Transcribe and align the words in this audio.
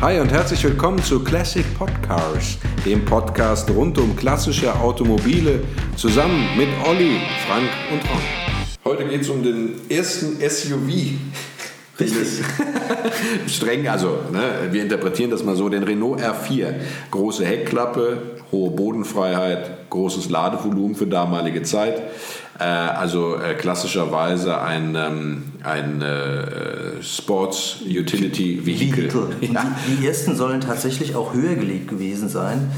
Hi 0.00 0.20
und 0.20 0.30
herzlich 0.32 0.62
willkommen 0.64 1.02
zu 1.02 1.22
Classic 1.22 1.64
Podcars, 1.78 2.58
dem 2.84 3.04
Podcast 3.04 3.70
rund 3.70 3.96
um 3.96 4.14
klassische 4.16 4.74
Automobile, 4.74 5.60
zusammen 5.96 6.46
mit 6.58 6.68
Olli, 6.86 7.20
Frank 7.46 7.68
und 7.90 8.02
Ron. 8.10 8.22
Heute 8.84 9.08
geht 9.08 9.22
es 9.22 9.30
um 9.30 9.42
den 9.42 9.80
ersten 9.88 10.36
SUV. 10.40 11.18
Richtig. 11.98 12.44
Streng, 13.46 13.88
also 13.88 14.18
ne, 14.32 14.68
wir 14.72 14.82
interpretieren 14.82 15.30
das 15.30 15.44
mal 15.44 15.56
so, 15.56 15.68
den 15.68 15.84
Renault 15.84 16.20
R4. 16.20 16.74
Große 17.10 17.46
Heckklappe, 17.46 18.40
hohe 18.50 18.70
Bodenfreiheit, 18.72 19.88
großes 19.90 20.28
Ladevolumen 20.28 20.96
für 20.96 21.06
damalige 21.06 21.62
Zeit. 21.62 22.02
Äh, 22.58 22.64
also 22.64 23.36
äh, 23.36 23.54
klassischerweise 23.54 24.60
ein, 24.60 24.94
ähm, 24.94 25.52
ein 25.62 26.02
äh, 26.02 27.02
Sports 27.02 27.78
Utility 27.84 28.64
Vehicle. 28.64 29.10
Ja. 29.40 29.64
Die, 29.86 29.96
die, 29.96 30.06
ersten 30.06 30.36
sollen 30.36 30.60
tatsächlich 30.60 31.16
auch 31.16 31.34
höher 31.34 31.54
gelegt 31.54 31.88
gewesen 31.88 32.28
sein. 32.28 32.70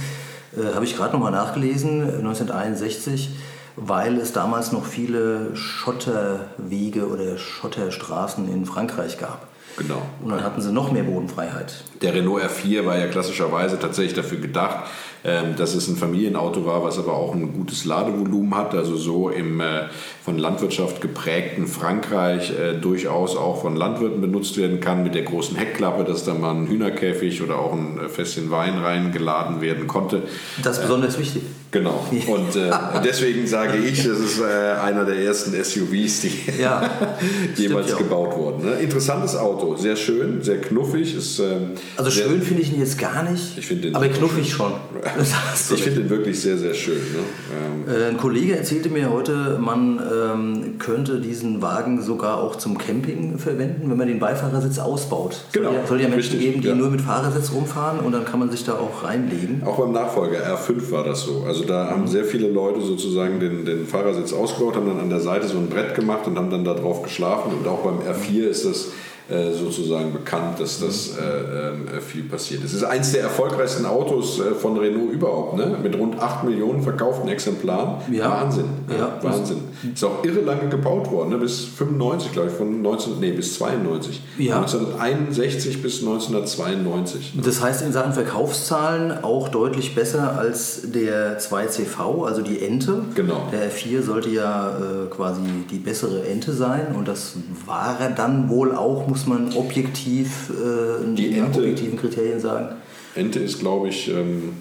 Habe 0.74 0.86
ich 0.86 0.96
gerade 0.96 1.12
nochmal 1.12 1.32
nachgelesen, 1.32 2.00
1961 2.02 3.30
weil 3.76 4.16
es 4.16 4.32
damals 4.32 4.72
noch 4.72 4.86
viele 4.86 5.54
Schotterwege 5.54 7.08
oder 7.08 7.36
Schotterstraßen 7.36 8.50
in 8.50 8.64
Frankreich 8.64 9.18
gab. 9.18 9.46
Genau. 9.76 10.00
Und 10.22 10.30
dann 10.30 10.42
hatten 10.42 10.62
sie 10.62 10.72
noch 10.72 10.90
mehr 10.90 11.02
Bodenfreiheit. 11.02 11.84
Der 12.00 12.14
Renault 12.14 12.42
R4 12.42 12.86
war 12.86 12.96
ja 12.96 13.08
klassischerweise 13.08 13.78
tatsächlich 13.78 14.14
dafür 14.14 14.38
gedacht, 14.38 14.86
dass 15.22 15.74
es 15.74 15.88
ein 15.88 15.96
Familienauto 15.96 16.64
war, 16.66 16.84
was 16.84 16.98
aber 16.98 17.14
auch 17.14 17.34
ein 17.34 17.52
gutes 17.52 17.84
Ladevolumen 17.84 18.54
hat, 18.54 18.74
also 18.74 18.96
so 18.96 19.30
im 19.30 19.60
äh, 19.60 19.88
von 20.24 20.38
Landwirtschaft 20.38 21.00
geprägten 21.00 21.66
Frankreich 21.66 22.50
äh, 22.50 22.74
durchaus 22.74 23.36
auch 23.36 23.60
von 23.60 23.76
Landwirten 23.76 24.20
benutzt 24.20 24.56
werden 24.56 24.80
kann 24.80 25.02
mit 25.02 25.14
der 25.14 25.22
großen 25.22 25.56
Heckklappe, 25.56 26.04
dass 26.04 26.24
da 26.24 26.34
mal 26.34 26.54
ein 26.54 26.66
Hühnerkäfig 26.66 27.42
oder 27.42 27.58
auch 27.58 27.72
ein 27.72 27.98
äh, 27.98 28.08
Fässchen 28.08 28.50
Wein 28.50 28.78
reingeladen 28.78 29.60
werden 29.60 29.86
konnte. 29.86 30.22
Das 30.62 30.76
ist 30.76 30.82
besonders 30.82 31.18
wichtig. 31.18 31.42
Genau. 31.76 32.06
Und 32.26 32.56
äh, 32.56 32.70
deswegen 33.04 33.46
sage 33.46 33.78
ich, 33.78 33.98
das 34.04 34.18
ist 34.18 34.40
äh, 34.40 34.44
einer 34.80 35.04
der 35.04 35.16
ersten 35.16 35.52
SUVs, 35.52 36.20
die 36.20 36.32
ja, 36.60 36.90
jemals 37.56 37.96
gebaut 37.96 38.36
wurden. 38.36 38.64
Ne? 38.64 38.72
Interessantes 38.76 39.36
Auto, 39.36 39.76
sehr 39.76 39.96
schön, 39.96 40.42
sehr 40.42 40.60
knuffig. 40.60 41.14
Ist, 41.14 41.38
ähm, 41.38 41.72
also 41.96 42.10
schön 42.10 42.40
finde 42.40 42.62
ich 42.62 42.72
ihn 42.72 42.80
jetzt 42.80 42.98
gar 42.98 43.22
nicht, 43.30 43.58
ich 43.58 43.68
den 43.68 43.94
aber 43.94 44.08
knuffig 44.08 44.50
schon. 44.50 44.72
ich 45.74 45.82
finde 45.82 46.00
ihn 46.00 46.10
wirklich 46.10 46.40
sehr, 46.40 46.56
sehr 46.56 46.74
schön. 46.74 46.96
Ne? 46.96 47.88
Ähm, 47.88 47.94
äh, 47.94 48.08
ein 48.08 48.16
Kollege 48.16 48.56
erzählte 48.56 48.88
mir 48.88 49.10
heute, 49.10 49.58
man 49.60 50.00
ähm, 50.00 50.78
könnte 50.78 51.20
diesen 51.20 51.60
Wagen 51.60 52.00
sogar 52.02 52.38
auch 52.38 52.56
zum 52.56 52.78
Camping 52.78 53.38
verwenden, 53.38 53.90
wenn 53.90 53.98
man 53.98 54.08
den 54.08 54.18
Beifahrersitz 54.18 54.78
ausbaut. 54.78 55.44
Genau. 55.52 55.70
Soll 55.70 55.76
ja, 55.76 55.86
soll 55.86 56.00
ja 56.00 56.08
Menschen 56.08 56.32
Richtig, 56.32 56.52
geben, 56.52 56.62
die 56.62 56.68
ja. 56.68 56.74
nur 56.74 56.90
mit 56.90 57.02
Fahrersitz 57.02 57.52
rumfahren 57.52 58.00
und 58.00 58.12
dann 58.12 58.24
kann 58.24 58.38
man 58.38 58.50
sich 58.50 58.64
da 58.64 58.74
auch 58.74 59.04
reinlegen. 59.04 59.62
Auch 59.64 59.78
beim 59.78 59.92
Nachfolger 59.92 60.38
R5 60.38 60.90
war 60.90 61.04
das 61.04 61.22
so. 61.22 61.44
Also 61.46 61.65
da 61.66 61.90
haben 61.90 62.06
sehr 62.06 62.24
viele 62.24 62.48
Leute 62.48 62.80
sozusagen 62.80 63.40
den, 63.40 63.64
den 63.64 63.86
Fahrersitz 63.86 64.32
ausgebaut, 64.32 64.76
haben 64.76 64.86
dann 64.86 65.00
an 65.00 65.10
der 65.10 65.20
Seite 65.20 65.46
so 65.46 65.58
ein 65.58 65.68
Brett 65.68 65.94
gemacht 65.94 66.26
und 66.26 66.38
haben 66.38 66.50
dann 66.50 66.64
da 66.64 66.74
drauf 66.74 67.02
geschlafen. 67.02 67.52
Und 67.52 67.66
auch 67.68 67.80
beim 67.80 68.00
R4 68.00 68.44
ist 68.44 68.64
das 68.64 68.92
äh, 69.28 69.52
sozusagen 69.52 70.12
bekannt, 70.12 70.60
dass 70.60 70.78
das 70.78 71.16
äh, 71.18 71.96
äh, 71.96 72.00
viel 72.00 72.22
passiert 72.22 72.62
ist. 72.62 72.70
Es 72.70 72.76
ist 72.76 72.84
eines 72.84 73.10
der 73.10 73.22
erfolgreichsten 73.22 73.84
Autos 73.84 74.40
von 74.60 74.78
Renault 74.78 75.10
überhaupt, 75.10 75.56
ne? 75.56 75.76
mit 75.82 75.98
rund 75.98 76.20
8 76.20 76.44
Millionen 76.44 76.80
verkauften 76.80 77.28
Exemplaren. 77.28 78.02
Ja. 78.12 78.30
Wahnsinn. 78.30 78.66
Ja. 78.88 79.18
Wahnsinn. 79.20 79.62
Ist 79.92 80.04
auch 80.04 80.22
irre 80.24 80.42
lange 80.42 80.68
gebaut 80.68 81.10
worden, 81.10 81.30
ne? 81.30 81.38
bis 81.38 81.64
95, 81.64 82.30
glaube 82.30 82.50
ich, 82.50 82.54
von 82.54 82.80
19, 82.80 83.18
nee, 83.18 83.32
bis 83.32 83.54
92. 83.54 84.22
Ja. 84.38 84.58
1961 84.58 85.82
bis 85.82 86.02
1992. 86.02 87.34
Ne? 87.34 87.42
Das 87.42 87.60
heißt 87.60 87.82
in 87.82 87.90
Sachen 87.90 88.12
Verkaufszahlen 88.12 89.24
auch 89.24 89.48
deutlich 89.48 89.96
besser 89.96 90.38
als 90.38 90.82
der 90.92 91.40
2CV, 91.40 92.24
also 92.24 92.42
die 92.42 92.62
Ente. 92.62 93.02
Genau. 93.16 93.48
Der 93.50 93.72
R4 93.72 94.02
sollte 94.02 94.28
ja 94.28 94.70
äh, 94.70 95.06
quasi 95.10 95.40
die 95.68 95.78
bessere 95.78 96.24
Ente 96.28 96.52
sein 96.52 96.94
und 96.94 97.08
das 97.08 97.32
war 97.66 97.98
er 97.98 98.10
dann 98.10 98.48
wohl 98.48 98.72
auch, 98.72 99.08
muss 99.08 99.15
man 99.24 99.52
objektiv 99.54 100.50
äh, 100.50 101.14
Die 101.14 101.30
nach 101.30 101.46
Ente- 101.46 101.60
objektiven 101.60 101.96
Kriterien 101.96 102.40
sagen. 102.40 102.74
Ente 103.14 103.38
ist, 103.38 103.60
glaube 103.60 103.88
ich, 103.88 104.08
ähm, 104.10 104.52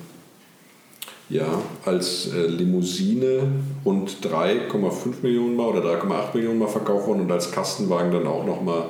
ja, 1.27 1.45
als 1.83 2.29
äh, 2.33 2.45
Limousine 2.45 3.39
rund 3.83 4.17
3,5 4.23 5.15
Millionen 5.23 5.55
Mal 5.55 5.65
oder 5.69 5.81
3,8 5.81 6.35
Millionen 6.35 6.59
Mal 6.59 6.67
verkauft 6.67 7.07
worden 7.07 7.21
und 7.21 7.31
als 7.31 7.51
Kastenwagen 7.51 8.11
dann 8.11 8.27
auch 8.27 8.45
nochmal 8.45 8.83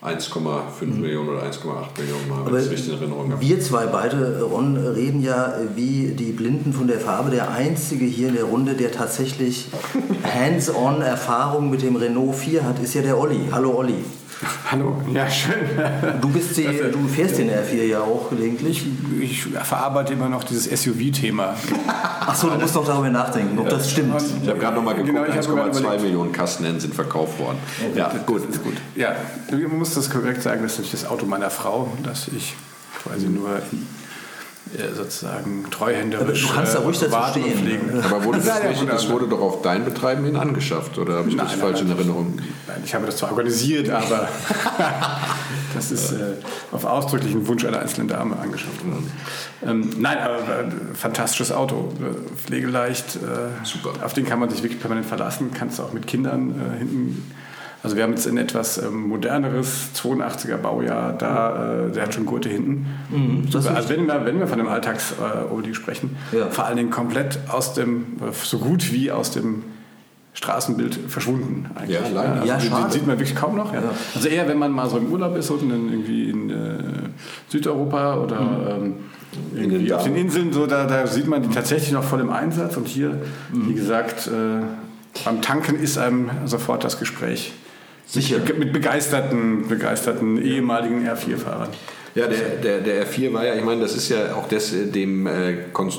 1,5 0.00 0.84
Millionen 1.00 1.28
oder 1.28 1.42
1,8 1.42 2.00
Millionen 2.00 2.28
Mal, 2.28 2.46
wenn 2.46 2.56
ich 2.60 2.66
es 2.66 2.70
richtig 2.72 2.94
in 2.94 2.98
Erinnerung 3.00 3.30
habe. 3.32 3.40
Wir 3.40 3.60
zwei 3.60 3.86
beide, 3.86 4.42
Ron, 4.42 4.76
reden 4.76 5.22
ja 5.22 5.54
wie 5.76 6.08
die 6.18 6.32
Blinden 6.32 6.72
von 6.72 6.86
der 6.88 6.98
Farbe. 7.00 7.30
Der 7.30 7.50
einzige 7.52 8.04
hier 8.04 8.28
in 8.28 8.34
der 8.34 8.44
Runde, 8.44 8.74
der 8.74 8.90
tatsächlich 8.92 9.68
hands-on 10.24 11.02
Erfahrung 11.02 11.70
mit 11.70 11.82
dem 11.82 11.96
Renault 11.96 12.34
4 12.34 12.64
hat, 12.64 12.80
ist 12.82 12.94
ja 12.94 13.02
der 13.02 13.18
Olli. 13.18 13.40
Hallo 13.52 13.76
Olli. 13.76 13.94
Hallo, 14.70 15.00
ja 15.12 15.30
schön. 15.30 15.54
Du, 16.20 16.28
bist 16.28 16.56
die, 16.56 16.64
du 16.64 17.06
fährst 17.06 17.38
den 17.38 17.50
R4 17.50 17.84
ja 17.84 18.00
auch 18.00 18.30
gelegentlich. 18.30 18.84
Ich 19.20 19.44
verarbeite 19.44 20.14
immer 20.14 20.28
noch 20.28 20.44
dieses 20.44 20.64
SUV-Thema. 20.82 21.54
Achso, 22.26 22.50
du 22.50 22.58
musst 22.58 22.74
doch 22.74 22.86
darüber 22.86 23.10
nachdenken, 23.10 23.58
ob 23.58 23.68
das 23.68 23.90
stimmt. 23.90 24.20
Ich 24.42 24.48
habe 24.48 24.58
gerade 24.58 24.76
nochmal 24.76 24.94
geguckt, 24.94 25.14
Genau, 25.14 25.26
ich 25.26 25.36
habe 25.36 25.54
gerade 25.54 25.70
1,2 25.70 25.80
überlegt. 25.80 26.02
Millionen 26.02 26.32
Kasten 26.32 26.80
sind 26.80 26.94
verkauft 26.94 27.38
worden. 27.38 27.58
Ja, 27.94 28.12
gut. 28.26 28.48
Ist 28.48 28.62
gut. 28.62 28.74
Ja, 28.96 29.14
man 29.50 29.78
muss 29.78 29.94
das 29.94 30.10
korrekt 30.10 30.42
sagen, 30.42 30.62
das 30.62 30.72
ist 30.72 30.78
natürlich 30.78 31.02
das 31.02 31.10
Auto 31.10 31.26
meiner 31.26 31.50
Frau, 31.50 31.92
das 32.02 32.28
ich 32.28 32.54
quasi 33.02 33.26
nur 33.26 33.60
sozusagen 34.94 35.66
treuhänderisch 35.70 36.44
Aber 36.44 36.52
du 36.52 36.56
kannst 36.56 36.74
da 36.74 36.78
ruhig 36.80 36.96
äh, 36.96 37.00
dazu 37.00 37.12
warten 37.12 37.42
und 37.42 37.50
stehen. 37.50 37.58
pflegen. 37.58 38.02
Aber 38.04 38.24
wurde 38.24 38.38
das, 38.44 38.62
nicht, 38.62 38.88
das 38.92 39.08
wurde 39.08 39.28
doch 39.28 39.40
auf 39.40 39.62
dein 39.62 39.84
Betreiben 39.84 40.24
hin 40.24 40.36
angeschafft, 40.36 40.98
oder 40.98 41.14
habe 41.14 41.28
ich 41.28 41.36
das 41.36 41.50
Nein, 41.50 41.58
falsch 41.58 41.80
nein, 41.82 41.90
in 41.92 41.96
Erinnerung? 41.98 42.34
Nein, 42.66 42.82
ich 42.84 42.94
habe 42.94 43.06
das 43.06 43.16
zwar 43.16 43.30
organisiert, 43.30 43.90
aber 43.90 44.28
das 45.74 45.90
ist 45.90 46.12
äh, 46.12 46.34
auf 46.72 46.84
ausdrücklichen 46.84 47.46
Wunsch 47.46 47.64
einer 47.64 47.80
einzelnen 47.80 48.08
Dame 48.08 48.36
angeschafft 48.38 48.84
worden. 48.84 49.10
Ähm, 49.66 49.90
nein, 49.98 50.18
aber 50.18 50.38
äh, 50.38 50.94
fantastisches 50.94 51.52
Auto, 51.52 51.92
äh, 52.00 52.36
pflegeleicht. 52.36 53.16
Äh, 53.16 53.64
Super. 53.64 54.04
Auf 54.04 54.12
den 54.12 54.24
kann 54.24 54.38
man 54.38 54.50
sich 54.50 54.62
wirklich 54.62 54.80
permanent 54.80 55.06
verlassen, 55.06 55.50
kannst 55.52 55.78
du 55.78 55.82
auch 55.82 55.92
mit 55.92 56.06
Kindern 56.06 56.50
äh, 56.50 56.78
hinten. 56.78 57.30
Also 57.82 57.96
wir 57.96 58.04
haben 58.04 58.12
jetzt 58.12 58.28
ein 58.28 58.36
etwas 58.38 58.78
ähm, 58.78 59.08
moderneres 59.08 59.88
82er 59.96 60.56
Baujahr, 60.56 61.12
da, 61.14 61.86
äh, 61.88 61.90
der 61.92 62.04
hat 62.04 62.14
schon 62.14 62.26
Gurte 62.26 62.48
hinten. 62.48 62.86
das 63.50 63.64
Super. 63.64 63.76
Also 63.76 63.88
wenn 63.90 64.06
wir, 64.06 64.24
wenn 64.24 64.38
wir 64.38 64.46
von 64.46 64.58
dem 64.58 64.68
Alltags-Oldie 64.68 65.74
sprechen, 65.74 66.16
Ja. 66.30 66.48
vor 66.50 66.66
allen 66.66 66.76
Dingen 66.76 66.90
komplett 66.90 67.40
aus 67.48 67.74
dem, 67.74 68.18
äh, 68.20 68.32
so 68.44 68.58
gut 68.58 68.92
wie 68.92 69.10
aus 69.10 69.32
dem 69.32 69.64
Straßenbild 70.34 70.98
verschwunden. 71.08 71.66
Eigentlich. 71.74 71.90
Ja, 72.00 72.08
leider. 72.08 72.32
Also 72.34 72.46
Ja, 72.46 72.54
den, 72.56 72.62
den 72.62 72.70
schade. 72.70 72.92
sieht 72.92 73.06
man 73.06 73.18
wirklich 73.18 73.36
kaum 73.36 73.56
noch. 73.56 73.72
Ja. 73.74 73.80
Ja. 73.80 73.90
Also 74.14 74.28
eher, 74.28 74.48
wenn 74.48 74.58
man 74.58 74.70
mal 74.72 74.88
so 74.88 74.96
im 74.98 75.12
Urlaub 75.12 75.36
ist, 75.36 75.50
unten 75.50 75.70
in, 75.70 75.90
irgendwie 75.90 76.30
in 76.30 76.50
äh, 76.50 76.54
Südeuropa 77.48 78.14
oder 78.16 78.38
ähm, 78.80 78.94
den 79.54 79.70
irgendwie 79.72 79.92
auf 79.92 80.04
Darm. 80.04 80.14
den 80.14 80.24
Inseln, 80.24 80.52
so, 80.52 80.66
da, 80.66 80.86
da 80.86 81.06
sieht 81.06 81.26
man 81.26 81.42
die 81.42 81.48
tatsächlich 81.50 81.92
noch 81.92 82.04
voll 82.04 82.20
im 82.20 82.30
Einsatz. 82.30 82.76
Und 82.76 82.86
hier, 82.88 83.10
Mhm. 83.52 83.68
wie 83.68 83.74
gesagt, 83.74 84.28
äh, 84.28 84.62
beim 85.24 85.42
Tanken 85.42 85.76
ist 85.78 85.98
einem 85.98 86.30
sofort 86.46 86.84
das 86.84 86.98
Gespräch 86.98 87.52
Sicher. 88.12 88.40
mit 88.58 88.74
begeisterten, 88.74 89.66
begeisterten 89.68 90.42
ehemaligen 90.42 91.08
R4-Fahrern. 91.08 91.70
Ja, 92.14 92.26
der, 92.26 92.56
der, 92.62 92.80
der 92.82 93.06
R4 93.06 93.32
war 93.32 93.46
ja, 93.46 93.54
ich 93.54 93.64
meine, 93.64 93.80
das 93.80 93.96
ist 93.96 94.10
ja 94.10 94.34
auch 94.34 94.46
des, 94.46 94.74
dem, 94.92 95.26
äh, 95.26 95.54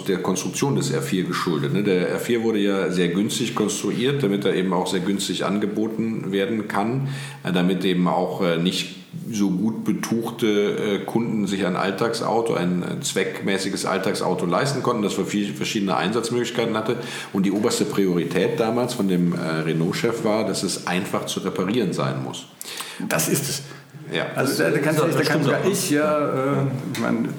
der 0.07 0.17
Konstruktion 0.19 0.75
des 0.75 0.93
R4 0.93 1.23
geschuldet. 1.23 1.73
Ne? 1.73 1.81
Der 1.81 2.19
R4 2.19 2.43
wurde 2.43 2.59
ja 2.59 2.91
sehr 2.91 3.07
günstig 3.07 3.55
konstruiert, 3.55 4.21
damit 4.21 4.45
er 4.45 4.53
eben 4.53 4.73
auch 4.73 4.85
sehr 4.85 4.99
günstig 4.99 5.43
angeboten 5.43 6.31
werden 6.31 6.67
kann, 6.67 7.07
äh, 7.43 7.51
damit 7.51 7.83
eben 7.83 8.07
auch 8.07 8.43
äh, 8.43 8.57
nicht 8.57 9.02
so 9.31 9.49
gut 9.49 9.83
betuchte 9.83 10.47
äh, 10.47 10.99
Kunden 11.05 11.47
sich 11.47 11.65
ein 11.65 11.75
Alltagsauto, 11.75 12.53
ein 12.55 12.83
zweckmäßiges 13.01 13.85
Alltagsauto 13.85 14.45
leisten 14.45 14.83
konnten, 14.83 15.03
das 15.03 15.13
verschiedene 15.13 15.95
Einsatzmöglichkeiten 15.95 16.75
hatte. 16.75 16.97
Und 17.31 17.45
die 17.45 17.51
oberste 17.51 17.85
Priorität 17.85 18.59
damals 18.59 18.93
von 18.93 19.07
dem 19.07 19.33
äh, 19.33 19.37
Renault-Chef 19.37 20.23
war, 20.23 20.45
dass 20.45 20.63
es 20.63 20.87
einfach 20.87 21.25
zu 21.25 21.39
reparieren 21.41 21.93
sein 21.93 22.23
muss. 22.23 22.45
Das 23.09 23.29
ist 23.29 23.49
es. 23.49 23.61
Ja. 24.11 24.25
Also 24.35 24.61
da, 24.61 24.69
da, 24.69 24.79
kann, 24.79 24.95
da 24.95 25.21
kann 25.21 25.43
sogar 25.43 25.65
ich 25.65 25.89
ja, 25.89 26.19
äh, 26.19 26.65
ich 26.93 26.99
meine, 26.99 27.29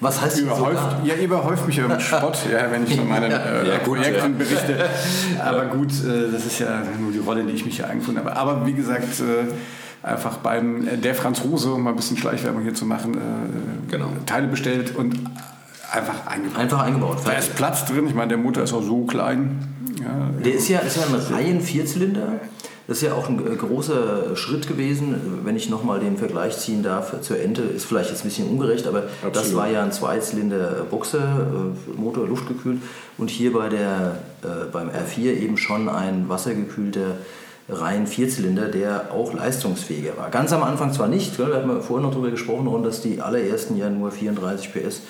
Was 0.00 0.20
heißt 0.20 0.40
überhäuft, 0.40 1.04
ja, 1.04 1.14
ihr 1.14 1.24
überhäuft 1.24 1.66
mich 1.66 1.76
ja 1.76 1.86
mit 1.86 2.02
Spott, 2.02 2.38
ja, 2.50 2.70
wenn 2.70 2.86
ich 2.86 2.96
von 2.96 3.08
meinen 3.08 3.30
äh, 3.30 3.68
Ja, 3.68 3.78
gut, 3.78 3.98
Projekten 3.98 4.32
ja. 4.32 4.38
berichte. 4.38 4.88
Aber 5.44 5.66
gut, 5.66 5.92
äh, 5.92 6.32
das 6.32 6.46
ist 6.46 6.58
ja 6.58 6.82
nur 6.98 7.12
die 7.12 7.18
Rolle, 7.18 7.40
in 7.40 7.48
die 7.48 7.54
ich 7.54 7.64
mich 7.64 7.76
hier 7.76 7.88
eingefunden 7.88 8.24
habe. 8.24 8.36
Aber 8.36 8.66
wie 8.66 8.72
gesagt, 8.72 9.20
äh, 9.20 9.52
einfach 10.02 10.38
beim 10.38 10.86
äh, 10.86 10.96
der 10.96 11.14
Franzose, 11.14 11.72
um 11.72 11.82
mal 11.82 11.90
ein 11.90 11.96
bisschen 11.96 12.16
Schleichwerbung 12.16 12.62
hier 12.62 12.74
zu 12.74 12.84
machen, 12.86 13.14
äh, 13.14 13.90
Genau. 13.90 14.08
Teile 14.26 14.46
bestellt 14.46 14.94
und 14.96 15.16
einfach 15.92 16.26
eingebaut. 16.26 16.58
Einfach 16.58 16.82
eingebaut. 16.82 17.18
Da 17.24 17.32
ist 17.32 17.56
Platz 17.56 17.84
drin, 17.86 18.06
ich 18.06 18.14
meine, 18.14 18.28
der 18.28 18.38
Motor 18.38 18.62
ist 18.62 18.72
auch 18.72 18.82
so 18.82 19.04
klein. 19.04 19.58
Ja, 20.00 20.30
Der 20.44 20.54
ist 20.54 20.68
ja, 20.68 20.78
ist 20.80 20.96
ja 20.96 21.02
ein 21.02 21.14
Reihen-Vierzylinder. 21.14 22.40
Das 22.86 22.96
ist 22.96 23.02
ja 23.04 23.14
auch 23.14 23.28
ein 23.28 23.38
äh, 23.38 23.54
großer 23.54 24.34
Schritt 24.36 24.66
gewesen, 24.66 25.14
wenn 25.44 25.54
ich 25.54 25.70
nochmal 25.70 26.00
den 26.00 26.16
Vergleich 26.16 26.58
ziehen 26.58 26.82
darf 26.82 27.20
zur 27.20 27.38
Ente, 27.38 27.62
ist 27.62 27.84
vielleicht 27.84 28.10
jetzt 28.10 28.22
ein 28.24 28.28
bisschen 28.28 28.48
ungerecht, 28.48 28.86
aber 28.88 29.04
Absolut. 29.22 29.36
das 29.36 29.54
war 29.54 29.68
ja 29.68 29.84
ein 29.84 29.92
Zweizylinder 29.92 30.86
Boxermotor, 30.90 32.26
luftgekühlt 32.26 32.80
und 33.16 33.30
hier 33.30 33.52
bei 33.52 33.68
der, 33.68 34.18
äh, 34.42 34.66
beim 34.72 34.88
R4 34.88 35.34
eben 35.40 35.56
schon 35.56 35.88
ein 35.88 36.28
wassergekühlter 36.28 37.16
rein 37.72 38.06
Vierzylinder, 38.06 38.68
der 38.68 39.12
auch 39.12 39.32
leistungsfähiger 39.32 40.16
war. 40.16 40.30
Ganz 40.30 40.52
am 40.52 40.62
Anfang 40.62 40.92
zwar 40.92 41.08
nicht, 41.08 41.38
wir 41.38 41.46
hatten 41.54 41.82
vorhin 41.82 42.06
noch 42.06 42.12
darüber 42.12 42.30
gesprochen, 42.30 42.82
dass 42.82 43.02
die 43.02 43.20
allerersten 43.20 43.76
ja 43.76 43.90
nur 43.90 44.10
34 44.10 44.72
PS 44.72 45.02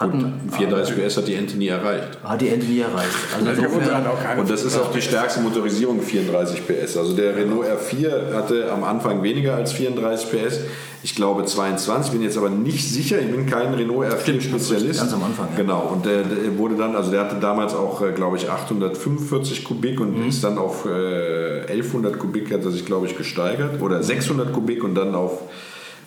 hatten. 0.00 0.40
Gut, 0.48 0.56
34 0.56 0.96
PS 0.96 1.16
hat 1.18 1.28
die 1.28 1.34
Ente 1.34 1.56
nie 1.58 1.68
erreicht. 1.68 2.18
Hat 2.24 2.40
die 2.40 2.48
Ente 2.48 2.66
nie 2.66 2.80
erreicht. 2.80 3.10
Also 3.36 4.40
und 4.40 4.50
das 4.50 4.64
ist 4.64 4.78
auch 4.78 4.90
die 4.90 5.02
stärkste 5.02 5.40
Motorisierung, 5.40 6.00
34 6.00 6.66
PS. 6.66 6.96
Also 6.96 7.14
der 7.14 7.36
Renault 7.36 7.66
R4 7.66 8.34
hatte 8.34 8.72
am 8.72 8.82
Anfang 8.82 9.22
weniger 9.22 9.56
als 9.56 9.72
34 9.72 10.30
PS. 10.30 10.60
Ich 11.02 11.14
glaube 11.14 11.44
22, 11.44 12.12
bin 12.12 12.22
jetzt 12.22 12.36
aber 12.36 12.50
nicht 12.50 12.86
sicher. 12.88 13.20
Ich 13.20 13.30
bin 13.30 13.46
kein 13.46 13.72
Renault 13.74 14.06
R4-Spezialist. 14.06 15.00
Ganz 15.00 15.12
am 15.12 15.22
Anfang. 15.22 15.48
Ja. 15.52 15.56
Genau. 15.56 15.90
Und 15.92 16.06
der, 16.06 16.22
der, 16.22 16.58
wurde 16.58 16.76
dann, 16.76 16.96
also 16.96 17.10
der 17.10 17.20
hatte 17.20 17.36
damals 17.36 17.74
auch, 17.74 18.02
äh, 18.02 18.12
glaube 18.12 18.36
ich, 18.36 18.50
845 18.50 19.64
Kubik 19.64 20.00
und 20.00 20.18
mhm. 20.18 20.28
ist 20.28 20.42
dann 20.42 20.58
auf 20.58 20.86
äh, 20.86 21.60
1100 21.62 22.18
Kubik, 22.18 22.52
hat 22.52 22.64
er 22.64 22.70
sich, 22.70 22.84
glaube 22.86 23.06
ich, 23.06 23.16
gesteigert. 23.16 23.80
Oder 23.80 24.02
600 24.02 24.52
Kubik 24.52 24.82
und 24.82 24.94
dann 24.94 25.14
auf 25.14 25.42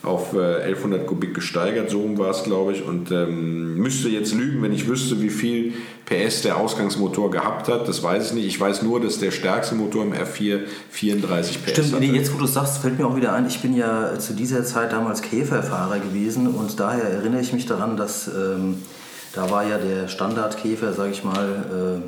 auf 0.03 0.33
1100 0.33 1.01
äh, 1.01 1.05
Kubik 1.05 1.33
gesteigert, 1.33 1.89
so 1.89 2.17
war 2.17 2.31
es, 2.31 2.43
glaube 2.43 2.73
ich. 2.73 2.85
Und 2.85 3.09
ähm, 3.11 3.75
müsste 3.75 4.09
jetzt 4.09 4.33
lügen, 4.33 4.61
wenn 4.61 4.73
ich 4.73 4.87
wüsste, 4.87 5.21
wie 5.21 5.29
viel 5.29 5.73
PS 6.05 6.41
der 6.41 6.57
Ausgangsmotor 6.57 7.31
gehabt 7.31 7.69
hat. 7.69 7.87
Das 7.87 8.03
weiß 8.03 8.27
ich 8.27 8.33
nicht. 8.33 8.45
Ich 8.45 8.59
weiß 8.59 8.81
nur, 8.81 8.99
dass 8.99 9.19
der 9.19 9.31
stärkste 9.31 9.75
Motor 9.75 10.03
im 10.03 10.13
R4 10.13 10.59
34 10.89 11.65
PS 11.65 11.71
Stimmt, 11.71 11.99
nee, 12.01 12.07
jetzt 12.07 12.33
wo 12.33 12.37
du 12.37 12.43
es 12.43 12.53
sagst, 12.53 12.79
fällt 12.79 12.99
mir 12.99 13.07
auch 13.07 13.15
wieder 13.15 13.31
ein, 13.31 13.47
ich 13.47 13.61
bin 13.61 13.75
ja 13.75 14.19
zu 14.19 14.33
dieser 14.33 14.65
Zeit 14.65 14.91
damals 14.91 15.21
Käferfahrer 15.21 15.99
gewesen 15.99 16.47
und 16.47 16.79
daher 16.81 17.05
erinnere 17.05 17.41
ich 17.41 17.53
mich 17.53 17.65
daran, 17.65 17.95
dass 17.95 18.27
ähm, 18.27 18.79
da 19.33 19.49
war 19.49 19.65
ja 19.65 19.77
der 19.77 20.09
Standardkäfer, 20.09 20.91
sage 20.91 21.11
ich 21.11 21.23
mal, 21.23 22.01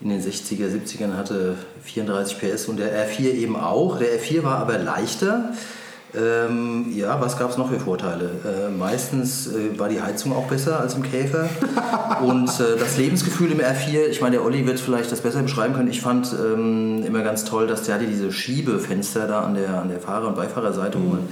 äh, 0.00 0.04
in 0.04 0.10
den 0.10 0.22
60er, 0.22 0.68
70ern 0.68 1.16
hatte 1.16 1.56
34 1.82 2.38
PS 2.38 2.66
und 2.66 2.78
der 2.78 3.08
R4 3.08 3.32
eben 3.32 3.56
auch. 3.56 3.98
Der 3.98 4.20
R4 4.20 4.44
war 4.44 4.58
aber 4.58 4.78
leichter. 4.78 5.52
Ähm, 6.14 6.86
ja, 6.94 7.20
was 7.20 7.38
gab 7.38 7.50
es 7.50 7.58
noch 7.58 7.70
für 7.70 7.80
Vorteile? 7.80 8.30
Äh, 8.44 8.70
meistens 8.70 9.48
äh, 9.48 9.78
war 9.78 9.88
die 9.88 10.00
Heizung 10.00 10.32
auch 10.32 10.46
besser 10.46 10.80
als 10.80 10.94
im 10.94 11.02
Käfer. 11.02 11.48
Und 12.22 12.48
äh, 12.60 12.78
das 12.78 12.96
Lebensgefühl 12.96 13.50
im 13.52 13.60
R4, 13.60 14.06
ich 14.08 14.20
meine, 14.20 14.36
der 14.36 14.44
Olli 14.44 14.66
wird 14.66 14.80
vielleicht 14.80 15.10
das 15.12 15.20
besser 15.20 15.42
beschreiben 15.42 15.74
können. 15.74 15.90
Ich 15.90 16.00
fand 16.00 16.32
ähm, 16.32 17.04
immer 17.04 17.22
ganz 17.22 17.44
toll, 17.44 17.66
dass 17.66 17.82
der 17.82 17.96
hatte 17.96 18.06
diese 18.06 18.32
Schiebefenster 18.32 19.26
da 19.26 19.40
an 19.42 19.54
der, 19.54 19.80
an 19.80 19.88
der 19.88 20.00
Fahrer- 20.00 20.28
und 20.28 20.36
Beifahrerseite, 20.36 20.96
mhm. 20.98 21.04
wo 21.04 21.08
man 21.10 21.28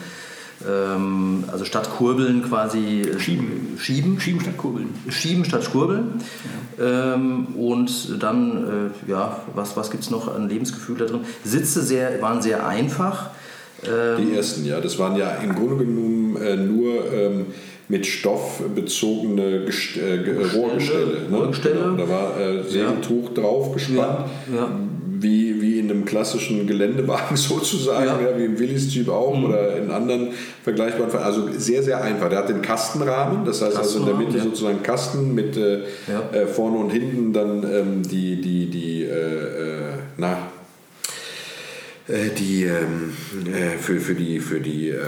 ähm, 0.68 1.44
also 1.50 1.64
statt 1.64 1.90
Kurbeln 1.90 2.42
quasi 2.42 3.02
äh, 3.02 3.18
schieben. 3.18 3.76
Schieben. 3.78 4.20
Schieben 4.20 4.40
statt 4.40 4.56
Kurbeln. 4.56 4.94
Schieben 5.08 5.44
statt 5.44 5.70
Kurbeln. 5.70 6.20
Ja. 6.78 7.14
Ähm, 7.14 7.46
und 7.56 8.22
dann, 8.22 8.90
äh, 9.06 9.10
ja, 9.10 9.40
was, 9.54 9.76
was 9.76 9.90
gibt 9.90 10.04
es 10.04 10.10
noch 10.10 10.34
an 10.34 10.48
Lebensgefühl 10.48 10.96
da 10.96 11.04
drin? 11.06 11.20
Sitze 11.44 11.82
sehr, 11.82 12.20
waren 12.22 12.42
sehr 12.42 12.66
einfach. 12.66 13.30
Ähm, 13.88 14.26
die 14.26 14.36
ersten, 14.36 14.64
ja. 14.64 14.80
Das 14.80 14.98
waren 14.98 15.16
ja 15.16 15.36
im 15.42 15.54
Grunde 15.54 15.84
genommen 15.84 16.36
äh, 16.36 16.56
nur 16.56 17.12
ähm, 17.12 17.46
mit 17.88 18.06
Stoff 18.06 18.62
bezogene 18.74 19.64
Gest 19.66 19.96
äh, 19.96 20.56
Rohrgestelle. 20.56 21.28
Ne? 21.30 21.50
Genau. 21.62 21.96
Da 21.96 22.08
war 22.08 22.40
äh, 22.40 22.62
Segeltuch 22.62 23.28
ja. 23.36 23.42
drauf 23.42 23.72
gespannt. 23.72 24.26
Ja. 24.52 24.56
Ja. 24.56 24.70
Wie, 25.16 25.62
wie 25.62 25.78
in 25.78 25.90
einem 25.90 26.04
klassischen 26.04 26.66
Geländewagen 26.66 27.36
sozusagen, 27.36 28.06
ja. 28.06 28.38
wie 28.38 28.44
im 28.44 28.58
Willis-Typ 28.58 29.08
auch 29.08 29.36
mhm. 29.36 29.44
oder 29.44 29.76
in 29.76 29.90
anderen 29.90 30.28
vergleichbaren 30.62 31.10
Fällen. 31.10 31.24
Also 31.24 31.48
sehr, 31.56 31.82
sehr 31.82 32.02
einfach. 32.02 32.28
Der 32.28 32.40
hat 32.40 32.48
den 32.48 32.62
Kastenrahmen, 32.62 33.44
das 33.44 33.62
heißt 33.62 33.76
also 33.76 34.00
in 34.00 34.06
der 34.06 34.14
Mitte 34.14 34.40
sozusagen 34.40 34.82
Kasten 34.82 35.34
mit 35.34 35.56
äh, 35.56 35.82
äh, 36.32 36.46
vorne 36.46 36.78
und 36.78 36.90
hinten 36.90 37.32
dann 37.32 37.62
ähm, 37.62 38.02
die, 38.02 38.40
die, 38.40 38.66
die 38.66 39.04
äh, 39.04 39.92
na, 40.16 40.36
die 42.06 42.64
ähm, 42.64 43.14
äh, 43.46 43.78
für, 43.78 43.98
für 43.98 44.14
die, 44.14 44.38
für 44.40 44.60
die 44.60 44.90
äh, 44.90 44.98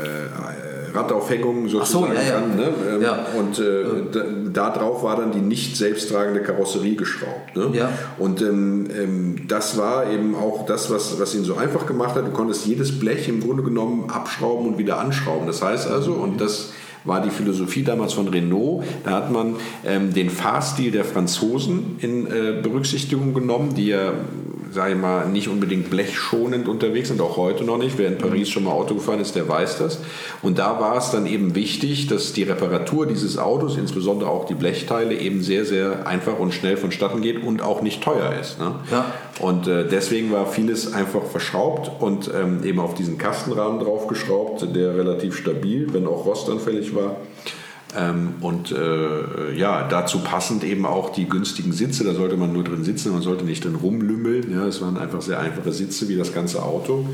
Radaufhängung 0.94 1.68
sozusagen 1.68 2.12
so, 2.12 2.14
ja, 2.14 2.22
ja. 2.22 2.40
Ne? 2.40 2.72
Ähm, 2.94 3.02
ja. 3.02 3.26
Und 3.38 3.58
äh, 3.58 4.50
da, 4.50 4.70
drauf 4.70 5.02
war 5.02 5.16
dann 5.16 5.30
die 5.30 5.40
nicht 5.40 5.76
selbsttragende 5.76 6.40
Karosserie 6.40 6.96
geschraubt. 6.96 7.54
Ne? 7.54 7.88
Und 8.18 8.40
ähm, 8.40 8.88
ähm, 8.96 9.36
das 9.46 9.76
war 9.76 10.10
eben 10.10 10.34
auch 10.34 10.64
das, 10.64 10.90
was, 10.90 11.20
was 11.20 11.34
ihn 11.34 11.44
so 11.44 11.56
einfach 11.56 11.84
gemacht 11.86 12.14
hat. 12.14 12.26
Du 12.26 12.30
konntest 12.30 12.64
jedes 12.64 12.98
Blech 12.98 13.28
im 13.28 13.40
Grunde 13.40 13.62
genommen 13.62 14.08
abschrauben 14.08 14.66
und 14.66 14.78
wieder 14.78 14.98
anschrauben. 14.98 15.46
Das 15.46 15.60
heißt 15.60 15.88
also, 15.88 16.14
und 16.14 16.40
das 16.40 16.72
war 17.04 17.20
die 17.20 17.30
Philosophie 17.30 17.84
damals 17.84 18.14
von 18.14 18.28
Renault. 18.28 18.84
Da 19.04 19.10
hat 19.10 19.30
man 19.30 19.56
ähm, 19.84 20.12
den 20.12 20.30
Fahrstil 20.30 20.90
der 20.90 21.04
Franzosen 21.04 21.96
in 22.00 22.26
äh, 22.26 22.60
Berücksichtigung 22.62 23.34
genommen, 23.34 23.74
die 23.74 23.88
ja 23.88 24.12
sage 24.76 24.92
ich 24.92 24.98
mal, 24.98 25.26
nicht 25.26 25.48
unbedingt 25.48 25.88
blechschonend 25.88 26.68
unterwegs 26.68 27.08
sind, 27.08 27.20
auch 27.22 27.38
heute 27.38 27.64
noch 27.64 27.78
nicht. 27.78 27.96
Wer 27.96 28.08
in 28.08 28.18
Paris 28.18 28.50
schon 28.50 28.64
mal 28.64 28.72
Auto 28.72 28.94
gefahren 28.94 29.20
ist, 29.20 29.34
der 29.34 29.48
weiß 29.48 29.78
das. 29.78 30.00
Und 30.42 30.58
da 30.58 30.78
war 30.78 30.98
es 30.98 31.10
dann 31.10 31.26
eben 31.26 31.54
wichtig, 31.54 32.06
dass 32.08 32.34
die 32.34 32.42
Reparatur 32.42 33.06
dieses 33.06 33.38
Autos, 33.38 33.78
insbesondere 33.78 34.30
auch 34.30 34.44
die 34.44 34.54
Blechteile, 34.54 35.18
eben 35.18 35.42
sehr, 35.42 35.64
sehr 35.64 36.06
einfach 36.06 36.38
und 36.38 36.52
schnell 36.52 36.76
vonstatten 36.76 37.22
geht 37.22 37.42
und 37.42 37.62
auch 37.62 37.80
nicht 37.80 38.04
teuer 38.04 38.34
ist. 38.38 38.60
Ne? 38.60 38.74
Ja. 38.92 39.06
Und 39.40 39.66
äh, 39.66 39.88
deswegen 39.88 40.30
war 40.30 40.46
vieles 40.46 40.92
einfach 40.92 41.24
verschraubt 41.24 41.90
und 41.98 42.30
ähm, 42.32 42.62
eben 42.62 42.78
auf 42.78 42.94
diesen 42.94 43.16
Kastenrahmen 43.16 43.80
draufgeschraubt, 43.80 44.76
der 44.76 44.94
relativ 44.94 45.36
stabil, 45.36 45.88
wenn 45.92 46.06
auch 46.06 46.26
rostanfällig 46.26 46.94
war. 46.94 47.16
Ähm, 47.96 48.34
und 48.40 48.72
äh, 48.72 49.54
ja, 49.54 49.88
dazu 49.88 50.18
passend 50.18 50.64
eben 50.64 50.84
auch 50.84 51.10
die 51.10 51.28
günstigen 51.28 51.72
Sitze. 51.72 52.04
Da 52.04 52.14
sollte 52.14 52.36
man 52.36 52.52
nur 52.52 52.64
drin 52.64 52.84
sitzen, 52.84 53.12
man 53.12 53.22
sollte 53.22 53.44
nicht 53.44 53.64
drin 53.64 53.74
rumlümmeln. 53.74 54.52
Ja, 54.52 54.66
es 54.66 54.82
waren 54.82 54.98
einfach 54.98 55.22
sehr 55.22 55.40
einfache 55.40 55.72
Sitze 55.72 56.08
wie 56.08 56.16
das 56.16 56.34
ganze 56.34 56.62
Auto. 56.62 57.06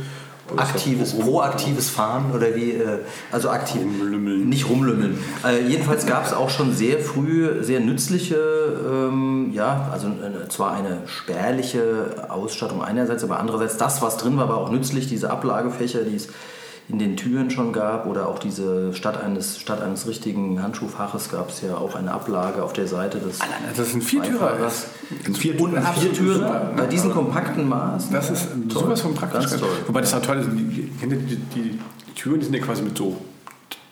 Aktives, 0.56 1.14
proaktives 1.14 1.88
Fahren 1.88 2.32
oder 2.34 2.54
wie, 2.54 2.72
äh, 2.72 2.98
also 3.30 3.48
aktiv, 3.48 3.80
rumlümmeln. 3.82 4.48
nicht 4.48 4.68
rumlümmeln. 4.68 5.16
Äh, 5.46 5.66
jedenfalls 5.68 6.04
gab 6.04 6.26
es 6.26 6.32
auch 6.32 6.50
schon 6.50 6.74
sehr 6.74 6.98
früh 6.98 7.62
sehr 7.62 7.80
nützliche, 7.80 8.36
ähm, 8.36 9.52
ja, 9.54 9.88
also 9.92 10.08
äh, 10.08 10.48
zwar 10.48 10.72
eine 10.72 11.02
spärliche 11.06 12.26
Ausstattung 12.28 12.82
einerseits, 12.82 13.22
aber 13.24 13.38
andererseits 13.38 13.76
das, 13.76 14.02
was 14.02 14.16
drin 14.16 14.36
war, 14.36 14.48
war 14.48 14.58
auch 14.58 14.70
nützlich, 14.70 15.06
diese 15.06 15.30
Ablagefächer, 15.30 16.02
die 16.02 16.16
es 16.16 16.28
in 16.92 16.98
den 16.98 17.16
Türen 17.16 17.50
schon 17.50 17.72
gab 17.72 18.06
oder 18.06 18.28
auch 18.28 18.38
diese 18.38 18.92
statt 18.92 19.18
eines, 19.18 19.58
statt 19.58 19.80
eines 19.80 20.06
richtigen 20.06 20.62
Handschuhfaches 20.62 21.30
gab 21.30 21.48
es 21.48 21.62
ja 21.62 21.76
auch 21.78 21.94
eine 21.94 22.12
Ablage 22.12 22.62
auf 22.62 22.74
der 22.74 22.86
Seite 22.86 23.18
des 23.18 23.40
Allein, 23.40 23.54
das 23.74 23.88
ist 23.88 23.94
ein 23.94 24.02
Viertürer. 24.02 24.58
Ein 25.24 25.34
Viertürer. 25.34 25.86
Ein 25.86 25.94
Viertürer 25.94 26.72
bei 26.76 26.86
diesen 26.86 27.10
kompakten 27.10 27.66
Maßen. 27.66 28.12
Das 28.12 28.28
ist 28.28 28.48
toll. 28.68 28.82
sowas 28.82 29.00
von 29.00 29.14
praktisch. 29.14 29.48
Ganz 29.48 29.56
toll. 29.58 29.70
Wobei 29.86 30.02
das 30.02 30.12
auch 30.12 30.20
toll 30.20 30.40
ist, 30.40 30.50
die, 30.52 30.64
die, 30.64 31.16
die, 31.16 31.36
die 31.36 31.78
Türen 32.14 32.40
die 32.40 32.44
sind 32.44 32.54
ja 32.54 32.60
quasi 32.60 32.82
mit 32.82 32.98
so 32.98 33.16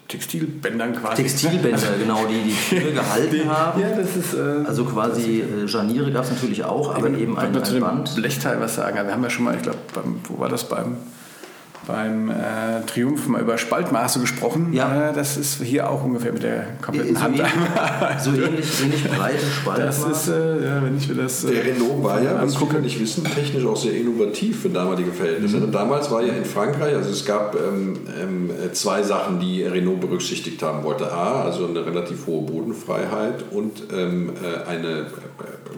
Textilbändern 0.06 0.94
quasi. 0.94 1.22
Textilbänder, 1.22 1.78
also, 1.78 1.86
genau, 1.98 2.26
die 2.26 2.50
die 2.50 2.80
Tür 2.80 2.92
gehalten 2.92 3.30
die, 3.32 3.48
haben. 3.48 3.80
Ja, 3.80 3.96
das 3.96 4.14
ist. 4.14 4.34
Äh, 4.34 4.66
also 4.66 4.84
quasi 4.84 5.40
äh, 5.40 5.66
Scharniere 5.66 6.12
gab 6.12 6.24
es 6.24 6.32
natürlich 6.32 6.64
auch, 6.64 6.94
aber 6.94 7.06
eben, 7.06 7.18
eben 7.18 7.38
ein, 7.38 7.56
ein 7.56 7.80
Band. 7.80 8.14
Blechteil 8.14 8.60
was 8.60 8.74
sagen. 8.74 8.96
Wir 9.06 9.10
haben 9.10 9.22
ja 9.22 9.30
schon 9.30 9.46
mal, 9.46 9.54
ich 9.54 9.62
glaube, 9.62 9.78
wo 10.24 10.38
war 10.38 10.50
das 10.50 10.68
beim 10.68 10.98
beim 11.86 12.30
äh, 12.30 12.34
Triumph 12.86 13.26
mal 13.28 13.40
über 13.40 13.58
Spaltmaße 13.58 14.20
gesprochen. 14.20 14.72
Ja. 14.72 15.10
Äh, 15.10 15.12
das 15.14 15.36
ist 15.36 15.62
hier 15.62 15.88
auch 15.88 16.04
ungefähr 16.04 16.32
mit 16.32 16.42
der 16.42 16.66
kompletten 16.82 17.16
so 17.16 17.22
Hand. 17.22 17.38
Ähnlich, 17.38 18.20
so 18.22 18.30
ähnlich, 18.30 18.82
ähnlich 18.82 19.04
breite 19.04 19.46
Spaltmaße. 19.46 20.08
Das 20.08 20.18
ist, 20.22 20.28
äh, 20.28 20.64
ja, 20.64 20.82
wenn 20.82 20.96
ich 20.96 21.08
mir 21.08 21.14
das. 21.14 21.42
der 21.42 21.64
äh, 21.64 21.72
Renault 21.72 22.02
war 22.02 22.22
ja, 22.22 22.40
was 22.42 22.56
viele 22.56 22.80
nicht 22.80 23.00
wissen, 23.00 23.24
technisch 23.24 23.64
auch 23.64 23.76
sehr 23.76 23.94
innovativ 23.94 24.62
für 24.62 24.68
damalige 24.68 25.12
Verhältnisse. 25.12 25.58
Mhm. 25.58 25.72
Damals 25.72 26.10
war 26.10 26.22
ja 26.22 26.34
in 26.34 26.44
Frankreich, 26.44 26.94
also 26.94 27.10
es 27.10 27.24
gab 27.24 27.54
ähm, 27.56 28.00
ähm, 28.20 28.50
zwei 28.72 29.02
Sachen, 29.02 29.40
die 29.40 29.62
Renault 29.62 30.00
berücksichtigt 30.00 30.62
haben 30.62 30.84
wollte. 30.84 31.10
A, 31.12 31.42
also 31.42 31.66
eine 31.66 31.84
relativ 31.84 32.26
hohe 32.26 32.42
Bodenfreiheit 32.42 33.44
und 33.50 33.84
ähm, 33.92 34.30
äh, 34.42 34.68
eine 34.68 35.06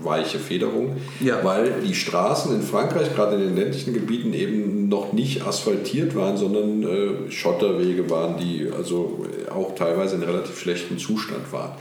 weiche 0.02 0.38
Federung, 0.38 0.96
ja. 1.20 1.38
weil 1.42 1.72
die 1.84 1.94
Straßen 1.94 2.54
in 2.54 2.62
Frankreich, 2.62 3.14
gerade 3.14 3.36
in 3.36 3.42
den 3.42 3.56
ländlichen 3.56 3.94
Gebieten, 3.94 4.32
eben 4.32 4.81
noch 4.92 5.12
nicht 5.12 5.44
asphaltiert 5.46 6.14
waren, 6.14 6.36
sondern 6.36 6.82
äh, 6.82 7.30
Schotterwege 7.30 8.08
waren, 8.10 8.36
die 8.36 8.68
also 8.76 9.24
auch 9.50 9.74
teilweise 9.74 10.16
in 10.16 10.22
relativ 10.22 10.58
schlechtem 10.60 10.98
Zustand 10.98 11.50
waren. 11.50 11.72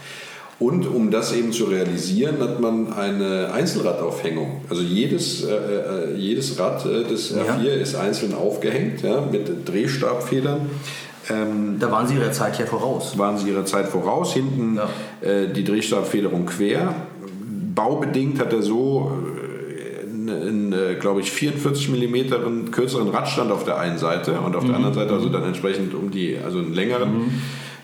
Und 0.60 0.88
um 0.88 1.12
das 1.12 1.34
eben 1.34 1.52
zu 1.52 1.66
realisieren, 1.66 2.40
hat 2.40 2.60
man 2.60 2.94
eine 2.94 3.52
Einzelradaufhängung. 3.52 4.62
Also 4.70 4.84
jedes, 4.84 5.44
äh, 5.44 5.54
äh 5.54 6.16
jedes 6.16 6.58
Rad 6.60 6.86
äh, 6.86 7.04
des 7.04 7.36
R4 7.36 7.64
ja. 7.64 7.74
ist 7.74 7.96
einzeln 7.96 8.34
aufgehängt 8.34 9.02
ja, 9.02 9.22
mit 9.22 9.68
Drehstabfedern. 9.68 10.70
Ähm, 11.30 11.78
da 11.80 11.92
waren 11.92 12.08
Sie 12.08 12.16
Ihrer 12.16 12.32
Zeit 12.32 12.60
ja 12.60 12.66
voraus. 12.66 13.18
Waren 13.18 13.38
Sie 13.38 13.50
Ihrer 13.50 13.66
Zeit 13.66 13.88
voraus. 13.88 14.34
Hinten 14.34 14.78
ja. 14.78 15.28
äh, 15.28 15.52
die 15.52 15.64
Drehstabfederung 15.64 16.46
quer 16.46 16.96
baubedingt 17.76 18.40
hat 18.40 18.54
er 18.54 18.62
so 18.62 19.12
einen, 20.32 20.74
äh, 20.74 20.96
glaube 20.96 21.22
ich, 21.22 21.32
44 21.32 21.90
mm 21.90 22.72
kürzeren 22.72 23.10
Radstand 23.10 23.52
auf 23.52 23.66
der 23.66 23.80
einen 23.80 23.98
Seite 23.98 24.40
und 24.42 24.56
auf 24.56 24.66
der 24.66 24.76
anderen 24.76 24.94
Seite 24.94 25.14
also 25.14 25.30
dann 25.30 25.44
entsprechend 25.44 25.94
um 25.94 26.12
die, 26.12 26.38
also 26.38 26.60
einen 26.60 26.74
längeren 26.74 27.42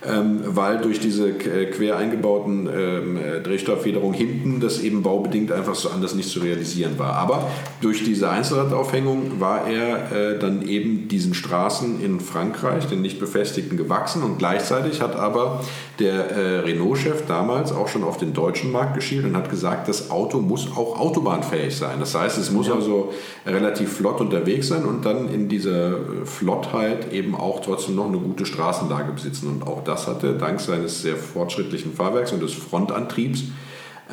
ähm, 0.07 0.41
weil 0.45 0.79
durch 0.79 0.99
diese 0.99 1.29
äh, 1.29 1.65
quer 1.65 1.97
eingebauten 1.97 2.67
ähm, 2.67 3.17
äh, 3.17 3.41
Drehstofffederung 3.41 4.13
hinten 4.13 4.59
das 4.59 4.81
eben 4.81 5.03
baubedingt 5.03 5.51
einfach 5.51 5.75
so 5.75 5.89
anders 5.89 6.15
nicht 6.15 6.29
zu 6.29 6.39
realisieren 6.39 6.97
war. 6.97 7.13
Aber 7.13 7.47
durch 7.81 8.03
diese 8.03 8.29
Einzelradaufhängung 8.29 9.39
war 9.39 9.67
er 9.67 10.11
äh, 10.11 10.39
dann 10.39 10.61
eben 10.61 11.07
diesen 11.07 11.33
Straßen 11.33 12.01
in 12.03 12.19
Frankreich, 12.19 12.85
den 12.87 13.01
nicht 13.01 13.19
befestigten, 13.19 13.77
gewachsen 13.77 14.23
und 14.23 14.37
gleichzeitig 14.37 15.01
hat 15.01 15.15
aber 15.15 15.61
der 15.99 16.31
äh, 16.31 16.59
Renault-Chef 16.59 17.25
damals 17.27 17.71
auch 17.71 17.87
schon 17.87 18.03
auf 18.03 18.17
den 18.17 18.33
deutschen 18.33 18.71
Markt 18.71 18.93
geschielt 18.95 19.25
und 19.25 19.35
hat 19.35 19.49
gesagt, 19.49 19.87
das 19.87 20.11
Auto 20.11 20.39
muss 20.39 20.69
auch 20.75 20.99
autobahnfähig 20.99 21.75
sein. 21.75 21.99
Das 21.99 22.15
heißt, 22.15 22.37
es 22.37 22.51
muss 22.51 22.67
ja. 22.67 22.75
also 22.75 23.13
relativ 23.45 23.93
flott 23.93 24.21
unterwegs 24.21 24.67
sein 24.67 24.85
und 24.85 25.05
dann 25.05 25.29
in 25.29 25.49
dieser 25.49 25.91
äh, 25.91 26.25
Flottheit 26.25 27.11
eben 27.11 27.35
auch 27.35 27.61
trotzdem 27.61 27.95
noch 27.95 28.07
eine 28.07 28.17
gute 28.17 28.45
Straßenlage 28.45 29.11
besitzen. 29.11 29.47
Und 29.47 29.67
auch 29.67 29.83
das 29.83 29.96
hatte 30.05 30.33
dank 30.33 30.59
seines 30.59 31.01
sehr 31.01 31.15
fortschrittlichen 31.15 31.93
Fahrwerks 31.93 32.31
und 32.31 32.43
des 32.43 32.53
Frontantriebs 32.53 33.45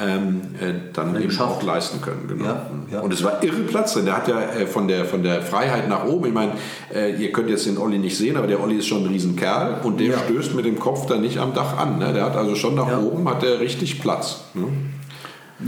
ähm, 0.01 0.41
äh, 0.61 0.73
dann 0.93 1.21
eben 1.21 1.39
auch 1.39 1.63
leisten 1.63 2.01
können. 2.01 2.27
Genau. 2.27 2.45
Ja, 2.45 2.71
ja. 2.91 3.01
Und 3.01 3.13
es 3.13 3.23
war 3.23 3.43
irre 3.45 3.61
Platz 3.61 3.95
drin. 3.95 4.07
Der 4.07 4.17
hat 4.17 4.29
ja 4.29 4.41
äh, 4.41 4.67
von, 4.67 4.89
der, 4.89 5.05
von 5.05 5.23
der 5.23 5.43
Freiheit 5.43 5.89
nach 5.89 6.05
oben, 6.05 6.27
ich 6.27 6.33
meine, 6.33 6.53
äh, 6.93 7.15
ihr 7.15 7.31
könnt 7.33 7.49
jetzt 7.49 7.67
den 7.67 7.79
Olli 7.79 7.99
nicht 7.99 8.17
sehen, 8.17 8.37
aber 8.37 8.47
der 8.47 8.61
Olli 8.61 8.79
ist 8.79 8.87
schon 8.87 9.05
ein 9.05 9.09
Riesenkerl 9.09 9.81
und 9.85 10.01
der 10.01 10.09
ja. 10.09 10.19
stößt 10.19 10.55
mit 10.55 10.65
dem 10.65 10.79
Kopf 10.79 11.07
dann 11.07 11.21
nicht 11.21 11.39
am 11.39 11.55
Dach 11.55 11.77
an. 11.77 11.99
Ne? 11.99 12.13
Der 12.13 12.25
hat 12.25 12.37
also 12.37 12.55
schon 12.55 12.75
nach 12.75 12.99
oben, 12.99 13.29
hat 13.29 13.43
der 13.43 13.61
richtig 13.61 14.01
Platz. 14.01 14.45
Ne? 14.55 14.67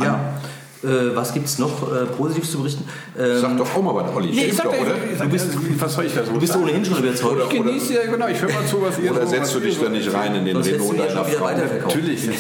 Ja. 0.02 0.18
Äh, 0.86 1.16
was 1.16 1.34
gibt 1.34 1.46
es 1.46 1.58
noch 1.58 1.92
äh, 1.92 2.06
positiv 2.06 2.48
zu 2.48 2.58
berichten? 2.58 2.84
Ähm, 3.18 3.40
Sag 3.40 3.56
doch 3.58 3.74
auch 3.74 3.82
mal 3.82 3.94
was, 3.94 4.14
Olli. 4.14 4.30
Nee, 4.30 4.44
ich 4.44 4.54
sag, 4.54 4.66
doch, 4.66 4.78
oder? 4.78 4.94
Du 5.18 5.28
bist, 5.28 5.48
was 5.80 5.94
soll 5.94 6.04
ich 6.04 6.14
da 6.14 6.24
so 6.24 6.32
Du 6.32 6.38
bist 6.38 6.52
sagen? 6.52 6.64
ohnehin 6.64 6.84
schon 6.84 6.98
überzeugt. 6.98 7.42
Ich 7.50 7.62
genieße 7.62 7.94
ja, 7.94 8.10
genau, 8.10 8.28
ich 8.28 8.40
höre 8.40 8.52
mal 8.52 8.64
zu, 8.66 8.80
was 8.80 8.98
ihr 9.00 9.10
Oder 9.10 9.26
setzt 9.26 9.54
du 9.54 9.60
dich 9.60 9.80
da 9.80 9.88
nicht 9.88 10.12
rein 10.14 10.36
in 10.36 10.44
den 10.44 10.56
Renault 10.56 10.98
deiner 10.98 11.24
Frau? 11.24 11.46
Natürlich. 11.46 12.28
ähm, 12.28 12.32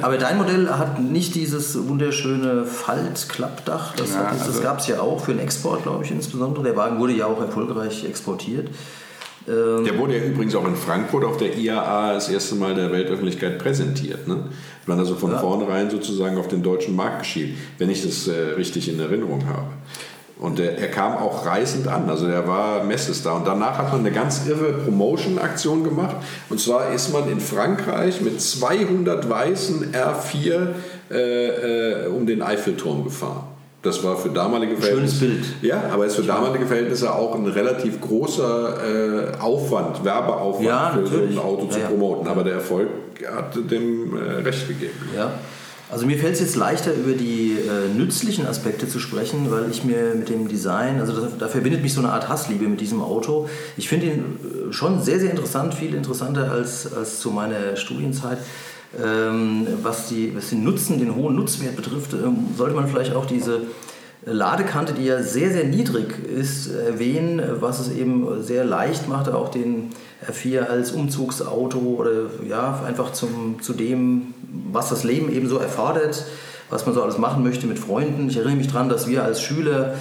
aber 0.00 0.16
dein 0.16 0.38
Modell 0.38 0.68
hat 0.68 1.00
nicht 1.00 1.34
dieses 1.34 1.88
wunderschöne 1.88 2.64
Faltklappdach. 2.64 3.96
Das, 3.96 4.14
ja, 4.14 4.30
das 4.32 4.46
also 4.46 4.60
gab 4.60 4.78
es 4.78 4.86
ja 4.86 5.00
auch 5.00 5.24
für 5.24 5.32
den 5.32 5.40
Export, 5.40 5.82
glaube 5.82 6.04
ich, 6.04 6.10
insbesondere. 6.12 6.62
Der 6.62 6.76
Wagen 6.76 7.00
wurde 7.00 7.14
ja 7.14 7.26
auch 7.26 7.40
erfolgreich 7.40 8.04
exportiert. 8.04 8.68
Ähm, 9.48 9.84
der 9.84 9.98
wurde 9.98 10.16
ja 10.16 10.24
übrigens 10.24 10.54
auch 10.54 10.66
in 10.66 10.76
Frankfurt 10.76 11.24
auf 11.24 11.36
der 11.36 11.56
IAA 11.56 12.14
das 12.14 12.28
erste 12.28 12.54
Mal 12.54 12.74
der 12.74 12.92
Weltöffentlichkeit 12.92 13.58
präsentiert. 13.58 14.28
Ne? 14.28 14.44
Man 14.86 14.98
also 14.98 15.14
von 15.14 15.32
ja. 15.32 15.38
vornherein 15.38 15.90
sozusagen 15.90 16.38
auf 16.38 16.48
den 16.48 16.62
deutschen 16.62 16.94
Markt 16.94 17.20
geschielt, 17.20 17.56
wenn 17.78 17.90
ich 17.90 18.02
das 18.02 18.28
äh, 18.28 18.54
richtig 18.56 18.88
in 18.88 19.00
Erinnerung 19.00 19.46
habe. 19.46 19.68
Und 20.38 20.58
der, 20.58 20.78
er 20.78 20.88
kam 20.88 21.18
auch 21.18 21.44
reißend 21.44 21.86
an, 21.86 22.08
also 22.08 22.26
er 22.26 22.48
war 22.48 22.82
Messestar. 22.84 23.36
Und 23.36 23.46
danach 23.46 23.76
hat 23.76 23.92
man 23.92 24.00
eine 24.00 24.10
ganz 24.10 24.46
irre 24.46 24.72
Promotion-Aktion 24.72 25.84
gemacht. 25.84 26.16
Und 26.48 26.58
zwar 26.58 26.92
ist 26.92 27.12
man 27.12 27.30
in 27.30 27.40
Frankreich 27.40 28.22
mit 28.22 28.40
200 28.40 29.28
weißen 29.28 29.92
R4 29.92 30.68
äh, 31.10 32.04
äh, 32.04 32.06
um 32.06 32.26
den 32.26 32.40
Eiffelturm 32.40 33.04
gefahren. 33.04 33.48
Das 33.82 34.04
war 34.04 34.16
für 34.16 34.28
damalige 34.28 34.76
Verhältnisse. 34.76 35.16
Schönes 35.16 35.36
Bild. 35.42 35.62
Ja, 35.62 35.84
aber 35.90 36.04
ist 36.04 36.16
für 36.16 36.22
damalige 36.22 36.66
Verhältnisse 36.66 37.14
auch 37.14 37.34
ein 37.34 37.46
relativ 37.46 38.00
großer 38.00 39.32
äh, 39.34 39.38
Aufwand, 39.38 40.04
Werbeaufwand 40.04 40.66
ja, 40.66 40.90
für 40.90 41.06
so 41.06 41.16
ein 41.16 41.38
Auto 41.38 41.66
zu 41.66 41.78
ja, 41.78 41.86
promoten. 41.86 42.28
Aber 42.28 42.44
der 42.44 42.54
Erfolg 42.54 42.88
hat 43.26 43.56
dem 43.70 44.16
äh, 44.16 44.42
recht 44.42 44.68
gegeben. 44.68 44.92
Ja. 45.16 45.32
Also 45.90 46.06
mir 46.06 46.18
fällt 46.18 46.34
es 46.34 46.40
jetzt 46.40 46.54
leichter, 46.54 46.92
über 46.94 47.14
die 47.14 47.56
äh, 47.58 47.92
nützlichen 47.92 48.46
Aspekte 48.46 48.86
zu 48.86 49.00
sprechen, 49.00 49.50
weil 49.50 49.70
ich 49.70 49.82
mir 49.82 50.14
mit 50.14 50.28
dem 50.28 50.46
Design, 50.46 51.00
also 51.00 51.26
da 51.26 51.48
verbindet 51.48 51.82
mich 51.82 51.94
so 51.94 52.00
eine 52.00 52.12
Art 52.12 52.28
Hassliebe 52.28 52.68
mit 52.68 52.80
diesem 52.80 53.02
Auto. 53.02 53.48
Ich 53.76 53.88
finde 53.88 54.06
ihn 54.06 54.38
äh, 54.68 54.72
schon 54.72 55.02
sehr, 55.02 55.18
sehr 55.18 55.30
interessant, 55.30 55.74
viel 55.74 55.94
interessanter 55.94 56.52
als, 56.52 56.92
als 56.92 57.18
zu 57.18 57.30
meiner 57.30 57.76
Studienzeit. 57.76 58.38
Ähm, 58.98 59.66
was, 59.82 60.08
die, 60.08 60.34
was 60.34 60.50
den 60.50 60.64
Nutzen, 60.64 60.98
den 60.98 61.14
hohen 61.14 61.36
Nutzwert 61.36 61.76
betrifft, 61.76 62.12
ähm, 62.12 62.48
sollte 62.56 62.74
man 62.74 62.88
vielleicht 62.88 63.14
auch 63.14 63.24
diese 63.24 63.60
Ladekante, 64.24 64.92
die 64.92 65.04
ja 65.04 65.22
sehr, 65.22 65.50
sehr 65.50 65.64
niedrig 65.64 66.12
ist, 66.28 66.66
erwähnen, 66.66 67.40
was 67.60 67.80
es 67.80 67.90
eben 67.90 68.42
sehr 68.42 68.64
leicht 68.64 69.08
macht, 69.08 69.30
auch 69.30 69.48
den 69.48 69.90
R4 70.26 70.66
als 70.66 70.92
Umzugsauto 70.92 71.78
oder 71.78 72.10
ja, 72.46 72.82
einfach 72.86 73.12
zum, 73.12 73.62
zu 73.62 73.72
dem, 73.72 74.34
was 74.72 74.90
das 74.90 75.04
Leben 75.04 75.32
eben 75.32 75.48
so 75.48 75.56
erfordert, 75.56 76.26
was 76.68 76.84
man 76.84 76.94
so 76.94 77.02
alles 77.02 77.16
machen 77.16 77.42
möchte 77.42 77.66
mit 77.66 77.78
Freunden. 77.78 78.28
Ich 78.28 78.36
erinnere 78.36 78.56
mich 78.56 78.68
daran, 78.68 78.88
dass 78.88 79.08
wir 79.08 79.24
als 79.24 79.40
Schüler 79.40 79.94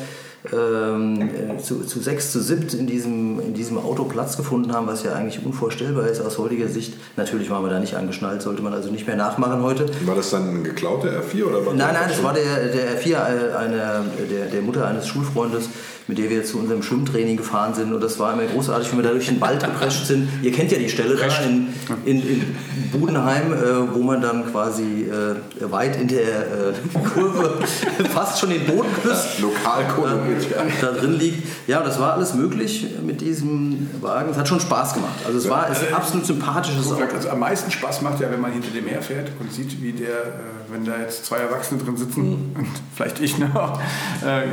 ähm, 0.53 1.21
äh, 1.21 1.61
zu, 1.61 1.81
zu 1.83 1.99
sechs, 1.99 2.31
zu 2.31 2.41
siebt 2.41 2.73
in 2.73 2.87
diesem, 2.87 3.39
in 3.41 3.53
diesem 3.53 3.77
Auto 3.77 4.05
Platz 4.05 4.37
gefunden 4.37 4.73
haben, 4.73 4.87
was 4.87 5.03
ja 5.03 5.13
eigentlich 5.13 5.45
unvorstellbar 5.45 6.07
ist 6.07 6.21
aus 6.21 6.37
heutiger 6.37 6.69
Sicht. 6.69 6.93
Natürlich 7.17 7.49
waren 7.49 7.63
wir 7.63 7.69
da 7.69 7.79
nicht 7.79 7.95
angeschnallt, 7.95 8.41
sollte 8.41 8.61
man 8.61 8.73
also 8.73 8.89
nicht 8.89 9.05
mehr 9.05 9.17
nachmachen 9.17 9.61
heute. 9.61 9.87
War 10.05 10.15
das 10.15 10.29
dann 10.29 10.49
ein 10.49 10.63
geklauter 10.63 11.09
R4 11.09 11.43
oder 11.43 11.65
was? 11.65 11.75
Nein, 11.75 11.93
nein, 11.93 12.09
das 12.09 12.23
war 12.23 12.33
der, 12.33 12.67
der 12.69 13.01
R4 13.01 13.09
äh, 13.09 13.55
einer, 13.55 14.05
der, 14.29 14.45
der 14.45 14.61
Mutter 14.61 14.87
eines 14.87 15.07
Schulfreundes, 15.07 15.69
mit 16.09 16.17
der 16.17 16.27
wir 16.31 16.43
zu 16.43 16.57
unserem 16.57 16.81
Schwimmtraining 16.81 17.37
gefahren 17.37 17.75
sind. 17.75 17.93
Und 17.93 18.01
das 18.01 18.17
war 18.17 18.33
immer 18.33 18.43
großartig, 18.45 18.89
wenn 18.89 18.97
wir 18.97 19.03
da 19.03 19.11
durch 19.11 19.27
den 19.27 19.39
Wald 19.39 19.63
geprescht 19.63 20.07
sind. 20.07 20.27
Ihr 20.41 20.51
kennt 20.51 20.71
ja 20.71 20.79
die 20.79 20.89
Stelle 20.89 21.15
da 21.15 21.27
in, 21.45 21.67
in, 22.03 22.27
in 22.27 22.55
Budenheim, 22.91 23.53
äh, 23.53 23.93
wo 23.93 24.01
man 24.01 24.19
dann 24.19 24.51
quasi 24.51 25.03
äh, 25.03 25.71
weit 25.71 26.01
in 26.01 26.07
der 26.07 26.23
äh, 26.23 26.73
Kurve 27.13 27.59
fast 28.11 28.39
schon 28.39 28.49
den 28.49 28.65
Boden 28.65 28.89
küsst. 29.03 29.39
Lokalkoloriert, 29.39 30.49
ja. 30.49 30.65
Da 30.81 30.93
drin 30.93 31.13
liegt. 31.19 31.47
Ja, 31.67 31.83
das 31.83 31.99
war 31.99 32.13
alles 32.13 32.33
möglich 32.33 32.87
mit 33.05 33.21
diesem 33.21 33.87
Wagen. 34.01 34.31
Es 34.31 34.37
hat 34.37 34.47
schon 34.47 34.59
Spaß 34.59 34.95
gemacht. 34.95 35.19
Also 35.27 35.37
es 35.37 35.47
war 35.47 35.69
es 35.69 35.85
ein 35.85 35.93
absolut 35.93 36.25
sympathisches 36.25 36.91
Auto. 36.91 37.03
Also 37.13 37.29
am 37.29 37.39
meisten 37.39 37.69
Spaß 37.69 38.01
macht 38.01 38.19
ja, 38.19 38.31
wenn 38.31 38.41
man 38.41 38.51
hinter 38.51 38.71
dem 38.71 38.87
her 38.87 39.03
fährt 39.03 39.29
und 39.39 39.53
sieht, 39.53 39.79
wie 39.79 39.91
der, 39.91 40.07
äh, 40.09 40.58
wenn 40.71 40.85
da 40.85 40.99
jetzt 40.99 41.25
zwei 41.25 41.37
Erwachsene 41.37 41.81
drin 41.81 41.97
sitzen 41.97 42.21
mhm. 42.21 42.55
und 42.59 42.67
vielleicht 42.95 43.19
ich 43.19 43.37
noch, 43.37 43.79
äh, 44.25 44.43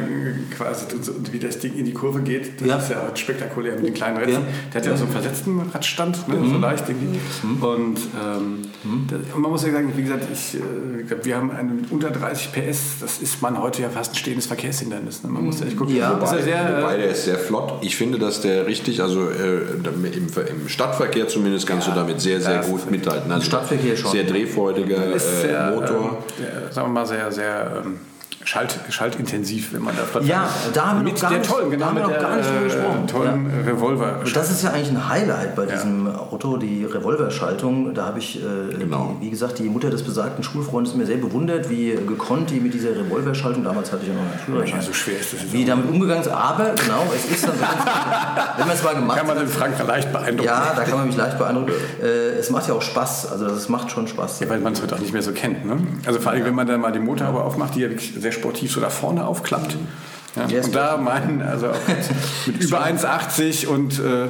quasi 0.56 0.86
und 0.94 1.32
wie 1.32 1.38
das 1.38 1.58
Ding 1.58 1.74
in 1.74 1.84
die 1.84 1.92
Kurve 1.92 2.20
geht. 2.20 2.60
Das 2.60 2.68
ja. 2.68 2.76
ist 2.78 2.90
ja 2.90 3.16
spektakulär 3.16 3.74
mit 3.74 3.86
den 3.86 3.94
kleinen 3.94 4.16
Rädern. 4.16 4.42
Ja. 4.42 4.70
Der 4.72 4.80
hat 4.80 4.86
ja, 4.86 4.96
so 4.96 5.04
einen 5.04 5.12
versetzten 5.12 5.60
Radstand, 5.72 6.28
ne? 6.28 6.36
mhm. 6.36 6.50
so 6.50 6.58
leicht 6.58 6.88
irgendwie. 6.88 7.18
Mhm. 7.42 7.62
Und, 7.62 7.98
ähm, 8.22 8.62
mhm. 8.84 9.06
das, 9.08 9.20
und 9.34 9.42
man 9.42 9.50
muss 9.50 9.64
ja 9.64 9.72
sagen, 9.72 9.92
wie 9.96 10.02
gesagt, 10.02 10.26
ich, 10.32 10.54
äh, 10.54 11.00
ich 11.00 11.08
glaube, 11.08 11.24
wir 11.24 11.36
haben 11.36 11.50
einen 11.50 11.86
unter 11.90 12.10
30 12.10 12.52
PS. 12.52 13.00
Das 13.00 13.18
ist 13.18 13.42
man 13.42 13.60
heute 13.60 13.82
ja 13.82 13.90
fast 13.90 14.12
ein 14.12 14.16
stehendes 14.16 14.46
Verkehrshindernis. 14.46 15.22
Ne? 15.22 15.30
Man 15.30 15.44
muss 15.44 15.60
ja 15.60 15.66
echt 15.66 15.76
gucken. 15.76 15.96
Ja. 15.96 16.20
Wobei, 16.20 16.42
sehr, 16.42 16.78
wobei, 16.78 16.96
der 16.96 17.10
ist 17.10 17.24
sehr 17.24 17.38
flott. 17.38 17.74
Ich 17.82 17.96
finde, 17.96 18.18
dass 18.18 18.40
der 18.40 18.66
richtig, 18.66 19.02
also 19.02 19.28
äh, 19.28 19.60
im, 19.84 20.04
im, 20.04 20.68
Stadtverkehr 20.68 21.28
zumindest 21.28 21.66
kannst 21.66 21.86
ja. 21.88 21.94
du 21.94 22.00
damit 22.00 22.20
sehr, 22.20 22.40
sehr 22.40 22.60
gut 22.60 22.90
mithalten. 22.90 23.30
Also 23.30 23.44
Stadtverkehr 23.44 23.96
schon. 23.96 24.12
Sehr 24.12 24.24
drehfreudiger 24.24 25.14
äh, 25.14 25.18
sehr, 25.18 25.76
Sagen 26.70 26.88
wir 26.88 26.92
mal, 26.92 27.06
sehr, 27.06 27.30
sehr. 27.32 27.82
Ähm, 27.84 28.00
Schalt, 28.46 28.78
schaltintensiv, 28.90 29.72
wenn 29.72 29.82
man 29.82 29.96
da 29.96 30.04
platt 30.04 30.24
Ja, 30.24 30.48
da 30.72 30.86
haben 30.86 31.04
wir 31.04 31.12
noch 31.12 31.20
gar 31.20 31.32
nicht, 31.32 31.50
tollen, 31.50 31.68
genau, 31.68 31.90
mit 31.90 32.06
der, 32.06 32.20
gar 32.20 32.36
nicht 32.36 32.48
drüber 32.48 32.62
gesprochen. 32.62 33.06
tollen 33.08 33.50
ja. 33.50 33.72
Revolver. 33.72 34.20
Das 34.32 34.52
ist 34.52 34.62
ja 34.62 34.70
eigentlich 34.70 34.90
ein 34.90 35.08
Highlight 35.08 35.56
bei 35.56 35.64
ja. 35.64 35.72
diesem 35.72 36.14
Auto, 36.14 36.56
die 36.56 36.84
Revolverschaltung. 36.84 37.92
Da 37.92 38.06
habe 38.06 38.20
ich, 38.20 38.36
äh, 38.36 38.76
genau. 38.78 39.16
wie, 39.18 39.26
wie, 39.26 39.30
gesagt, 39.30 39.58
die 39.58 39.64
Mutter 39.64 39.90
des 39.90 40.04
besagten 40.04 40.44
Schulfreundes 40.44 40.94
mir 40.94 41.06
sehr 41.06 41.16
bewundert, 41.16 41.68
wie 41.70 41.98
gekonnt 42.06 42.50
die 42.50 42.60
mit 42.60 42.72
dieser 42.72 42.90
Revolverschaltung, 42.90 43.64
damals 43.64 43.90
hatte 43.90 44.02
ich 44.02 44.10
ja 44.10 44.14
noch 44.14 44.22
einen 44.22 44.38
Führerschein, 44.38 44.78
ja, 44.78 44.86
so 44.86 44.92
schwer 44.92 45.18
ist 45.18 45.32
das 45.32 45.52
wie 45.52 45.64
damit 45.64 45.90
umgegangen 45.90 46.22
ist. 46.22 46.28
Aber 46.28 46.70
genau, 46.76 47.02
es 47.16 47.28
ist 47.28 47.48
dann, 47.48 47.54
wenn 48.58 48.66
man 48.68 48.76
es 48.76 48.84
mal 48.84 48.94
gemacht 48.94 49.18
hat. 49.18 49.26
Kann 49.26 49.36
man 49.36 49.44
den 49.44 49.52
Frank 49.52 49.74
leicht 49.84 50.12
beeindrucken. 50.12 50.46
Ja, 50.46 50.72
da 50.76 50.84
kann 50.84 50.98
man 50.98 51.08
mich 51.08 51.16
leicht 51.16 51.36
beeindrucken. 51.36 51.72
Äh, 52.00 52.38
es 52.38 52.50
macht 52.50 52.68
ja 52.68 52.74
auch 52.74 52.82
Spaß, 52.82 53.32
also 53.32 53.46
es 53.46 53.68
macht 53.68 53.90
schon 53.90 54.06
Spaß. 54.06 54.38
Ja, 54.38 54.48
weil 54.48 54.60
man 54.60 54.74
es 54.74 54.82
heute 54.82 54.94
auch 54.94 55.00
nicht 55.00 55.12
mehr 55.12 55.22
so 55.22 55.32
kennt. 55.32 55.64
Ne? 55.64 55.78
Also 56.06 56.20
vor 56.20 56.30
allem, 56.30 56.44
wenn 56.44 56.54
man 56.54 56.68
dann 56.68 56.80
mal 56.80 56.92
die 56.92 57.00
Motorhaube 57.00 57.42
aufmacht, 57.42 57.74
die 57.74 57.80
ja 57.80 57.88
wirklich 57.88 58.14
sehr 58.16 58.35
sportiv 58.36 58.72
so 58.72 58.80
da 58.80 58.90
vorne 58.90 59.26
aufklappt. 59.26 59.76
Ja, 60.36 60.60
und 60.62 60.74
da 60.74 60.96
meinen, 60.98 61.40
also 61.40 61.68
mit 62.46 62.62
über 62.62 62.84
1,80 62.84 63.66
und 63.66 63.98
äh, 63.98 64.28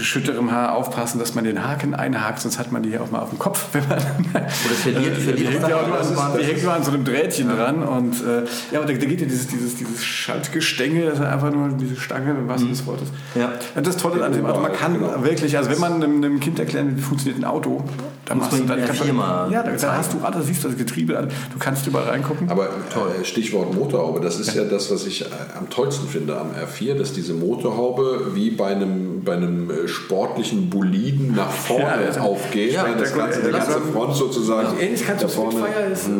schütterem 0.00 0.50
Haar 0.50 0.74
aufpassen, 0.74 1.18
dass 1.18 1.34
man 1.34 1.44
den 1.44 1.62
Haken 1.62 1.94
einhakt, 1.94 2.40
sonst 2.40 2.58
hat 2.58 2.72
man 2.72 2.82
die 2.82 2.88
hier 2.88 3.02
auch 3.02 3.10
mal 3.10 3.20
auf 3.20 3.28
dem 3.28 3.38
Kopf. 3.38 3.66
Wenn 3.72 3.86
man, 3.86 3.98
Oder 3.98 4.46
verliert, 4.46 5.18
verliert 5.18 5.38
die, 5.38 5.46
hängt 5.46 5.68
ja 5.68 5.80
an, 5.80 6.38
die 6.38 6.44
hängt 6.44 6.62
nur 6.62 6.72
an 6.72 6.82
so 6.82 6.90
einem 6.90 7.04
Drähtchen 7.04 7.50
ja. 7.50 7.56
dran. 7.56 7.82
Und 7.82 8.14
äh, 8.24 8.44
ja, 8.70 8.80
aber 8.80 8.86
da, 8.90 8.98
da, 8.98 9.06
geht 9.06 9.20
ja 9.20 9.26
dieses, 9.26 9.48
dieses, 9.48 9.76
dieses 9.76 10.02
Schaltgestänge, 10.02 11.04
das 11.04 11.18
ist 11.18 11.24
einfach 11.24 11.50
nur 11.50 11.68
diese 11.68 11.96
Stange, 11.96 12.30
im 12.30 12.48
wahrsten 12.48 12.68
mhm. 12.68 12.72
des 12.72 12.86
Wortes. 12.86 13.08
Ja. 13.34 13.52
Das 13.80 13.96
Tolle 13.98 14.24
an 14.24 14.32
dem 14.32 14.46
Auto, 14.46 14.60
man 14.60 14.72
kann 14.72 14.94
genau. 14.94 15.22
wirklich, 15.22 15.56
also 15.58 15.70
wenn 15.70 15.80
man 15.80 15.94
einem, 15.94 16.16
einem 16.16 16.40
Kind 16.40 16.58
erklären, 16.58 16.96
wie 16.96 17.02
funktioniert 17.02 17.42
ein 17.42 17.44
Auto, 17.44 17.84
Da 18.24 18.36
Muss 18.36 18.44
machst 18.44 18.52
du 18.60 18.64
man 18.64 18.76
dann 18.78 18.86
kannst 18.86 19.00
du- 19.00 19.04
Firma 19.04 19.48
Ja, 19.50 19.62
da, 19.64 19.96
hast 19.96 20.12
du 20.12 20.18
alles, 20.24 20.46
siehst 20.46 20.62
du 20.62 20.68
das 20.68 20.76
Getriebe, 20.78 21.18
an, 21.18 21.26
du 21.28 21.58
kannst 21.58 21.84
überall 21.88 22.08
reingucken. 22.08 22.48
Aber 22.50 22.66
äh, 22.66 23.24
Stichwort 23.24 23.74
Motorhaube, 23.74 24.20
das 24.20 24.38
ist 24.38 24.54
ja. 24.54 24.62
das, 24.62 24.92
was 24.92 25.06
ich 25.06 25.22
äh, 25.22 25.24
am 25.58 25.68
tollsten 25.70 26.06
finde 26.06 26.38
am 26.38 26.50
R4, 26.52 26.94
dass 26.94 27.12
diese 27.12 27.34
Motorhaube 27.34 28.30
wie 28.34 28.50
bei 28.52 28.68
einem, 28.68 29.24
bei 29.24 29.32
einem 29.32 29.70
äh, 29.70 29.88
sportlichen 29.88 30.70
Boliden 30.70 31.34
nach 31.34 31.50
vorne 31.50 32.10
Ja, 32.14 32.20
aufgeht, 32.22 32.72
ja, 32.74 32.84
weil 32.84 32.94
das 32.96 33.12
der- 33.12 33.18
ganze, 33.22 33.42
die 33.42 33.50
ganze 33.50 33.80
Front 33.92 34.14
sozusagen 34.14 34.68
Die 34.78 34.84
Ähnlichkeit 34.84 35.16
da 35.20 35.26
zu 35.26 35.34
vorne. 35.40 35.58
Ist. 35.92 36.06
äh, 36.06 36.10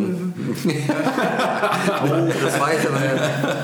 Oh, 2.04 2.28
das 2.44 2.60
war 2.60 2.72
jetzt 2.72 2.86
aber 2.86 2.98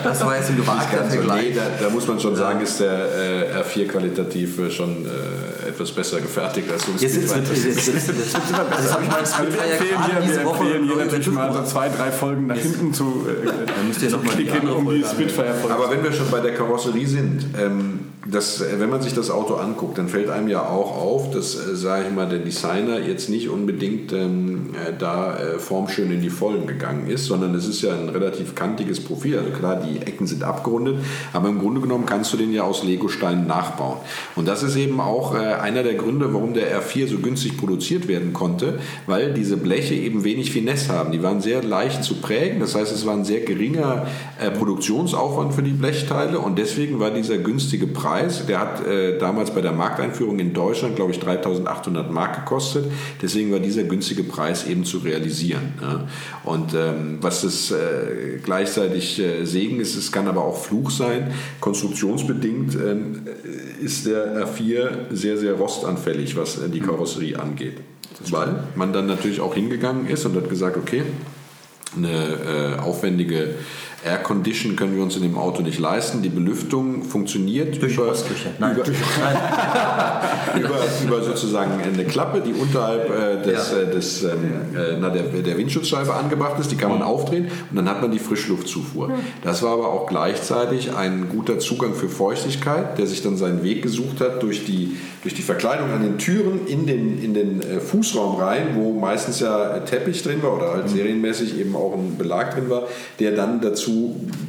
das 0.05 0.25
war 0.25 0.37
jetzt 0.37 0.51
ein 0.51 0.57
gewagter 0.57 1.01
Also, 1.03 1.17
nee, 1.17 1.23
Vergleich. 1.23 1.55
da, 1.55 1.85
da 1.85 1.91
muss 1.91 2.07
man 2.07 2.21
schon 2.21 2.37
sagen, 2.37 2.61
ist 2.61 2.81
der 2.81 2.93
äh, 2.93 3.63
R4 3.63 3.87
qualitativ 3.89 4.59
schon 4.75 5.05
äh, 5.07 5.69
etwas 5.69 5.93
besser 5.93 6.21
gefertigt 6.21 6.71
als 6.71 6.85
so 6.87 6.93
ein 6.93 6.99
Jetzt, 6.99 7.17
jetzt, 7.17 7.31
Speedfighter. 7.31 7.55
jetzt, 7.55 7.65
jetzt, 7.65 7.87
jetzt, 7.89 8.09
jetzt, 8.09 8.09
jetzt, 8.09 8.55
also 8.55 8.83
das 8.83 8.93
habe 8.95 9.05
ich 9.05 9.11
Also 9.13 9.43
wir 9.43 9.53
Spitfire 9.53 9.71
empfehlen 9.73 10.05
hier, 10.05 10.15
wir 10.15 10.21
diese 10.29 10.45
Woche 10.45 10.65
empfehlen 10.65 10.85
hier 10.85 10.97
natürlich 10.97 11.29
mal 11.29 11.53
so 11.53 11.63
zwei, 11.65 11.89
drei 11.89 12.11
Folgen 12.11 12.47
nach 12.47 12.57
hinten 12.57 12.95
zu, 12.95 13.27
äh, 13.29 13.87
müsst 13.87 14.03
ihr 14.03 14.09
zu 14.11 14.19
mal 14.19 14.35
klicken, 14.35 14.69
um 14.71 14.89
die. 14.91 15.05
Spitfire-Folge 15.05 15.75
Aber 15.75 15.91
wenn 15.91 16.03
wir 16.03 16.13
schon 16.13 16.31
bei 16.31 16.41
der 16.41 16.55
Karosserie 16.55 17.07
sind, 17.07 17.47
ähm, 17.61 17.98
das, 18.31 18.61
äh, 18.61 18.79
wenn 18.79 18.91
man 18.91 19.01
sich 19.01 19.15
das 19.15 19.31
Auto 19.31 19.55
anguckt, 19.55 19.97
dann 19.99 20.09
fällt 20.09 20.29
einem 20.29 20.49
ja 20.49 20.63
auch 20.63 20.97
auf, 20.97 21.31
dass, 21.31 21.55
äh, 21.55 21.75
sage 21.75 22.07
ich 22.09 22.15
mal, 22.15 22.29
der 22.29 22.41
Designer 22.41 23.01
jetzt 23.01 23.31
nicht 23.31 23.49
unbedingt 23.49 24.13
ähm, 24.13 24.71
äh, 24.75 24.93
da 24.97 25.37
äh, 25.37 25.59
formschön 25.59 26.11
in 26.11 26.21
die 26.21 26.31
Vollen 26.31 26.67
gegangen 26.67 27.07
ist, 27.09 27.27
sondern 27.27 27.55
es 27.55 27.67
ist 27.67 27.81
ja 27.83 27.95
ein 27.95 28.09
relativ 28.09 28.55
kantiges 28.55 29.01
Profil. 29.01 29.39
Also 29.39 29.51
klar, 29.51 29.77
die 29.77 30.01
Ecken 30.03 30.27
sind 30.27 30.43
abgerundet, 30.43 30.99
aber 31.33 31.49
im 31.49 31.59
Grunde 31.59 31.81
genommen 31.81 32.05
kannst 32.05 32.33
du 32.33 32.37
den 32.37 32.53
ja 32.53 32.65
aus 32.65 32.85
Legosteinen 32.85 33.47
nachbauen. 33.47 33.99
Und 34.37 34.47
das 34.47 34.63
ist 34.63 34.77
eben 34.77 35.01
auch 35.01 35.35
äh, 35.35 35.39
einer 35.39 35.83
der 35.83 35.95
Gründe, 35.95 36.33
warum 36.35 36.53
der 36.53 36.79
R4 36.81 37.09
so 37.09 37.19
günstig 37.19 37.57
produziert 37.57 38.09
werden 38.09 38.35
konnte, 38.35 38.79
weil 39.07 39.33
diese 39.33 39.57
Bleche 39.57 39.95
eben 39.95 40.25
wenig 40.25 40.53
Finesse 40.53 40.93
haben. 40.93 41.13
Die 41.13 41.23
waren 41.23 41.41
sehr 41.41 41.63
leicht 41.63 42.05
zu 42.05 42.17
prägen, 42.17 42.61
das 42.61 42.75
heißt, 42.75 42.93
es 42.93 43.07
war 43.07 43.15
ein 43.15 43.25
sehr 43.25 43.41
geringer 43.41 44.07
äh, 44.39 44.51
Produktionsaufwand 44.51 45.55
für 45.55 45.63
die 45.63 45.71
Blechteile 45.71 46.41
und 46.41 46.59
deswegen 46.59 47.01
war 47.01 47.11
dieser 47.11 47.39
günstige 47.39 47.87
Preis, 47.87 48.18
der 48.49 48.61
hat 48.61 48.87
äh, 48.87 49.19
damals 49.19 49.51
bei 49.53 49.61
der 49.61 49.73
Markteinführung 49.73 50.39
in 50.39 50.53
Deutschland, 50.53 50.97
glaube 50.97 51.13
ich, 51.13 51.21
3800 51.21 52.11
Mark 52.11 52.45
gekostet, 52.45 52.87
deswegen 53.21 53.53
war 53.53 53.61
dieser 53.61 53.85
günstige 53.85 54.23
Preis 54.23 54.67
eben 54.67 54.85
zu 54.85 54.99
realisieren. 54.99 55.75
Ja. 55.81 56.07
Und 56.45 56.75
ähm, 56.75 57.19
was 57.21 57.43
das 57.43 57.71
äh, 57.71 58.39
gleichzeitig 58.43 59.19
äh, 59.21 59.45
Segen 59.45 59.81
ist, 59.81 59.97
es 59.97 60.13
kann 60.13 60.29
aber 60.29 60.45
auch 60.45 60.59
Fluch 60.59 60.91
sein, 60.91 61.33
konstruktionsbedingt 61.61 62.75
ähm, 62.75 63.27
ist 63.83 64.07
der 64.07 64.47
R4 64.47 64.91
sehr, 65.11 65.39
sehr 65.39 65.55
rostanfällig, 65.55 66.37
was 66.37 66.59
äh, 66.59 66.69
die 66.69 66.81
Karosserie 66.81 67.39
angeht. 67.39 67.79
Weil 68.31 68.65
man 68.75 68.93
dann 68.93 69.07
natürlich 69.07 69.41
auch 69.41 69.55
hingegangen 69.55 70.09
ist 70.09 70.27
und 70.27 70.35
hat 70.35 70.49
gesagt, 70.49 70.77
okay, 70.77 71.03
eine 71.97 72.77
äh, 72.77 72.81
aufwendige 72.81 73.55
Air 74.05 74.19
Condition 74.19 74.77
können 74.77 74.95
wir 74.95 75.03
uns 75.03 75.17
in 75.17 75.23
dem 75.23 75.37
Auto 75.37 75.61
nicht 75.63 75.81
leisten. 75.81 76.23
Die 76.23 76.29
Belüftung 76.29 77.03
funktioniert 77.03 77.83
Durch 77.83 77.95
über. 77.95 78.15
Nein, 78.61 78.77
über, 78.77 78.85
über, 80.57 80.77
über 81.05 81.23
sozusagen 81.23 81.73
eine 81.83 82.05
Klappe, 82.05 82.41
die 82.41 82.53
unterhalb 82.53 83.11
äh, 83.11 83.43
des, 83.43 83.73
Ja. 83.73 83.79
äh, 83.79 83.91
des, 83.91 84.23
ähm, 84.23 84.31
äh, 84.77 84.97
na, 85.01 85.11
der, 85.11 85.25
der 85.25 85.59
Windschutzscheibe 85.59 86.15
angebracht 86.15 86.61
ist. 86.61 86.71
Die 86.71 86.77
kann 86.77 86.91
man 86.91 87.03
aufdrehen 87.03 87.49
und 87.71 87.77
dann 87.77 87.89
hat 87.89 88.01
man 88.01 88.13
die 88.13 88.21
Frischluftzufuhr. 88.21 89.11
Das 89.43 89.63
war 89.65 89.73
aber 89.73 89.89
auch 89.93 90.07
gleichzeitig 90.07 90.95
ein 90.95 91.29
guter 91.29 91.59
Zugang 91.59 91.95
für 91.95 92.09
Feuchtigkeit, 92.09 92.99
der 92.99 93.07
sich 93.09 93.23
dann 93.23 93.37
seinen 93.37 93.65
Weg 93.65 93.83
gesucht 93.83 94.21
hat 94.21 94.43
durch 94.45 94.65
die, 94.65 94.97
durch 95.23 95.35
die 95.35 95.43
Verkleidung 95.43 95.91
an 95.91 96.03
den 96.03 96.19
Türen 96.19 96.67
in 96.69 96.87
den, 96.87 97.21
in 97.21 97.35
den 97.35 97.61
äh, 97.63 97.81
Fußraum 97.81 98.37
rein, 98.37 98.69
wo 98.77 98.93
meistens 98.93 99.41
ja 99.41 99.81
Teppich 99.81 100.23
drin 100.23 100.41
war 100.43 100.57
oder 100.57 100.73
halt 100.73 100.89
serienmäßig 100.89 101.59
eben 101.59 101.75
auch 101.75 101.95
ein 101.95 102.17
Belag 102.17 102.55
drin 102.55 102.71
war, 102.71 102.85
der 103.19 103.33
dann 103.33 103.61
dazu 103.61 103.88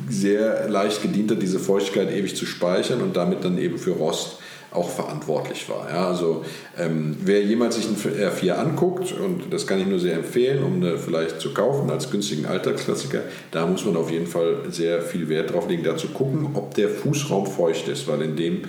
sehr 0.09 0.69
leicht 0.69 1.01
gedient 1.01 1.31
hat, 1.31 1.41
diese 1.41 1.59
Feuchtigkeit 1.59 2.11
ewig 2.11 2.35
zu 2.35 2.45
speichern 2.45 3.01
und 3.01 3.15
damit 3.15 3.43
dann 3.43 3.57
eben 3.57 3.77
für 3.77 3.91
Rost 3.91 4.37
auch 4.71 4.89
verantwortlich 4.89 5.67
war. 5.67 5.89
Ja, 5.89 6.07
also 6.09 6.45
ähm, 6.77 7.17
wer 7.23 7.41
jemals 7.41 7.75
sich 7.75 7.87
einen 7.87 7.97
R4 7.97 8.51
anguckt, 8.51 9.13
und 9.13 9.51
das 9.51 9.65
kann 9.65 9.79
ich 9.79 9.87
nur 9.87 9.99
sehr 9.99 10.13
empfehlen, 10.13 10.63
um 10.63 10.75
eine 10.75 10.97
vielleicht 10.97 11.41
zu 11.41 11.53
kaufen 11.53 11.89
als 11.89 12.11
günstigen 12.11 12.45
Alltagsklassiker, 12.45 13.21
da 13.51 13.65
muss 13.65 13.83
man 13.85 13.95
auf 13.97 14.11
jeden 14.11 14.27
Fall 14.27 14.57
sehr 14.69 15.01
viel 15.01 15.27
Wert 15.27 15.53
drauf 15.53 15.67
legen, 15.67 15.83
da 15.83 15.97
zu 15.97 16.09
gucken, 16.09 16.49
ob 16.53 16.75
der 16.75 16.89
Fußraum 16.89 17.47
feucht 17.47 17.87
ist, 17.87 18.07
weil 18.07 18.21
in 18.21 18.35
dem 18.35 18.61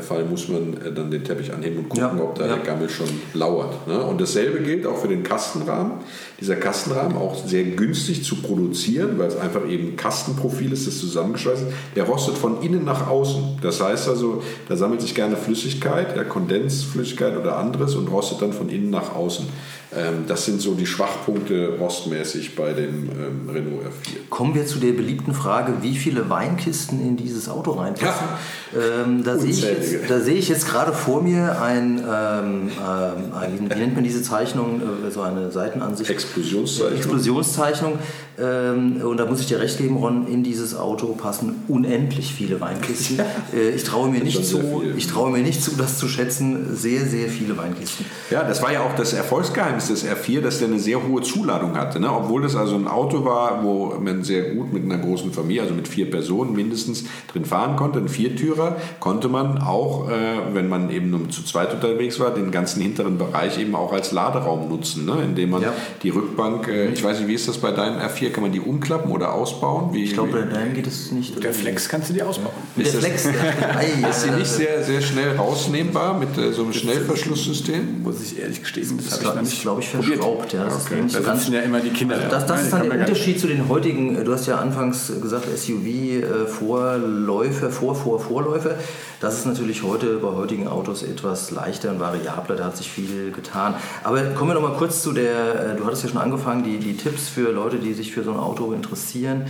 Fall 0.00 0.24
muss 0.24 0.48
man 0.48 0.74
äh, 0.74 0.92
dann 0.92 1.10
den 1.10 1.24
Teppich 1.24 1.52
anheben 1.52 1.78
und 1.78 1.88
gucken, 1.88 2.18
Ja, 2.18 2.22
ob 2.22 2.36
da 2.36 2.46
ja. 2.46 2.54
der 2.54 2.64
Gammel 2.64 2.88
schon 2.88 3.08
lauert. 3.34 3.86
Ne? 3.86 4.00
Und 4.02 4.20
dasselbe 4.20 4.60
gilt 4.60 4.86
auch 4.86 4.96
für 4.96 5.08
den 5.08 5.22
Kastenrahmen. 5.22 5.94
Dieser 6.40 6.56
Kastenrahmen 6.56 7.16
auch 7.16 7.34
sehr 7.44 7.64
günstig 7.64 8.24
zu 8.24 8.36
produzieren, 8.36 9.18
weil 9.18 9.26
es 9.26 9.36
einfach 9.36 9.68
eben 9.68 9.88
ein 9.88 9.96
Kastenprofil 9.96 10.72
ist, 10.72 10.86
das 10.86 10.98
zusammengeschweißt 10.98 11.62
ist. 11.62 11.72
Der 11.96 12.04
rostet 12.04 12.38
von 12.38 12.62
innen 12.62 12.84
nach 12.84 13.08
außen. 13.08 13.58
Das 13.60 13.82
heißt 13.82 14.08
also, 14.08 14.42
da 14.68 14.76
sammelt 14.76 15.00
sich 15.00 15.14
gerne 15.14 15.36
Flüssigkeit, 15.36 16.16
ja, 16.16 16.24
Kondensflüssigkeit 16.24 17.36
oder 17.36 17.58
anderes 17.58 17.94
und 17.96 18.06
rostet 18.08 18.40
dann 18.40 18.52
von 18.52 18.68
innen 18.68 18.90
nach 18.90 19.14
außen. 19.14 19.46
Ähm, 19.94 20.24
das 20.26 20.46
sind 20.46 20.60
so 20.60 20.74
die 20.74 20.86
Schwachpunkte 20.86 21.76
rostmäßig 21.78 22.56
bei 22.56 22.72
dem 22.72 23.10
ähm, 23.10 23.50
Renault 23.50 23.82
R4. 23.84 24.30
Kommen 24.30 24.54
wir 24.54 24.64
zu 24.64 24.78
der 24.78 24.92
beliebten 24.92 25.34
Frage, 25.34 25.74
wie 25.82 25.96
viele 25.96 26.30
Weinkisten 26.30 27.00
in 27.06 27.16
dieses 27.16 27.48
Auto 27.48 27.72
reinpassen. 27.72 28.26
Ähm, 28.74 29.22
da, 29.22 29.36
sehe 29.36 29.50
ich. 29.50 29.60
Jetzt, 29.90 30.10
da 30.10 30.20
sehe 30.20 30.34
ich 30.34 30.48
jetzt 30.48 30.68
gerade 30.68 30.92
vor 30.92 31.22
mir 31.22 31.60
ein, 31.60 31.98
ähm, 31.98 32.70
ähm, 32.70 33.68
wie 33.70 33.78
nennt 33.78 33.94
man 33.94 34.04
diese 34.04 34.22
Zeichnung, 34.22 34.80
äh, 34.80 35.10
so 35.10 35.22
eine 35.22 35.50
Seitenansicht. 35.50 36.10
Explosionszeichnung. 36.10 36.96
Explosionszeichnung. 36.96 37.98
Ähm, 38.38 39.00
und 39.02 39.18
da 39.18 39.26
muss 39.26 39.40
ich 39.40 39.46
dir 39.46 39.60
recht 39.60 39.78
geben, 39.78 39.96
Ron, 39.96 40.26
in 40.26 40.42
dieses 40.42 40.74
Auto 40.76 41.08
passen 41.08 41.62
unendlich 41.68 42.32
viele 42.32 42.60
Weinkisten. 42.60 43.20
Äh, 43.52 43.70
ich, 43.70 43.84
traue 43.84 44.08
mir 44.08 44.22
nicht 44.22 44.44
zu, 44.46 44.58
viel. 44.60 44.94
ich 44.96 45.06
traue 45.06 45.30
mir 45.30 45.42
nicht 45.42 45.62
zu, 45.62 45.72
das 45.76 45.98
zu 45.98 46.08
schätzen. 46.08 46.74
Sehr, 46.74 47.04
sehr 47.04 47.28
viele 47.28 47.56
Weinkisten. 47.58 48.06
Ja, 48.30 48.44
das 48.44 48.62
war 48.62 48.72
ja 48.72 48.80
auch 48.80 48.94
das 48.94 49.12
Erfolgsgeheimnis 49.12 49.88
des 49.88 50.06
R4, 50.06 50.40
dass 50.40 50.58
der 50.58 50.68
eine 50.68 50.78
sehr 50.78 51.02
hohe 51.06 51.20
Zuladung 51.22 51.76
hatte. 51.76 52.00
Ne? 52.00 52.10
Obwohl 52.10 52.42
das 52.42 52.56
also 52.56 52.76
ein 52.76 52.86
Auto 52.88 53.24
war, 53.24 53.62
wo 53.62 53.94
man 54.00 54.22
sehr 54.24 54.54
gut 54.54 54.72
mit 54.72 54.84
einer 54.84 54.98
großen 54.98 55.32
Familie, 55.32 55.62
also 55.62 55.74
mit 55.74 55.88
vier 55.88 56.10
Personen 56.10 56.54
mindestens, 56.54 57.04
drin 57.32 57.44
fahren 57.44 57.76
konnte, 57.76 57.98
ein 57.98 58.08
Viertürer, 58.08 58.76
konnte 59.00 59.28
man 59.28 59.58
auch, 59.58 60.08
äh, 60.08 60.12
wenn 60.54 60.68
man 60.68 60.90
eben 60.90 61.10
nur 61.10 61.28
zu 61.28 61.44
zweit 61.44 61.74
unterwegs 61.74 62.18
war, 62.20 62.30
den 62.32 62.50
ganzen 62.50 62.80
hinteren 62.80 63.18
Bereich 63.18 63.58
eben 63.58 63.74
auch 63.74 63.92
als 63.92 64.12
Laderaum 64.12 64.68
nutzen, 64.68 65.04
ne? 65.04 65.16
indem 65.22 65.50
man 65.50 65.62
Ja. 65.62 65.72
die 66.02 66.10
Rückbank, 66.10 66.68
äh, 66.68 66.88
ich 66.88 67.02
weiß 67.02 67.18
nicht, 67.18 67.28
wie 67.28 67.34
ist 67.34 67.48
das 67.48 67.58
bei 67.58 67.72
deinem 67.72 67.98
R4, 67.98 68.21
kann 68.30 68.42
man 68.42 68.52
die 68.52 68.60
umklappen 68.60 69.10
oder 69.10 69.32
ausbauen? 69.32 69.92
Wie, 69.94 70.04
Ich 70.04 70.12
glaube, 70.12 70.32
bei 70.32 70.42
deinem 70.42 70.74
geht 70.74 70.86
es 70.86 71.10
nicht. 71.10 71.42
Der 71.42 71.52
Flex 71.54 71.88
kannst 71.88 72.10
du 72.10 72.14
dir 72.14 72.28
ausbauen. 72.28 72.52
Mit 72.76 72.86
Ist 72.86 72.96
Flex. 72.96 73.22
der- 73.24 73.32
Ei, 73.78 74.08
ist 74.10 74.22
sie 74.22 74.30
nicht 74.30 74.46
sehr, 74.50 74.82
sehr 74.84 75.00
schnell 75.00 75.36
rausnehmbar 75.36 76.18
mit 76.18 76.36
äh, 76.38 76.52
so 76.52 76.62
einem 76.64 76.72
Schnellverschlusssystem? 76.72 78.02
Muss 78.02 78.20
ich 78.22 78.38
ehrlich 78.38 78.60
gestehen, 78.60 78.96
das 78.98 79.18
Das 79.20 79.24
habe 79.24 79.24
ich 79.24 79.34
noch 79.34 79.42
ist, 79.42 79.48
nicht 79.50 79.62
glaube 79.62 79.80
ich, 79.80 79.88
verschraubt. 79.88 80.52
Ja. 80.52 80.64
Das 80.64 80.76
ist 80.76 80.86
Okay. 80.90 81.02
nicht 81.02 81.14
Da 81.14 81.18
so 81.20 81.24
ganz 81.24 81.40
sitzen 81.40 81.54
ja 81.54 81.60
immer 81.62 81.80
die 81.80 81.90
Kinder. 81.90 82.16
Also 82.16 82.28
das, 82.28 82.46
da. 82.46 82.52
das 82.52 82.60
Die 82.60 82.64
ist 82.66 82.72
dann 82.72 82.80
kann 82.82 82.90
der 82.90 83.00
Unterschied 83.00 83.40
zu 83.40 83.46
den 83.46 83.68
heutigen, 83.68 84.16
äh, 84.16 84.24
du 84.24 84.32
hast 84.32 84.46
ja 84.46 84.56
anfangs 84.58 85.10
gesagt, 85.20 85.46
SUV-Vorläufer, 85.56 87.70
Vor, 87.70 87.94
Vor, 87.94 88.20
Vorläufer. 88.20 88.74
Das 89.20 89.38
ist 89.38 89.46
natürlich 89.46 89.82
heute 89.84 90.16
bei 90.18 90.28
heutigen 90.32 90.66
Autos 90.66 91.04
etwas 91.04 91.52
leichter 91.52 91.90
und 91.90 92.00
variabler, 92.00 92.56
da 92.56 92.64
hat 92.64 92.76
sich 92.76 92.90
viel 92.90 93.30
getan. 93.30 93.74
Aber 94.02 94.20
kommen 94.34 94.50
wir 94.50 94.54
noch 94.54 94.62
mal 94.68 94.76
kurz 94.76 95.00
zu 95.02 95.12
der, 95.12 95.74
äh, 95.74 95.76
du 95.76 95.86
hattest 95.86 96.02
ja 96.02 96.08
schon 96.08 96.18
angefangen, 96.18 96.64
die, 96.64 96.78
die 96.78 96.96
Tipps 96.96 97.28
für 97.28 97.52
Leute, 97.52 97.76
die 97.78 97.94
sich 97.94 98.11
für 98.12 98.22
so 98.22 98.32
ein 98.32 98.38
Auto 98.38 98.72
interessieren. 98.72 99.46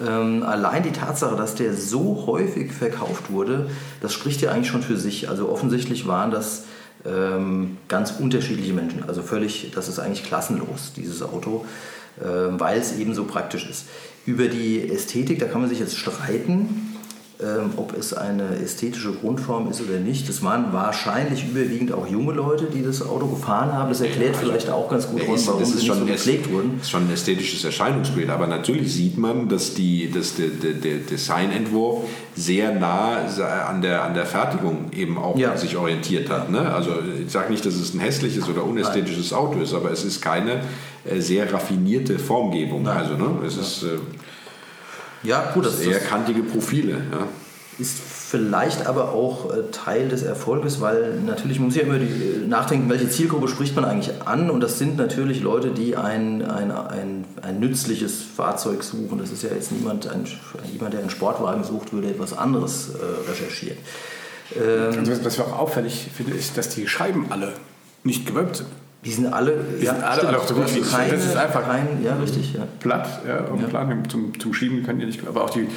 Ähm, 0.00 0.42
allein 0.42 0.82
die 0.82 0.92
Tatsache, 0.92 1.36
dass 1.36 1.54
der 1.54 1.74
so 1.74 2.24
häufig 2.26 2.72
verkauft 2.72 3.30
wurde, 3.30 3.70
das 4.00 4.12
spricht 4.12 4.40
ja 4.42 4.50
eigentlich 4.50 4.68
schon 4.68 4.82
für 4.82 4.96
sich. 4.96 5.28
Also 5.28 5.48
offensichtlich 5.48 6.06
waren 6.06 6.30
das 6.30 6.64
ähm, 7.06 7.78
ganz 7.88 8.12
unterschiedliche 8.18 8.72
Menschen. 8.72 9.04
Also 9.08 9.22
völlig, 9.22 9.72
das 9.74 9.88
ist 9.88 9.98
eigentlich 9.98 10.24
klassenlos, 10.24 10.92
dieses 10.94 11.22
Auto, 11.22 11.64
ähm, 12.22 12.60
weil 12.60 12.78
es 12.78 12.96
eben 12.98 13.14
so 13.14 13.24
praktisch 13.24 13.68
ist. 13.68 13.86
Über 14.26 14.48
die 14.48 14.90
Ästhetik, 14.90 15.38
da 15.38 15.46
kann 15.46 15.60
man 15.60 15.70
sich 15.70 15.78
jetzt 15.78 15.96
streiten, 15.96 16.95
ähm, 17.38 17.72
ob 17.76 17.94
es 17.96 18.14
eine 18.14 18.56
ästhetische 18.56 19.12
Grundform 19.12 19.68
ist 19.70 19.82
oder 19.82 19.98
nicht. 20.00 20.26
Das 20.28 20.42
waren 20.42 20.72
wahrscheinlich 20.72 21.44
überwiegend 21.44 21.92
auch 21.92 22.06
junge 22.06 22.32
Leute, 22.32 22.64
die 22.72 22.82
das 22.82 23.02
Auto 23.02 23.26
gefahren 23.26 23.72
haben. 23.74 23.90
Das 23.90 24.00
erklärt 24.00 24.36
vielleicht 24.36 24.70
auch 24.70 24.88
ganz 24.88 25.06
gut, 25.06 25.20
ist- 25.22 25.46
warum 25.46 25.60
das 25.60 25.72
sie 25.72 25.86
schon 25.86 25.98
so 25.98 26.06
gepflegt 26.06 26.50
wurden. 26.50 26.78
ist 26.80 26.90
schon 26.90 27.06
ein 27.08 27.12
ästhetisches 27.12 27.62
Erscheinungsbild, 27.64 28.30
aber 28.30 28.46
natürlich 28.46 28.92
sieht 28.94 29.18
man, 29.18 29.48
dass, 29.50 29.74
die, 29.74 30.10
dass 30.10 30.36
der, 30.36 30.48
der, 30.48 30.72
der 30.72 30.96
Designentwurf 30.98 32.04
sehr 32.34 32.72
nah 32.74 33.18
an 33.68 33.82
der, 33.82 34.04
an 34.04 34.14
der 34.14 34.24
Fertigung 34.26 34.90
eben 34.92 35.18
auch 35.18 35.36
Ja. 35.38 35.56
sich 35.58 35.76
orientiert 35.76 36.30
hat. 36.30 36.50
Ne? 36.50 36.60
Also 36.74 36.90
ich 37.24 37.30
sage 37.30 37.50
nicht, 37.50 37.66
dass 37.66 37.74
es 37.74 37.92
ein 37.94 38.00
hässliches 38.00 38.48
oder 38.48 38.64
unästhetisches 38.64 39.32
Auto 39.34 39.60
ist, 39.60 39.74
aber 39.74 39.90
es 39.90 40.04
ist 40.04 40.22
keine 40.22 40.60
äh, 41.04 41.20
sehr 41.20 41.52
raffinierte 41.52 42.18
Formgebung. 42.18 42.86
Also 42.88 43.14
ne? 43.14 43.26
es 43.46 43.56
ist 43.56 43.82
äh, 43.82 43.98
Ja, 45.22 45.50
gut, 45.52 45.66
das, 45.66 45.80
eher 45.80 45.98
das 45.98 46.08
kantige 46.08 46.42
Profile. 46.42 47.02
Ja. 47.10 47.26
ist 47.78 47.98
vielleicht 47.98 48.86
aber 48.86 49.12
auch 49.12 49.52
äh, 49.52 49.70
Teil 49.70 50.08
des 50.08 50.22
Erfolges, 50.22 50.80
weil 50.80 51.20
natürlich 51.20 51.58
man 51.58 51.68
muss 51.68 51.76
ja 51.76 51.82
immer 51.82 51.96
äh, 51.96 52.46
nachdenken, 52.46 52.88
welche 52.88 53.08
Zielgruppe 53.08 53.48
spricht 53.48 53.74
man 53.76 53.84
eigentlich 53.84 54.12
an 54.24 54.50
und 54.50 54.60
das 54.60 54.78
sind 54.78 54.96
natürlich 54.96 55.42
Leute, 55.42 55.70
die 55.70 55.96
ein, 55.96 56.42
ein, 56.42 56.70
ein, 56.70 57.24
ein 57.42 57.60
nützliches 57.60 58.22
Fahrzeug 58.22 58.82
suchen. 58.82 59.18
Das 59.18 59.30
ist 59.30 59.42
ja 59.42 59.50
jetzt 59.50 59.72
niemand, 59.72 60.08
ein, 60.08 60.26
jemand, 60.72 60.94
der 60.94 61.00
einen 61.00 61.10
Sportwagen 61.10 61.64
sucht, 61.64 61.92
würde 61.92 62.08
etwas 62.08 62.36
anderes 62.36 62.90
äh, 62.90 63.30
recherchieren. 63.30 63.78
Ähm, 64.54 64.98
also 64.98 65.12
was, 65.12 65.24
was 65.24 65.40
auch 65.40 65.58
auffällig 65.58 66.08
finde, 66.14 66.34
ist, 66.34 66.56
dass 66.56 66.68
die 66.68 66.86
Scheiben 66.86 67.26
alle 67.30 67.52
nicht 68.04 68.26
gewölbt 68.26 68.56
sind. 68.56 68.68
Die 69.06 69.12
sind 69.12 69.32
alle, 69.32 69.56
die 69.80 69.84
ja, 69.84 69.94
sind 69.94 70.02
alle, 70.02 70.26
alle 70.26 70.38
auch 70.40 70.46
so 70.48 70.54
gut 70.54 70.74
wie 70.74 70.80
keine, 70.80 71.12
Das 71.12 71.24
ist 71.24 71.36
einfach 71.36 71.64
kein, 71.64 72.02
ja, 72.02 72.16
richtig, 72.16 72.54
ja. 72.54 72.66
platt, 72.80 73.08
ja, 73.26 73.44
auf 73.46 73.60
ja. 73.60 73.68
Plan. 73.68 74.02
Zum, 74.08 74.38
zum 74.38 74.52
Schieben 74.52 74.82
können 74.82 74.98
die 74.98 75.06
nicht, 75.06 75.24
aber 75.26 75.44
auch 75.44 75.50
die, 75.50 75.68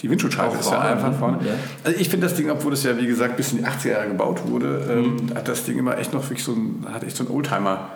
die 0.00 0.08
Windschutzscheibe 0.08 0.56
ist 0.56 0.70
ja 0.70 0.80
einfach 0.80 1.12
vorne. 1.18 1.38
Ja. 1.44 1.52
Also 1.84 2.00
ich 2.00 2.08
finde 2.08 2.26
das 2.26 2.34
Ding, 2.34 2.48
obwohl 2.50 2.72
es 2.72 2.84
ja 2.84 2.96
wie 2.96 3.06
gesagt 3.06 3.36
bis 3.36 3.52
in 3.52 3.58
die 3.58 3.64
80er 3.64 3.90
Jahre 3.90 4.08
gebaut 4.08 4.40
wurde, 4.46 4.86
ähm, 4.90 5.16
mhm. 5.16 5.34
hat 5.34 5.48
das 5.48 5.64
Ding 5.64 5.78
immer 5.78 5.98
echt 5.98 6.14
noch 6.14 6.22
wirklich 6.22 6.42
so 6.42 6.52
ein, 6.52 6.86
hat 6.90 7.04
echt 7.04 7.14
so 7.14 7.24
ein 7.24 7.30
Oldtimer. 7.30 7.90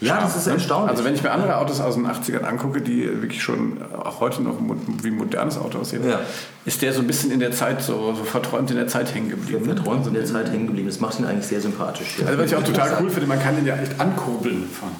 Ja, 0.00 0.20
das 0.20 0.36
ist 0.36 0.46
ne? 0.46 0.54
erstaunlich. 0.54 0.90
Also 0.90 1.04
wenn 1.04 1.14
ich 1.14 1.22
mir 1.22 1.30
andere 1.30 1.56
Autos 1.56 1.80
aus 1.80 1.94
den 1.94 2.06
80ern 2.06 2.44
angucke, 2.44 2.80
die 2.80 3.04
wirklich 3.04 3.42
schon 3.42 3.78
auch 4.04 4.20
heute 4.20 4.42
noch 4.42 4.56
wie 5.02 5.08
ein 5.08 5.16
modernes 5.16 5.58
Auto 5.58 5.78
aussehen, 5.78 6.08
ja. 6.08 6.20
ist 6.64 6.82
der 6.82 6.92
so 6.92 7.00
ein 7.00 7.06
bisschen 7.06 7.30
in 7.30 7.40
der 7.40 7.50
Zeit, 7.52 7.82
so, 7.82 8.14
so 8.14 8.24
verträumt 8.24 8.70
in 8.70 8.76
der 8.76 8.88
Zeit 8.88 9.14
hängen 9.14 9.30
geblieben. 9.30 9.64
Verträumt 9.64 10.06
in 10.06 10.14
der 10.14 10.24
Zeit 10.24 10.50
hängen 10.50 10.66
geblieben. 10.66 10.88
Das 10.88 11.00
macht 11.00 11.18
ihn 11.18 11.24
eigentlich 11.24 11.46
sehr 11.46 11.60
sympathisch. 11.60 12.18
Ja. 12.18 12.26
Also 12.26 12.38
was 12.38 12.46
ich 12.46 12.56
auch 12.56 12.62
total 12.62 12.98
cool 13.00 13.10
finde, 13.10 13.26
man 13.26 13.40
kann 13.40 13.56
den 13.56 13.66
ja 13.66 13.76
echt 13.76 14.00
ankurbeln 14.00 14.68
fahren. 14.68 14.96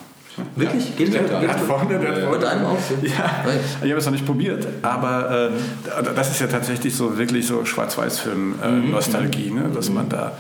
Wirklich? 0.54 0.96
Geht 0.96 1.14
der, 1.14 1.22
der, 1.22 1.48
hat 1.48 1.61
vorne, 1.61 1.98
der 1.98 2.11
hat 2.11 2.18
vorne. 2.22 2.38
Mit 2.38 2.46
einem 2.46 2.66
auch? 2.66 2.78
Ja, 3.02 3.44
ich 3.82 3.90
habe 3.90 3.98
es 3.98 4.04
noch 4.04 4.12
nicht 4.12 4.26
probiert, 4.26 4.66
aber 4.82 5.50
äh, 5.50 6.12
das 6.14 6.30
ist 6.30 6.40
ja 6.40 6.46
tatsächlich 6.46 6.94
so 6.94 7.18
wirklich 7.18 7.46
so 7.46 7.64
Schwarz-Weiß-Film-Nostalgie, 7.64 9.48
äh, 9.48 9.50
mhm. 9.50 9.62
ne? 9.62 9.70
dass 9.74 9.90
man 9.90 10.08
da 10.08 10.32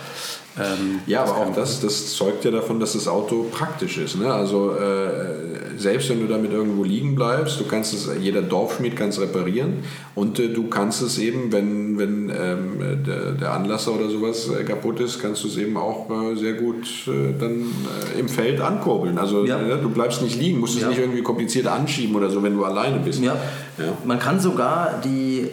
ähm, 0.58 1.00
ja, 1.06 1.22
aber 1.22 1.36
auch 1.36 1.54
das, 1.54 1.80
das 1.80 2.14
zeugt 2.14 2.44
ja 2.44 2.50
davon, 2.50 2.80
dass 2.80 2.94
das 2.94 3.06
Auto 3.06 3.46
praktisch 3.50 3.98
ist. 3.98 4.16
Ne? 4.18 4.32
Also 4.32 4.72
äh, 4.72 5.78
selbst 5.78 6.10
wenn 6.10 6.20
du 6.20 6.26
damit 6.26 6.52
irgendwo 6.52 6.84
liegen 6.84 7.14
bleibst, 7.14 7.60
du 7.60 7.64
kannst 7.64 7.94
es, 7.94 8.10
jeder 8.20 8.42
Dorfschmied 8.42 8.96
kann 8.96 9.10
es 9.10 9.20
reparieren 9.20 9.84
und 10.14 10.38
äh, 10.38 10.48
du 10.48 10.68
kannst 10.68 11.02
es 11.02 11.18
eben, 11.18 11.52
wenn, 11.52 11.98
wenn 11.98 12.30
ähm, 12.30 13.04
der, 13.06 13.32
der, 13.32 13.52
Anlasser 13.52 13.94
oder 13.94 14.08
sowas 14.08 14.48
äh, 14.48 14.64
kaputt 14.64 15.00
ist, 15.00 15.20
kannst 15.20 15.44
du 15.44 15.48
es 15.48 15.56
eben 15.56 15.76
auch 15.76 16.10
äh, 16.10 16.36
sehr 16.36 16.54
gut 16.54 16.86
äh, 17.06 17.32
dann 17.38 17.66
äh, 18.16 18.18
im 18.18 18.28
Feld 18.28 18.60
ankurbeln. 18.60 19.18
Also 19.18 19.44
ja. 19.44 19.58
Du 19.58 19.90
bleibst 19.90 20.22
nicht 20.22 20.38
liegen, 20.40 20.58
musst 20.58 20.76
es 20.76 20.82
ja. 20.82 20.88
nicht 20.88 20.98
irgendwie 20.98 21.22
kompliziert 21.22 21.66
anschieben 21.66 22.16
oder 22.16 22.30
so, 22.30 22.42
wenn 22.42 22.54
du 22.54 22.64
alleine 22.64 22.98
bist. 22.98 23.22
Ja. 23.22 23.36
Man 24.04 24.18
kann 24.18 24.40
sogar 24.40 25.00
die 25.04 25.48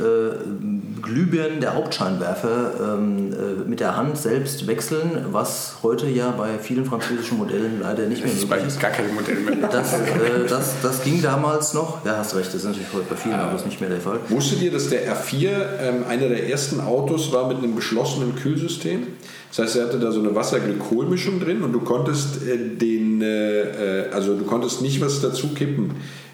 Glühbirnen 1.05 1.61
der 1.61 1.75
Hauptscheinwerfer 1.75 2.97
ähm, 2.97 3.31
äh, 3.31 3.67
mit 3.67 3.79
der 3.79 3.95
Hand 3.95 4.17
selbst 4.17 4.67
wechseln, 4.67 5.27
was 5.31 5.77
heute 5.83 6.07
ja 6.07 6.31
bei 6.31 6.59
vielen 6.59 6.83
französischen 6.83 7.37
Modellen 7.37 7.79
leider 7.81 8.07
nicht 8.07 8.25
mehr 8.25 8.33
möglich 8.33 8.67
ist. 8.67 8.79
gar 8.79 8.91
keine 8.91 9.09
Modelle 9.13 9.39
mehr. 9.39 9.69
Das, 9.69 9.93
äh, 9.93 10.47
das, 10.49 10.73
das 10.81 11.03
ging 11.03 11.21
damals 11.21 11.73
noch. 11.73 12.03
Ja, 12.05 12.17
hast 12.17 12.35
recht, 12.35 12.47
das 12.47 12.55
ist 12.55 12.65
natürlich 12.65 12.91
heute 12.93 13.05
bei 13.09 13.15
vielen 13.15 13.39
Autos 13.39 13.65
nicht 13.65 13.79
mehr 13.79 13.89
der 13.89 14.01
Fall. 14.01 14.19
Wusstet 14.29 14.61
ihr, 14.61 14.71
dass 14.71 14.89
der 14.89 15.15
R4 15.15 15.49
ähm, 15.79 16.03
einer 16.09 16.27
der 16.27 16.49
ersten 16.49 16.81
Autos 16.81 17.31
war 17.31 17.47
mit 17.47 17.57
einem 17.57 17.75
geschlossenen 17.75 18.35
Kühlsystem? 18.35 19.07
Das 19.55 19.67
heißt, 19.67 19.77
er 19.77 19.85
hatte 19.85 19.99
da 19.99 20.11
so 20.11 20.19
eine 20.19 20.35
Wasserglykolmischung 20.35 21.39
drin 21.39 21.61
und 21.61 21.71
du 21.71 21.79
konntest 21.79 22.45
äh, 22.45 22.75
den, 22.75 23.21
äh, 23.21 24.05
äh, 24.05 24.09
also 24.11 24.35
du 24.35 24.43
konntest 24.43 24.81
nicht 24.81 24.99
was 24.99 25.21
dazu 25.21 25.53
kippen. 25.53 25.91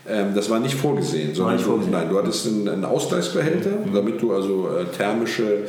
Ähm, 0.07 0.33
das 0.33 0.49
war 0.49 0.59
nicht 0.59 0.75
vorgesehen, 0.75 1.35
sondern 1.35 1.55
nicht 1.55 1.65
vorgesehen. 1.65 1.91
Du, 1.91 1.97
nein, 1.97 2.09
du 2.09 2.17
hattest 2.17 2.47
einen, 2.47 2.85
Ausgleichsbehälter, 2.85 3.69
mhm. 3.85 3.93
damit 3.93 4.21
du 4.21 4.33
also 4.33 4.67
äh, 4.69 4.85
thermische 4.85 5.65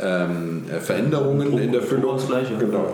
ähm, 0.00 0.64
äh, 0.70 0.80
Veränderungen 0.80 1.50
Pro, 1.50 1.58
in 1.58 1.72
der 1.72 1.82
Füllung, 1.82 2.18
genau, 2.58 2.86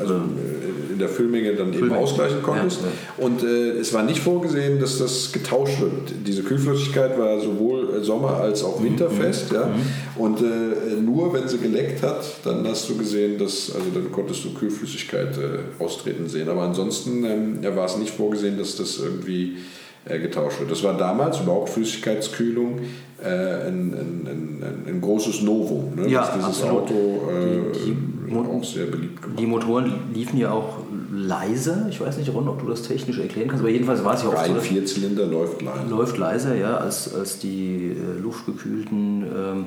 also 0.00 0.14
äh, 0.14 0.92
in 0.92 0.98
der 0.98 1.08
Füllmenge 1.08 1.54
dann 1.54 1.72
eben 1.72 1.92
ausgleichen 1.92 2.42
konntest. 2.42 2.80
Ja. 2.80 3.24
Und 3.24 3.44
äh, 3.44 3.78
es 3.78 3.92
war 3.94 4.02
nicht 4.02 4.20
vorgesehen, 4.20 4.80
dass 4.80 4.98
das 4.98 5.30
getauscht 5.30 5.80
wird. 5.80 5.92
Diese 6.26 6.42
Kühlflüssigkeit 6.42 7.16
war 7.16 7.38
sowohl 7.40 8.02
Sommer- 8.02 8.38
als 8.38 8.64
auch 8.64 8.80
mhm. 8.80 8.86
winterfest. 8.86 9.52
Mhm. 9.52 9.56
Ja? 9.56 9.70
Und 10.16 10.40
äh, 10.40 11.00
nur 11.00 11.32
wenn 11.32 11.46
sie 11.46 11.58
geleckt 11.58 12.02
hat, 12.02 12.24
dann 12.42 12.66
hast 12.66 12.88
du 12.88 12.96
gesehen, 12.96 13.38
dass, 13.38 13.72
also 13.72 13.86
dann 13.94 14.10
konntest 14.10 14.44
du 14.44 14.54
Kühlflüssigkeit 14.54 15.38
äh, 15.38 15.82
austreten 15.82 16.28
sehen. 16.28 16.48
Aber 16.48 16.62
ansonsten 16.62 17.24
ähm, 17.24 17.58
ja, 17.62 17.76
war 17.76 17.86
es 17.86 17.96
nicht 17.98 18.14
vorgesehen, 18.14 18.58
dass 18.58 18.74
das 18.74 18.98
irgendwie 18.98 19.58
äh, 20.04 20.18
getauscht 20.18 20.60
wird. 20.60 20.70
Das 20.70 20.82
war 20.82 20.96
damals 20.96 21.40
überhaupt 21.40 21.70
Flüssigkeitskühlung 21.70 22.80
äh, 23.22 23.26
ein, 23.26 23.94
ein, 23.94 24.62
ein, 24.62 24.84
ein, 24.86 25.00
großes 25.00 25.42
Novum. 25.42 25.94
Ne? 25.96 26.08
Ja, 26.08 26.20
dass 26.20 26.34
dieses 26.34 26.62
absolut. 26.62 26.82
Auto 26.82 27.30
äh, 27.30 27.72
die, 27.72 27.96
die 28.30 28.36
auch 28.36 28.64
sehr 28.64 28.86
beliebt 28.86 29.22
gemacht 29.22 29.40
Die 29.40 29.46
Motoren 29.46 29.92
liefen 30.14 30.38
ja 30.38 30.52
auch 30.52 30.78
leise. 31.12 31.86
Ich 31.90 32.00
weiß 32.00 32.18
nicht, 32.18 32.32
Ron, 32.32 32.48
ob 32.48 32.60
du 32.60 32.68
das 32.68 32.82
technisch 32.82 33.18
erklären 33.18 33.48
kannst, 33.48 33.62
aber 33.62 33.72
jedenfalls 33.72 34.04
war 34.04 34.14
es 34.14 34.22
ja 34.22 34.28
auch 34.28 34.46
so. 34.46 34.54
Vierzylinder 34.54 35.26
läuft 35.26 35.62
leiser. 35.62 35.84
Läuft 35.88 36.18
leiser, 36.18 36.54
ja, 36.54 36.76
als, 36.76 37.12
als 37.14 37.38
die 37.38 37.96
äh, 37.96 38.20
luftgekühlten. 38.20 39.24
Ähm, 39.24 39.64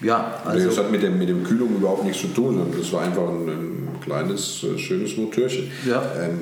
ja, 0.00 0.40
also 0.44 0.68
das 0.68 0.78
hat 0.78 0.90
mit, 0.90 1.02
dem, 1.02 1.18
mit 1.18 1.28
dem 1.28 1.44
Kühlung 1.44 1.76
überhaupt 1.76 2.04
nichts 2.04 2.20
zu 2.20 2.28
tun, 2.28 2.58
sondern 2.58 2.78
das 2.78 2.92
war 2.92 3.02
einfach 3.02 3.28
ein, 3.28 3.48
ein 3.48 3.88
kleines, 4.02 4.64
äh, 4.64 4.78
schönes 4.78 5.16
Motörchen. 5.16 5.70
Ja. 5.88 6.02
Ähm, 6.20 6.40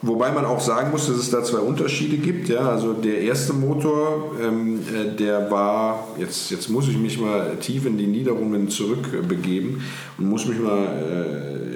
Wobei 0.00 0.30
man 0.30 0.44
auch 0.44 0.60
sagen 0.60 0.92
muss, 0.92 1.08
dass 1.08 1.16
es 1.16 1.30
da 1.30 1.42
zwei 1.42 1.58
Unterschiede 1.58 2.18
gibt. 2.18 2.48
Ja, 2.48 2.68
also 2.68 2.92
der 2.92 3.20
erste 3.20 3.52
Motor, 3.52 4.32
ähm, 4.40 4.78
äh, 4.94 5.16
der 5.16 5.50
war, 5.50 6.06
jetzt, 6.16 6.52
jetzt 6.52 6.68
muss 6.68 6.86
ich 6.88 6.96
mich 6.96 7.18
mal 7.18 7.56
tief 7.56 7.84
in 7.84 7.98
die 7.98 8.06
Niederungen 8.06 8.68
zurückbegeben 8.68 9.82
und 10.16 10.28
muss 10.28 10.46
mich 10.46 10.60
mal 10.60 10.86
äh, 10.86 11.67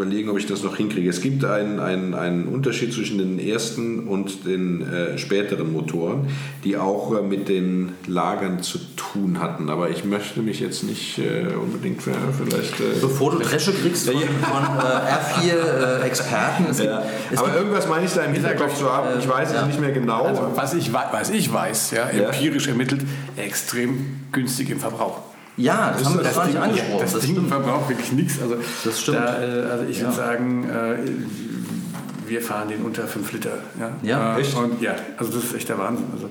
überlegen, 0.00 0.30
ob 0.30 0.38
ich 0.38 0.46
das 0.46 0.62
noch 0.62 0.76
hinkriege. 0.76 1.10
Es 1.10 1.20
gibt 1.20 1.44
einen, 1.44 1.78
einen, 1.78 2.14
einen 2.14 2.46
Unterschied 2.46 2.92
zwischen 2.92 3.18
den 3.18 3.38
ersten 3.38 4.08
und 4.08 4.46
den 4.46 4.82
äh, 4.82 5.18
späteren 5.18 5.72
Motoren, 5.72 6.28
die 6.64 6.76
auch 6.76 7.14
äh, 7.14 7.22
mit 7.22 7.48
den 7.48 7.92
Lagern 8.06 8.62
zu 8.62 8.78
tun 8.96 9.40
hatten. 9.40 9.68
Aber 9.68 9.90
ich 9.90 10.04
möchte 10.04 10.40
mich 10.40 10.60
jetzt 10.60 10.84
nicht 10.84 11.18
äh, 11.18 11.54
unbedingt 11.54 12.02
für, 12.02 12.12
vielleicht. 12.36 12.80
Äh, 12.80 13.00
Bevor 13.00 13.32
du 13.32 13.38
Dresche 13.40 13.72
kriegst 13.72 14.08
von, 14.08 14.20
von 14.20 14.64
R4-Experten. 14.78 16.66
Ja. 16.82 17.02
Aber 17.36 17.54
irgendwas 17.54 17.86
meine 17.88 18.06
ich 18.06 18.12
da 18.12 18.22
im 18.22 18.32
Hinterkopf 18.32 18.78
zu 18.78 18.90
haben. 18.90 19.18
Ich 19.18 19.28
weiß 19.28 19.52
es 19.52 19.66
nicht 19.66 19.80
mehr 19.80 19.92
genau. 19.92 20.22
Also, 20.22 20.50
was, 20.54 20.74
ich, 20.74 20.92
was 20.92 21.30
ich 21.30 21.52
weiß, 21.52 21.90
ja, 21.90 22.04
empirisch 22.04 22.68
ermittelt, 22.68 23.02
extrem 23.36 24.20
günstig 24.32 24.70
im 24.70 24.80
Verbrauch. 24.80 25.29
Ja, 25.60 25.90
das, 25.90 25.98
das 25.98 26.06
haben 26.06 26.16
wir 26.18 26.24
das 26.24 26.34
gar 26.34 26.46
nicht 26.46 26.58
angesprochen. 26.58 27.00
Das, 27.00 27.12
das 27.12 27.22
Ding 27.22 27.46
verbraucht 27.46 27.88
wirklich 27.88 28.12
nichts. 28.12 28.40
Also, 28.40 28.56
das 28.84 29.00
stimmt. 29.00 29.18
Da, 29.18 29.42
äh, 29.42 29.70
also 29.70 29.84
ich 29.84 29.98
ja. 29.98 30.04
würde 30.04 30.16
sagen, 30.16 30.68
äh, 30.68 32.28
wir 32.28 32.40
fahren 32.40 32.68
den 32.68 32.82
unter 32.82 33.06
5 33.06 33.32
Liter. 33.32 33.58
Ja, 33.78 33.90
ja 34.02 34.36
äh, 34.36 34.40
echt? 34.40 34.56
Und, 34.56 34.80
ja, 34.80 34.94
also 35.16 35.32
das 35.32 35.44
ist 35.44 35.54
echt 35.54 35.68
der 35.68 35.78
Wahnsinn. 35.78 36.06
Also, 36.12 36.30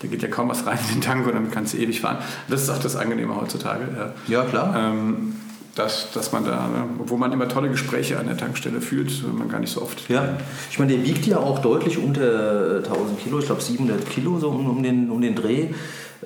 da 0.00 0.08
geht 0.08 0.22
ja 0.22 0.28
kaum 0.28 0.48
was 0.48 0.66
rein 0.66 0.78
in 0.88 0.96
den 0.96 1.00
Tank 1.00 1.26
und 1.26 1.34
damit 1.34 1.52
kannst 1.52 1.74
du 1.74 1.78
ewig 1.78 2.00
fahren. 2.00 2.18
Das 2.48 2.62
ist 2.62 2.70
auch 2.70 2.78
das 2.78 2.96
Angenehme 2.96 3.36
heutzutage. 3.36 3.88
Ja, 4.28 4.40
ja 4.40 4.44
klar. 4.44 4.74
Ähm, 4.76 5.36
dass, 5.74 6.12
dass 6.12 6.32
man 6.32 6.44
da, 6.44 6.68
ne, 6.68 6.84
obwohl 7.00 7.18
man 7.18 7.32
immer 7.32 7.48
tolle 7.48 7.68
Gespräche 7.68 8.18
an 8.18 8.26
der 8.26 8.36
Tankstelle 8.36 8.80
führt, 8.80 9.10
man 9.36 9.48
gar 9.48 9.60
nicht 9.60 9.72
so 9.72 9.82
oft. 9.82 10.08
Ja, 10.08 10.36
ich 10.70 10.78
meine, 10.78 10.92
der 10.92 11.04
wiegt 11.04 11.26
ja 11.26 11.38
auch 11.38 11.58
deutlich 11.60 11.98
unter 11.98 12.78
1000 12.78 12.90
äh, 12.90 13.22
Kilo, 13.22 13.38
ich 13.38 13.46
glaube 13.46 13.60
700 13.60 14.08
Kilo 14.08 14.38
so 14.38 14.50
um, 14.50 14.68
um, 14.68 14.82
den, 14.82 15.10
um 15.10 15.20
den 15.20 15.34
Dreh. 15.34 15.68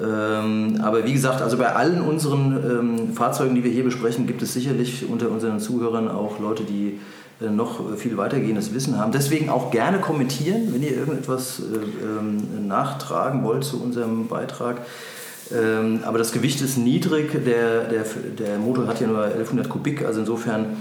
Ähm, 0.01 0.81
aber 0.83 1.05
wie 1.05 1.13
gesagt, 1.13 1.43
also 1.43 1.57
bei 1.57 1.75
allen 1.75 2.03
unseren 2.03 2.53
ähm, 2.53 3.15
Fahrzeugen, 3.15 3.55
die 3.55 3.65
wir 3.65 3.71
hier 3.71 3.85
besprechen, 3.85 4.27
gibt 4.27 4.43
es 4.43 4.53
sicherlich 4.53 5.07
unter 5.09 5.31
unseren 5.31 5.59
Zuhörern 5.59 6.09
auch 6.09 6.39
Leute, 6.39 6.63
die 6.63 7.01
äh, 7.41 7.51
noch 7.51 7.97
viel 7.97 8.17
weitergehendes 8.17 8.75
Wissen 8.75 8.99
haben. 8.99 9.13
Deswegen 9.13 9.49
auch 9.49 9.71
gerne 9.71 9.99
kommentieren, 9.99 10.73
wenn 10.73 10.83
ihr 10.83 10.97
irgendetwas 10.97 11.61
äh, 11.61 12.05
ähm, 12.05 12.69
nachtragen 12.69 13.43
wollt 13.45 13.65
zu 13.65 13.83
unserem 13.83 14.29
Beitrag. 14.29 14.83
Ähm, 15.55 16.01
aber 16.05 16.19
das 16.19 16.33
Gewicht 16.33 16.61
ist 16.61 16.77
niedrig, 16.77 17.33
der, 17.45 17.85
der, 17.85 18.05
der 18.39 18.59
Motor 18.59 18.87
hat 18.87 19.01
ja 19.01 19.07
nur 19.07 19.25
1100 19.25 19.69
Kubik, 19.69 20.05
also 20.05 20.21
insofern 20.21 20.77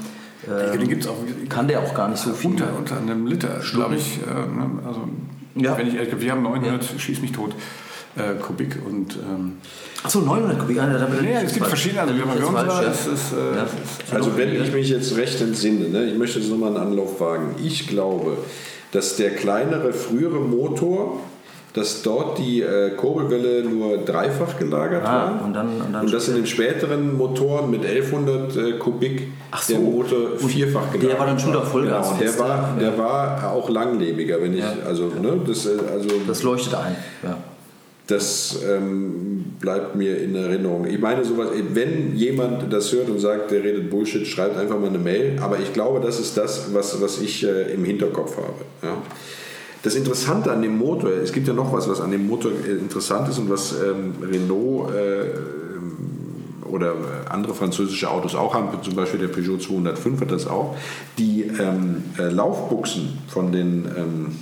ähm, 0.47 0.79
den 0.79 0.87
gibt's 0.87 1.07
auch, 1.07 1.17
kann 1.49 1.67
der 1.67 1.81
auch 1.81 1.93
gar 1.93 2.09
nicht 2.09 2.21
so 2.21 2.33
viel. 2.33 2.51
Unter, 2.51 2.75
unter 2.77 2.97
einem 2.97 3.27
Liter, 3.27 3.59
glaube 3.71 3.95
ich. 3.95 4.19
Äh, 4.21 4.33
ne? 4.33 4.79
also, 4.85 5.07
ja. 5.55 5.77
wenn 5.77 5.87
ich, 5.87 6.21
wir 6.21 6.31
haben 6.31 6.43
900, 6.43 6.91
ja. 6.91 6.99
schieß 6.99 7.21
mich 7.21 7.31
tot. 7.31 7.53
Äh, 8.15 8.35
Kubik 8.41 8.79
und 8.83 9.15
ähm 9.15 9.57
Achso, 10.03 10.21
900 10.21 10.59
Kubik. 10.59 10.79
Ah, 10.79 10.87
ja, 11.23 11.41
es 11.41 11.53
gibt 11.53 11.67
verschiedene. 11.67 12.01
Also, 12.01 12.15
wir 12.15 12.25
haben 12.25 12.55
falsch, 12.55 12.81
ja. 12.81 13.13
ist, 13.13 13.33
äh, 13.33 13.57
ja. 13.57 13.67
also 14.15 14.37
wenn 14.37 14.55
ich 14.55 14.71
mich 14.71 14.89
jetzt 14.89 15.15
recht 15.17 15.41
entsinne, 15.41 15.89
ne, 15.89 16.05
ich 16.05 16.17
möchte 16.17 16.39
jetzt 16.39 16.49
nochmal 16.49 16.69
einen 16.69 16.87
Anlauf 16.87 17.19
wagen. 17.19 17.55
Ich 17.63 17.87
glaube, 17.87 18.37
dass 18.91 19.17
der 19.17 19.31
kleinere, 19.35 19.93
frühere 19.93 20.39
Motor 20.39 21.19
dass 21.77 22.01
dort 22.01 22.39
die 22.39 22.61
äh, 22.61 22.89
Kurbelwelle 22.91 23.63
nur 23.63 23.99
dreifach 23.99 24.57
gelagert 24.57 25.03
ah, 25.05 25.37
war 25.37 25.45
und, 25.45 25.53
dann, 25.53 25.67
und, 25.79 25.93
dann 25.93 26.05
und 26.05 26.13
dass 26.13 26.27
in 26.27 26.35
den 26.35 26.47
späteren 26.47 27.15
Motoren 27.15 27.69
mit 27.69 27.85
1100 27.85 28.55
äh, 28.55 28.71
Kubik 28.73 29.27
so. 29.61 29.73
der 29.73 29.81
Motor 29.81 30.37
vierfach 30.37 30.91
gelagert 30.91 31.11
Der 31.11 31.19
war 31.19 31.27
dann 31.27 31.39
schon 31.39 31.55
auf 31.55 31.69
Vollgas. 31.69 32.09
Genau, 32.09 32.19
der, 32.19 32.39
war, 32.39 32.77
der 32.79 32.97
war 32.97 33.51
auch 33.51 33.69
langlebiger, 33.69 34.41
wenn 34.41 34.55
ich, 34.55 34.61
ja. 34.61 34.73
also, 34.87 35.05
ne, 35.21 35.39
das, 35.45 35.67
äh, 35.67 35.77
also, 35.93 36.09
das 36.27 36.41
leuchtet 36.41 36.73
ein, 36.73 36.95
ja. 37.21 37.37
das 38.07 38.59
ähm, 38.67 39.45
bleibt 39.59 39.95
mir 39.95 40.17
in 40.19 40.33
Erinnerung. 40.33 40.87
Ich 40.87 40.99
meine, 40.99 41.23
sowas, 41.23 41.49
wenn 41.73 42.15
jemand 42.15 42.73
das 42.73 42.91
hört 42.91 43.07
und 43.07 43.19
sagt, 43.19 43.51
der 43.51 43.63
redet 43.63 43.91
Bullshit, 43.91 44.25
schreibt 44.25 44.57
einfach 44.57 44.79
mal 44.79 44.87
eine 44.89 44.97
Mail. 44.97 45.37
Aber 45.41 45.59
ich 45.59 45.73
glaube, 45.73 45.99
das 45.99 46.19
ist 46.19 46.37
das, 46.37 46.73
was, 46.73 46.99
was 47.01 47.21
ich 47.21 47.45
äh, 47.45 47.71
im 47.73 47.85
Hinterkopf 47.85 48.35
habe. 48.37 48.97
Das 49.87 49.95
Interessante 49.95 50.51
an 50.51 50.61
dem 50.61 50.77
Motor, 50.77 51.11
es 51.11 51.31
gibt 51.31 51.47
ja 51.47 51.53
noch 51.53 51.71
was, 51.71 51.87
was 51.87 52.01
an 52.01 52.11
dem 52.11 52.27
Motor 52.27 52.51
äh, 52.51 52.71
interessant 52.73 53.29
ist 53.29 53.39
und 53.39 53.49
was 53.49 53.71
ähm, 53.71 54.15
Renault 54.21 54.93
äh, 54.93 55.27
oder 56.69 56.93
andere 57.29 57.53
französische 57.53 58.11
Autos 58.11 58.35
auch 58.35 58.53
haben, 58.53 58.67
zum 58.83 58.95
Beispiel 58.95 59.21
der 59.21 59.29
Peugeot 59.29 59.59
205 59.59 60.19
hat 60.19 60.31
das 60.31 60.45
auch. 60.45 60.75
Die 61.17 61.43
ähm, 61.43 62.03
äh, 62.19 62.23
Laufbuchsen 62.23 63.17
von 63.29 63.53
den 63.53 63.85
ähm, 63.95 64.35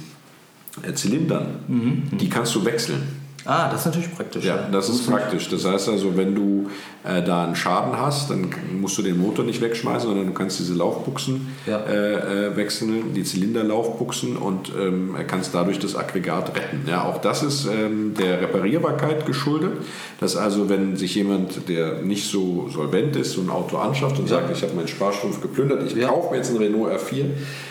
äh, 0.82 0.96
Zylindern, 0.96 1.60
mhm. 1.68 2.18
die 2.18 2.28
kannst 2.28 2.56
du 2.56 2.66
wechseln. 2.66 3.04
Ah, 3.46 3.70
das 3.70 3.82
ist 3.82 3.86
natürlich 3.86 4.16
praktisch. 4.16 4.44
Ja, 4.44 4.56
ja. 4.56 4.70
das 4.72 4.90
ist 4.90 5.08
praktisch. 5.08 5.50
Das 5.50 5.66
heißt 5.66 5.90
also, 5.90 6.18
wenn 6.18 6.34
du 6.34 6.68
äh, 7.04 7.22
da 7.22 7.44
einen 7.44 7.56
Schaden 7.56 7.96
hast, 7.96 8.32
dann 8.32 8.50
musst 8.80 8.98
du 8.98 9.04
den 9.04 9.20
Motor 9.20 9.46
nicht 9.46 9.62
wegschmeißen, 9.62 10.10
sondern 10.10 10.26
du 10.26 10.34
kannst 10.34 10.60
diese 10.60 10.74
Laufbuchsen 10.74 11.56
ja. 11.68 11.80
äh, 11.82 12.48
äh 12.48 12.56
wechseln, 12.56 13.14
die 13.14 13.24
Zylinderlaufbuchsen 13.24 14.36
und 14.36 14.72
ähm, 14.80 15.16
kannst 15.28 15.54
dadurch 15.54 15.78
das 15.78 15.96
Aggregat 15.96 16.56
retten. 16.56 16.86
Ja, 16.88 17.04
auch 17.04 17.20
das 17.20 17.44
ist 17.44 17.68
ähm, 17.68 18.16
der 18.16 18.42
Reparierbarkeit 18.42 19.28
geschuldet. 19.28 19.74
Dass 20.20 20.36
also, 20.36 20.68
wenn 20.70 20.96
sich 20.96 21.14
jemand, 21.14 21.70
der 21.70 22.02
nicht 22.02 22.28
so 22.28 22.68
solvent 22.74 23.16
ist, 23.16 23.34
so 23.34 23.42
ein 23.42 23.50
Auto 23.52 23.78
anschafft 23.78 24.18
und 24.18 24.28
ja. 24.30 24.38
sagt, 24.38 24.52
ich 24.52 24.64
habe 24.64 24.74
meinen 24.74 24.88
Sparstrumpf 24.88 25.42
geplündert, 25.42 25.84
ich 25.86 26.02
kaufe 26.08 26.32
mir 26.32 26.38
jetzt 26.38 26.50
einen 26.50 26.60
Renault 26.60 26.92
R4, 26.92 27.26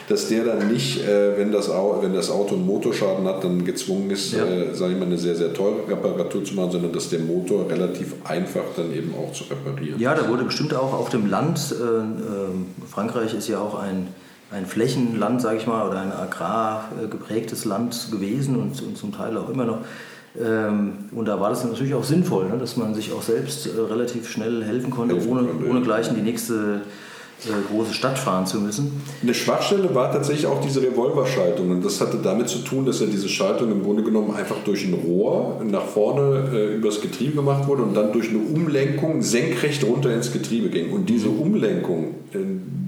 dass 0.09 0.29
der 0.29 0.45
dann 0.45 0.71
nicht, 0.71 1.05
äh, 1.05 1.37
wenn, 1.37 1.51
das, 1.51 1.69
wenn 1.69 2.15
das 2.15 2.31
Auto 2.31 2.55
einen 2.55 2.67
Motorschaden 2.67 3.27
hat, 3.27 3.43
dann 3.43 3.65
gezwungen 3.65 4.11
ist, 4.11 4.35
äh, 4.35 4.73
sage 4.73 4.93
ich 4.93 4.99
mal, 4.99 5.07
eine 5.07 5.19
sehr, 5.19 5.35
sehr 5.35 5.53
teure 5.53 5.64
Reparatur 5.89 6.45
zu 6.45 6.55
machen, 6.55 6.73
sondern 6.73 6.93
dass 6.93 7.11
der 7.11 7.21
Motor 7.21 7.69
relativ 7.69 8.15
einfach 8.25 8.63
dann 8.77 8.93
eben 8.93 9.15
auch 9.15 9.33
zu 9.33 9.45
reparieren. 9.45 10.01
Ja, 10.01 10.15
da 10.15 10.29
wurde 10.29 10.45
bestimmt 10.45 10.75
auch 10.75 10.93
auf 10.93 11.09
dem 11.11 11.27
Land, 11.27 11.75
äh, 11.79 11.85
äh, 11.85 12.91
Frankreich 12.91 13.35
ist 13.35 13.49
ja 13.49 13.59
auch 13.59 13.79
ein, 13.79 14.09
ein 14.51 14.67
Flächenland, 14.67 15.41
sage 15.41 15.59
ich 15.59 15.67
mal, 15.67 15.89
oder 15.89 16.01
ein 16.01 16.13
agrargeprägtes 16.13 17.65
Land 17.65 18.09
gewesen 18.11 18.57
und, 18.57 18.83
und 18.83 18.97
zum 18.97 19.13
Teil 19.13 19.37
auch 19.37 19.49
immer 19.49 19.65
noch. 19.65 19.79
Ähm, 20.41 21.11
und 21.13 21.27
da 21.27 21.41
war 21.41 21.51
das 21.51 21.65
natürlich 21.65 21.95
auch 21.95 22.05
sinnvoll, 22.05 22.49
ne, 22.49 22.59
dass 22.59 22.77
man 22.77 22.95
sich 22.95 23.13
auch 23.13 23.23
selbst 23.23 23.67
äh, 23.67 23.81
relativ 23.81 24.29
schnell 24.29 24.65
helfen 24.65 24.91
konnte, 24.91 25.15
helfen 25.15 25.31
ohne, 25.31 25.47
konnte, 25.47 25.71
ohne 25.71 25.81
gleich 25.83 26.09
in 26.09 26.17
die 26.17 26.23
nächste 26.23 26.55
äh, 26.55 26.79
große 27.53 27.95
Stadt 27.95 28.19
fahren 28.19 28.47
zu 28.47 28.61
müssen. 28.61 29.03
Eine 29.23 29.35
Schwachstelle 29.35 29.95
war 29.95 30.13
tatsächlich 30.13 30.47
auch 30.47 30.61
diese 30.61 30.83
Revolverschaltung. 30.83 31.71
Und 31.71 31.85
das 31.85 32.01
hatte 32.01 32.19
damit 32.23 32.49
zu 32.49 32.59
tun, 32.59 32.87
dass 32.87 33.01
ja 33.01 33.07
diese 33.07 33.29
Schaltung 33.29 33.71
im 33.71 33.83
Grunde 33.83 34.03
genommen 34.03 34.35
einfach 34.35 34.57
durch 34.65 34.85
ein 34.85 34.95
Rohr 34.95 35.61
nach 35.65 35.85
vorne 35.85 36.51
äh, 36.53 36.75
übers 36.77 37.01
Getriebe 37.01 37.37
gemacht 37.37 37.67
wurde 37.67 37.83
und 37.83 37.95
dann 37.95 38.13
durch 38.13 38.31
eine 38.31 38.39
Umlenkung 38.39 39.23
senkrecht 39.23 39.85
runter 39.85 40.15
ins 40.15 40.33
Getriebe 40.33 40.69
ging. 40.69 40.93
Und 40.93 41.09
diese 41.09 41.29
Umlenkung, 41.29 42.15
äh, 42.33 42.39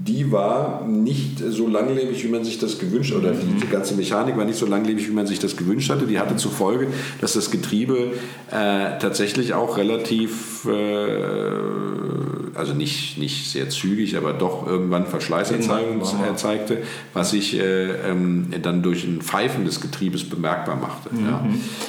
die 0.07 0.31
war 0.31 0.85
nicht 0.87 1.39
so 1.39 1.67
langlebig, 1.67 2.23
wie 2.23 2.29
man 2.29 2.43
sich 2.43 2.59
das 2.59 2.79
gewünscht 2.79 3.13
oder 3.13 3.31
die, 3.31 3.59
die, 3.61 3.67
ganze 3.67 3.95
Mechanik 3.95 4.37
war 4.37 4.45
nicht 4.45 4.57
so 4.57 4.65
langlebig, 4.65 5.07
wie 5.09 5.13
man 5.13 5.27
sich 5.27 5.39
das 5.39 5.57
gewünscht 5.57 5.89
hatte. 5.89 6.07
Die 6.07 6.19
hatte 6.19 6.37
zur 6.37 6.51
Folge, 6.51 6.87
dass 7.19 7.33
das 7.33 7.51
Getriebe 7.51 8.11
äh, 8.51 8.99
tatsächlich 8.99 9.53
auch 9.53 9.77
relativ, 9.77 10.65
äh, 10.65 11.51
also 12.57 12.73
nicht, 12.73 13.17
nicht 13.17 13.49
sehr 13.49 13.69
zügig, 13.69 14.17
aber 14.17 14.33
doch 14.33 14.67
irgendwann 14.67 15.05
Verschleißerzeigungen 15.05 16.01
zeigte, 16.35 16.79
was 17.13 17.31
sich 17.31 17.59
äh, 17.59 18.09
ähm, 18.09 18.47
dann 18.61 18.83
durch 18.83 19.03
ein 19.03 19.21
Pfeifen 19.21 19.65
des 19.65 19.81
Getriebes 19.81 20.23
bemerkbar 20.29 20.75
machte. 20.75 21.13
Mhm. 21.13 21.25
Ja. 21.25 21.45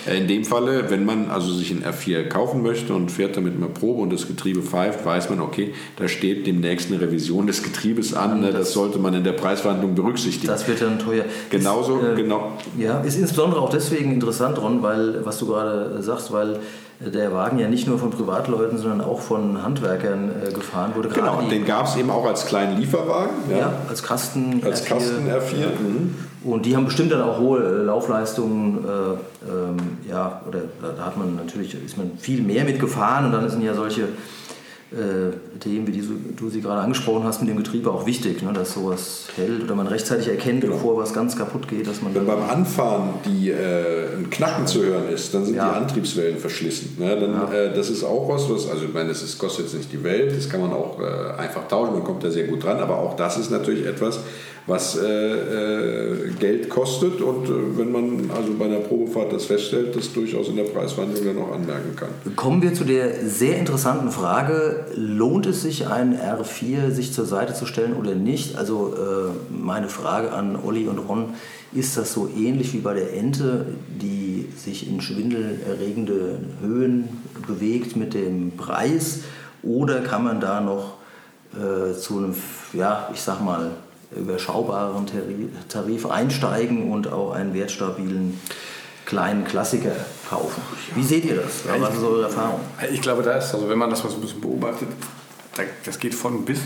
Äh, 0.06 0.18
in 0.18 0.28
dem 0.28 0.44
Falle, 0.44 0.90
wenn 0.90 1.04
man 1.04 1.30
also 1.30 1.52
sich 1.52 1.70
ein 1.70 1.82
R4 1.82 2.28
kaufen 2.28 2.62
möchte 2.62 2.94
und 2.94 3.10
fährt 3.10 3.36
damit 3.36 3.56
eine 3.56 3.66
Probe 3.66 4.02
und 4.02 4.12
das 4.12 4.26
Getriebe 4.26 4.62
pfeift, 4.62 5.04
weiß 5.04 5.30
man, 5.30 5.40
okay, 5.40 5.74
da 5.96 6.08
steht 6.08 6.46
demnächst 6.46 6.90
eine 6.90 7.00
Revision 7.00 7.46
des 7.46 7.62
Getriebes 7.62 8.14
an. 8.14 8.40
Ne, 8.40 8.46
das, 8.46 8.60
das, 8.60 8.72
sollte 8.72 8.98
man 8.98 9.14
in 9.14 9.24
der 9.24 9.32
Preisverhandlung 9.32 9.94
berücksichtigen. 9.94 10.48
Das 10.48 10.66
wird 10.68 10.80
dann 10.80 10.98
teuer. 10.98 11.24
Genauso, 11.50 11.98
ist, 11.98 12.12
äh, 12.12 12.14
genau. 12.14 12.52
Ja, 12.76 13.00
ist 13.00 13.18
insbesondere 13.18 13.60
auch 13.60 13.70
deswegen 13.70 14.12
interessant, 14.12 14.60
Ron, 14.60 14.82
weil, 14.82 15.24
was 15.24 15.38
du 15.38 15.46
gerade 15.46 16.02
sagst, 16.02 16.32
weil 16.32 16.60
der 17.00 17.32
Wagen 17.32 17.58
ja 17.58 17.68
nicht 17.68 17.86
nur 17.86 17.98
von 17.98 18.10
Privatleuten, 18.10 18.76
sondern 18.76 19.00
auch 19.00 19.20
von 19.20 19.62
Handwerkern 19.62 20.30
äh, 20.30 20.52
gefahren 20.52 20.94
wurde. 20.96 21.08
Genau, 21.08 21.40
den 21.42 21.64
gab 21.64 21.86
es 21.86 21.96
eben 21.96 22.10
auch 22.10 22.26
als 22.26 22.46
kleinen 22.46 22.76
Lieferwagen. 22.78 23.36
Ja, 23.48 23.58
ja 23.58 23.72
als 23.88 24.02
Kasten 24.02 24.60
als 24.64 24.84
R4. 24.84 24.88
Kasten 24.88 25.28
R4. 25.28 25.66
Mhm. 25.80 26.14
Und 26.44 26.66
die 26.66 26.74
haben 26.74 26.86
bestimmt 26.86 27.12
dann 27.12 27.22
auch 27.22 27.38
hohe 27.38 27.60
äh, 27.60 27.84
Laufleistungen. 27.84 28.84
Äh, 28.84 29.50
ähm, 29.50 29.76
ja, 30.08 30.42
oder 30.48 30.62
da 30.96 31.06
hat 31.06 31.16
man 31.16 31.36
natürlich 31.36 31.74
ist 31.74 31.96
man 31.96 32.12
viel 32.18 32.42
mehr 32.42 32.64
mitgefahren 32.64 33.26
und 33.26 33.32
dann 33.32 33.48
sind 33.48 33.62
ja 33.62 33.74
solche 33.74 34.08
Themen, 35.60 35.86
wie 35.86 35.92
die 35.92 36.02
du 36.36 36.48
sie 36.48 36.62
gerade 36.62 36.80
angesprochen 36.80 37.24
hast, 37.24 37.40
mit 37.40 37.50
dem 37.50 37.58
Getriebe 37.58 37.90
auch 37.90 38.06
wichtig, 38.06 38.42
ne, 38.42 38.54
dass 38.54 38.72
sowas 38.72 39.28
hält 39.36 39.62
oder 39.62 39.74
man 39.74 39.86
rechtzeitig 39.86 40.28
erkennt, 40.28 40.62
genau. 40.62 40.74
bevor 40.74 40.96
was 40.96 41.12
ganz 41.12 41.36
kaputt 41.36 41.68
geht. 41.68 41.86
Dass 41.86 42.00
man 42.00 42.14
Wenn 42.14 42.26
beim 42.26 42.42
Anfahren 42.48 43.10
die, 43.26 43.50
äh, 43.50 44.16
ein 44.16 44.30
Knacken 44.30 44.66
zu 44.66 44.82
hören 44.82 45.08
ist, 45.12 45.34
dann 45.34 45.44
sind 45.44 45.56
ja. 45.56 45.68
die 45.68 45.76
Antriebswellen 45.76 46.38
verschlissen. 46.38 46.96
Ne? 46.98 47.20
Dann, 47.20 47.32
ja. 47.32 47.52
äh, 47.52 47.74
das 47.74 47.90
ist 47.90 48.02
auch 48.02 48.28
was, 48.30 48.48
was 48.48 48.70
also 48.70 48.86
ich 48.86 48.94
meine, 48.94 49.10
das 49.10 49.22
ist, 49.22 49.38
kostet 49.38 49.66
jetzt 49.66 49.74
nicht 49.74 49.92
die 49.92 50.02
Welt, 50.02 50.34
das 50.34 50.48
kann 50.48 50.62
man 50.62 50.72
auch 50.72 50.98
äh, 51.00 51.38
einfach 51.38 51.68
tauschen, 51.68 51.92
man 51.92 52.04
kommt 52.04 52.24
da 52.24 52.30
sehr 52.30 52.46
gut 52.46 52.64
dran, 52.64 52.78
aber 52.78 52.98
auch 52.98 53.14
das 53.14 53.36
ist 53.36 53.50
natürlich 53.50 53.84
etwas, 53.84 54.20
was 54.68 54.98
äh, 54.98 55.06
äh, 55.06 56.30
Geld 56.38 56.68
kostet 56.68 57.22
und 57.22 57.46
äh, 57.46 57.78
wenn 57.78 57.90
man 57.90 58.30
also 58.30 58.52
bei 58.52 58.66
einer 58.66 58.80
Probefahrt 58.80 59.32
das 59.32 59.46
feststellt, 59.46 59.96
das 59.96 60.12
durchaus 60.12 60.48
in 60.48 60.56
der 60.56 60.64
Preisverhandlung 60.64 61.24
dann 61.24 61.38
auch 61.42 61.52
anmerken 61.52 61.96
kann. 61.96 62.10
Kommen 62.36 62.60
wir 62.60 62.74
zu 62.74 62.84
der 62.84 63.26
sehr 63.26 63.58
interessanten 63.58 64.10
Frage, 64.10 64.84
lohnt 64.94 65.46
es 65.46 65.62
sich, 65.62 65.86
ein 65.86 66.14
R4 66.14 66.90
sich 66.90 67.14
zur 67.14 67.24
Seite 67.24 67.54
zu 67.54 67.64
stellen 67.64 67.96
oder 67.96 68.14
nicht? 68.14 68.58
Also 68.58 68.94
äh, 68.94 69.30
meine 69.50 69.88
Frage 69.88 70.32
an 70.32 70.54
Olli 70.62 70.86
und 70.86 70.98
Ron, 70.98 71.30
ist 71.72 71.96
das 71.96 72.12
so 72.12 72.28
ähnlich 72.36 72.74
wie 72.74 72.80
bei 72.80 72.92
der 72.92 73.14
Ente, 73.14 73.66
die 73.88 74.48
sich 74.54 74.86
in 74.86 75.00
schwindelerregende 75.00 76.40
Höhen 76.60 77.08
bewegt 77.46 77.96
mit 77.96 78.12
dem 78.12 78.52
Preis? 78.58 79.20
Oder 79.62 80.00
kann 80.00 80.24
man 80.24 80.40
da 80.40 80.60
noch 80.60 80.98
äh, 81.54 81.94
zu 81.94 82.18
einem, 82.18 82.34
ja, 82.74 83.08
ich 83.14 83.20
sag 83.22 83.40
mal, 83.40 83.70
überschaubaren 84.16 85.06
Tarif 85.68 86.06
einsteigen 86.06 86.90
und 86.90 87.12
auch 87.12 87.32
einen 87.32 87.54
wertstabilen 87.54 88.40
kleinen 89.04 89.44
Klassiker 89.44 89.92
kaufen. 90.28 90.60
Wie 90.94 91.02
seht 91.02 91.24
ihr 91.24 91.36
das? 91.36 91.64
Was 91.80 91.94
ist 91.94 92.02
eure 92.02 92.24
Erfahrung? 92.24 92.60
Ich 92.92 93.00
glaube, 93.00 93.22
da 93.22 93.32
ist, 93.32 93.54
also 93.54 93.68
wenn 93.68 93.78
man 93.78 93.90
das 93.90 94.04
mal 94.04 94.10
so 94.10 94.16
ein 94.16 94.20
bisschen 94.20 94.40
beobachtet, 94.40 94.88
das 95.84 95.98
geht 95.98 96.14
von 96.14 96.44
bis. 96.44 96.60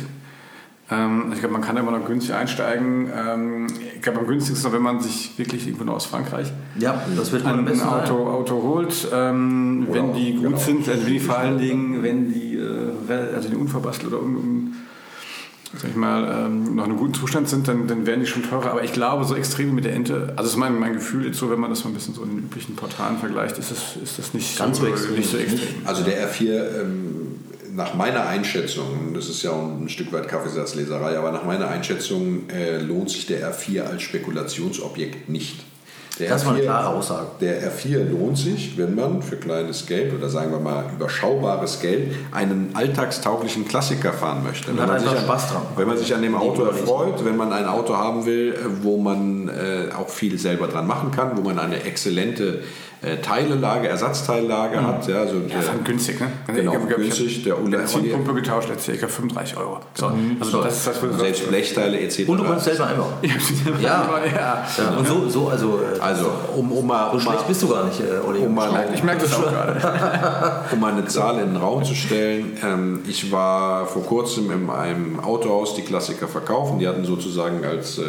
Ähm, 0.90 1.30
ich 1.32 1.38
glaube, 1.38 1.52
man 1.52 1.62
kann 1.62 1.76
immer 1.76 1.92
noch 1.92 2.04
günstig 2.04 2.34
einsteigen. 2.34 3.10
Ähm, 3.16 3.66
ich 3.94 4.02
glaube, 4.02 4.20
am 4.20 4.26
günstigsten 4.26 4.68
ist, 4.68 4.74
wenn 4.74 4.82
man 4.82 5.00
sich 5.00 5.38
wirklich 5.38 5.66
irgendwo 5.66 5.90
aus 5.92 6.06
Frankreich 6.06 6.52
ja, 6.78 7.00
das 7.16 7.32
wird 7.32 7.46
ein, 7.46 7.80
Auto, 7.80 8.28
Auto 8.28 8.62
holt. 8.62 9.08
Ähm, 9.12 9.86
wenn 9.90 10.12
die 10.12 10.34
gut 10.34 10.42
genau. 10.42 10.56
sind, 10.58 10.88
also 10.88 11.06
wenn 11.06 11.12
die 11.12 11.20
vor 11.20 11.38
allen 11.38 11.58
Dingen, 11.58 12.02
wenn 12.02 12.32
die, 12.32 12.56
äh, 12.56 13.34
also 13.34 13.48
die 13.48 13.56
unverbastelt 13.56 14.12
oder 14.12 14.22
un, 14.22 14.74
sag 15.80 15.90
ich 15.90 15.96
mal, 15.96 16.46
ähm, 16.46 16.74
noch 16.74 16.84
in 16.84 16.90
einem 16.90 16.98
guten 16.98 17.14
Zustand 17.14 17.48
sind, 17.48 17.66
dann, 17.66 17.86
dann 17.86 18.06
werden 18.06 18.20
die 18.20 18.26
schon 18.26 18.42
teurer. 18.42 18.70
Aber 18.70 18.84
ich 18.84 18.92
glaube, 18.92 19.24
so 19.24 19.34
extrem 19.34 19.68
wie 19.68 19.72
mit 19.72 19.84
der 19.84 19.94
Ente, 19.94 20.32
also 20.36 20.50
ist 20.50 20.56
mein, 20.56 20.78
mein 20.78 20.94
Gefühl 20.94 21.26
jetzt 21.26 21.38
so, 21.38 21.50
wenn 21.50 21.60
man 21.60 21.70
das 21.70 21.84
mal 21.84 21.90
ein 21.90 21.94
bisschen 21.94 22.14
so 22.14 22.22
in 22.24 22.30
den 22.30 22.38
üblichen 22.40 22.76
Portalen 22.76 23.18
vergleicht, 23.18 23.58
ist 23.58 23.70
das, 23.70 23.96
ist 24.02 24.18
das 24.18 24.34
nicht, 24.34 24.58
Ganz 24.58 24.78
so, 24.78 24.86
extrem. 24.86 25.16
nicht 25.16 25.30
so 25.30 25.38
extrem. 25.38 25.68
Also 25.84 26.02
der 26.02 26.28
R4, 26.30 26.80
ähm, 26.80 27.36
nach 27.74 27.94
meiner 27.94 28.26
Einschätzung, 28.26 29.14
das 29.14 29.28
ist 29.28 29.42
ja 29.42 29.52
ein 29.52 29.88
Stück 29.88 30.12
weit 30.12 30.28
Kaffeesatzleserei, 30.28 31.16
aber 31.16 31.32
nach 31.32 31.44
meiner 31.44 31.68
Einschätzung 31.68 32.48
äh, 32.50 32.78
lohnt 32.78 33.10
sich 33.10 33.26
der 33.26 33.50
R4 33.50 33.82
als 33.82 34.02
Spekulationsobjekt 34.02 35.28
nicht. 35.28 35.64
Der 36.18 36.28
das 36.28 36.42
R4, 36.42 36.46
war 36.46 36.54
eine 36.54 36.62
klare 36.62 36.88
Aussage. 36.88 37.26
Der 37.40 37.72
R4 37.72 38.10
lohnt 38.10 38.36
sich, 38.36 38.76
wenn 38.76 38.94
man 38.94 39.22
für 39.22 39.36
kleines 39.36 39.86
Geld 39.86 40.12
oder 40.12 40.28
sagen 40.28 40.50
wir 40.52 40.60
mal 40.60 40.84
überschaubares 40.94 41.80
Geld 41.80 42.14
einen 42.32 42.70
alltagstauglichen 42.74 43.66
Klassiker 43.66 44.12
fahren 44.12 44.42
möchte. 44.44 44.68
Wenn 44.76 44.86
man, 44.86 45.00
sich 45.00 45.08
an, 45.08 45.18
Spaß 45.18 45.48
dran. 45.48 45.62
wenn 45.76 45.88
man 45.88 45.96
sich 45.96 46.14
an 46.14 46.22
dem 46.22 46.34
Auto 46.34 46.64
erfreut, 46.64 47.24
wenn 47.24 47.36
man 47.36 47.52
ein 47.52 47.66
Auto 47.66 47.96
haben 47.96 48.26
will, 48.26 48.54
wo 48.82 48.98
man 48.98 49.48
äh, 49.48 49.92
auch 49.96 50.08
viel 50.08 50.38
selber 50.38 50.68
dran 50.68 50.86
machen 50.86 51.10
kann, 51.10 51.36
wo 51.36 51.40
man 51.42 51.58
eine 51.58 51.82
exzellente 51.82 52.62
äh, 53.02 53.16
Teilelage, 53.16 53.88
Ersatzteillage 53.88 54.80
mhm. 54.80 54.86
hat. 54.86 55.08
Ja, 55.08 55.20
also 55.20 55.34
ja, 55.48 55.58
der, 55.58 55.74
günstig, 55.82 56.20
ne? 56.20 56.28
Genau, 56.46 56.74
ich, 56.74 56.96
günstig. 56.96 57.42
Der 57.42 57.54
Benzinpumpe 57.54 58.34
getauscht, 58.34 58.68
der 58.68 58.76
ca. 58.76 59.08
35 59.08 59.56
Euro. 59.56 59.80
So. 59.94 60.08
Mhm. 60.08 60.36
Also 60.38 60.62
das 60.62 60.76
ist 60.76 60.86
das, 60.86 61.02
was 61.02 61.18
Selbst 61.18 61.48
Blechteile 61.48 61.98
etc. 62.00 62.28
Und 62.28 62.38
du 62.38 62.44
kannst 62.44 62.64
selber 62.64 62.86
einbauen. 62.86 63.12
ja. 63.80 64.08
ja. 64.24 64.64
ja. 64.78 64.96
Und 64.96 65.06
so, 65.06 65.28
so 65.28 65.48
also, 65.48 65.80
äh, 65.80 66.00
also 66.00 66.30
um, 66.56 66.70
um 66.70 66.86
mal, 66.86 67.10
so 67.12 67.18
schlecht 67.18 67.48
bist 67.48 67.62
du 67.62 67.68
gar 67.68 67.84
nicht, 67.86 68.00
äh, 68.00 68.26
Olli. 68.26 68.38
Um 68.38 68.54
mal, 68.54 68.88
ich 68.94 69.02
merke 69.02 69.22
das 69.22 69.34
auch 69.34 69.50
gerade. 69.50 70.64
um 70.72 70.78
mal 70.78 70.92
eine 70.92 71.04
Zahl 71.06 71.40
in 71.40 71.54
den 71.54 71.56
Raum 71.56 71.82
zu 71.82 71.94
stellen. 71.94 72.56
Ähm, 72.62 73.00
ich 73.08 73.32
war 73.32 73.86
vor 73.86 74.04
kurzem 74.04 74.50
in 74.52 74.70
einem 74.70 75.18
Autohaus, 75.18 75.74
die 75.74 75.82
Klassiker 75.82 76.28
verkaufen. 76.28 76.78
Die 76.78 76.86
hatten 76.86 77.04
sozusagen 77.04 77.64
als 77.64 77.98
äh, 77.98 78.02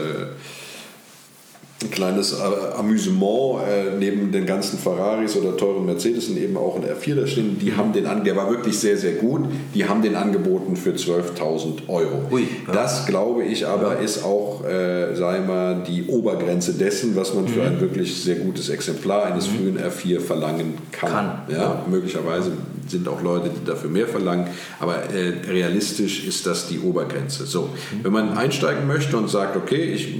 ein 1.82 1.92
kleines 1.92 2.34
äh, 2.34 2.78
Amüsement 2.78 3.62
äh, 3.68 3.98
neben 3.98 4.32
den 4.32 4.46
ganzen 4.46 4.80
Ferraris 4.80 5.36
oder 5.36 5.58
teuren 5.58 5.86
Mercedes 5.86 6.30
und 6.30 6.38
eben 6.38 6.56
auch 6.58 6.76
ein 6.76 6.84
R4 6.84 7.16
da 7.16 7.28
stehen. 7.28 7.58
Die 7.60 7.76
haben 7.76 7.94
den 7.94 8.06
an, 8.06 8.24
der 8.24 8.36
war 8.36 8.50
wirklich 8.50 8.78
sehr, 8.80 8.98
sehr 8.98 9.14
gut. 9.14 9.46
Die 9.74 9.86
haben 9.86 10.02
den 10.02 10.16
angeboten 10.16 10.76
für 10.76 10.92
12.000 10.92 11.90
Euro. 11.90 12.28
Ui, 12.32 12.42
ja. 12.68 12.74
Das 12.74 13.06
glaube 13.06 13.44
ich 13.44 13.68
aber 13.68 14.00
ist 14.00 14.24
auch, 14.24 14.64
äh, 14.64 15.16
sei 15.16 15.42
mal, 15.42 15.84
die 15.88 16.06
Obergrenze 16.08 16.74
dessen, 16.74 17.16
was 17.16 17.34
man 17.34 17.48
für 17.48 17.64
ein 17.64 17.80
wirklich 17.82 18.24
sehr 18.24 18.36
gutes 18.36 18.70
Exemplar 18.70 19.26
eines 19.26 19.48
frühen 19.48 19.78
R4 19.78 20.20
verlangen 20.20 20.76
kann. 20.92 21.12
Kann, 21.12 21.42
Ja, 21.50 21.58
ja. 21.58 21.86
Möglicherweise 21.90 22.52
sind 22.88 23.08
auch 23.08 23.22
Leute, 23.22 23.50
die 23.50 23.66
dafür 23.66 23.90
mehr 23.90 24.08
verlangen, 24.08 24.48
aber 24.80 24.96
äh, 25.14 25.50
realistisch 25.50 26.26
ist 26.26 26.46
das 26.46 26.68
die 26.68 26.80
Obergrenze. 26.80 27.46
So, 27.46 27.70
wenn 28.02 28.12
man 28.12 28.38
einsteigen 28.38 28.88
möchte 28.88 29.18
und 29.18 29.30
sagt, 29.30 29.56
okay, 29.56 29.84
ich 29.94 30.16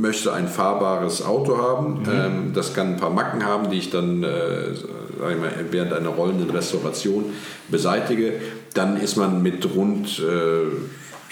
möchte 0.00 0.32
ein 0.32 0.48
fahrbares 0.48 1.24
Auto 1.24 1.58
haben, 1.58 2.02
ähm, 2.10 2.52
das 2.54 2.74
kann 2.74 2.94
ein 2.94 2.96
paar 2.96 3.10
Macken 3.10 3.44
haben, 3.44 3.70
die 3.70 3.78
ich 3.78 3.90
dann 3.90 4.22
äh, 4.22 4.72
ich 4.72 5.38
mal, 5.38 5.52
während 5.70 5.92
einer 5.92 6.10
rollenden 6.10 6.50
Restauration 6.50 7.24
beseitige, 7.68 8.34
dann 8.74 8.96
ist 8.96 9.16
man 9.16 9.42
mit 9.42 9.74
rund 9.74 10.18
äh, 10.18 10.66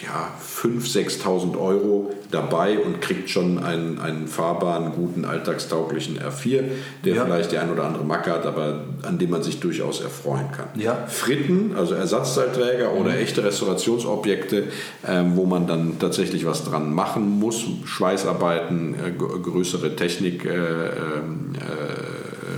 ja, 0.02 0.30
5.000, 0.62 1.22
6.000 1.22 1.59
Euro 1.59 2.12
dabei 2.30 2.78
und 2.78 3.00
kriegt 3.00 3.30
schon 3.30 3.62
einen, 3.62 4.00
einen 4.00 4.26
fahrbaren, 4.26 4.92
guten, 4.92 5.24
alltagstauglichen 5.24 6.18
R4, 6.18 6.62
der 7.04 7.14
Ja. 7.14 7.24
vielleicht 7.24 7.52
die 7.52 7.59
ein 7.59 7.70
oder 7.70 7.85
andere 7.85 8.04
Macke 8.04 8.33
hat, 8.33 8.44
aber 8.44 8.80
an 9.02 9.18
dem 9.18 9.30
man 9.30 9.42
sich 9.42 9.61
durchaus 9.61 10.00
erfreuen 10.00 10.50
kann. 10.50 10.68
Ja. 10.74 11.07
Fritten, 11.07 11.74
also 11.76 11.94
Ersatzteilträger 11.94 12.92
oder 12.92 13.16
echte 13.18 13.44
Restaurationsobjekte, 13.44 14.64
ähm, 15.07 15.37
wo 15.37 15.44
man 15.46 15.66
dann 15.66 15.98
tatsächlich 15.98 16.44
was 16.44 16.64
dran 16.64 16.92
machen 16.92 17.38
muss, 17.38 17.64
Schweißarbeiten, 17.85 18.94
äh, 18.94 19.11
größere 19.12 19.96
Technik, 19.96 20.44
äh, 20.44 20.48
ähm, 20.50 21.52
äh, 21.54 21.93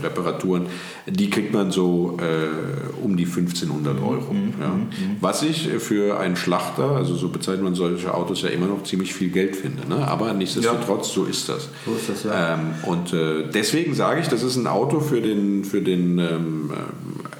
Reparaturen, 0.02 0.66
die 1.06 1.30
kriegt 1.30 1.52
man 1.52 1.70
so 1.70 2.16
äh, 2.20 3.02
um 3.02 3.16
die 3.16 3.24
1500 3.24 4.00
Euro. 4.00 4.34
ja. 4.60 4.78
Was 5.20 5.42
ich 5.42 5.68
für 5.78 6.18
einen 6.18 6.36
Schlachter, 6.36 6.92
also 6.92 7.14
so 7.14 7.28
bezeichnet 7.28 7.64
man 7.64 7.74
solche 7.74 8.12
Autos 8.14 8.42
ja 8.42 8.48
immer 8.48 8.66
noch 8.66 8.82
ziemlich 8.84 9.14
viel 9.14 9.30
Geld 9.30 9.56
finde. 9.56 9.88
Ne? 9.88 10.06
Aber 10.06 10.32
nichtsdestotrotz, 10.32 11.12
so 11.12 11.24
ist 11.24 11.48
das. 11.48 11.68
So 11.84 11.94
ist 11.94 12.08
das, 12.08 12.24
ja. 12.24 12.54
Ähm, 12.54 12.74
und 12.82 13.12
äh, 13.12 13.50
deswegen 13.52 13.94
sage 13.94 14.20
ich, 14.20 14.28
das 14.28 14.42
ist 14.42 14.56
ein 14.56 14.66
Auto 14.66 15.00
für 15.00 15.20
den, 15.20 15.64
für 15.64 15.80
den 15.80 16.18
ähm, 16.18 16.70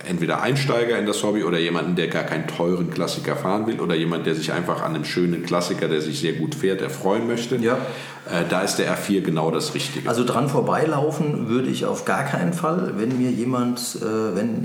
entweder 0.09 0.43
Einsteiger 0.43 0.99
in 0.99 1.07
das 1.07 1.23
Hobby 1.23 1.45
oder 1.45 1.59
jemanden, 1.59 1.97
der 1.97 2.09
gar 2.09 2.25
keinen 2.25 2.47
teuren 2.47 2.91
Klassiker 2.91 3.37
fahren 3.37 3.67
will 3.67 3.81
oder 3.81 3.95
jemand, 3.95 4.27
der 4.27 4.35
sich 4.35 4.53
einfach 4.53 4.83
an 4.83 4.95
einem 4.95 5.05
schönen 5.05 5.43
Klassiker, 5.45 5.89
der 5.89 6.01
sich 6.01 6.21
sehr 6.21 6.35
gut 6.35 6.55
fährt, 6.55 6.81
erfreuen 6.81 7.27
möchte. 7.27 7.57
Ja. 7.57 7.79
Äh, 8.27 8.45
da 8.49 8.63
ist 8.63 8.77
der 8.77 8.93
R4 8.97 9.21
genau 9.21 9.51
das 9.53 9.75
Richtige. 9.75 10.09
Also 10.09 10.25
dran 10.25 10.49
vorbeilaufen 10.49 11.49
würde 11.49 11.69
ich 11.69 11.85
auf 11.87 12.05
gar 12.05 12.25
keinen 12.25 12.53
Fall, 12.53 12.95
wenn 12.97 13.17
mir 13.19 13.31
jemand, 13.31 13.79
äh, 14.03 14.37
wenn 14.37 14.65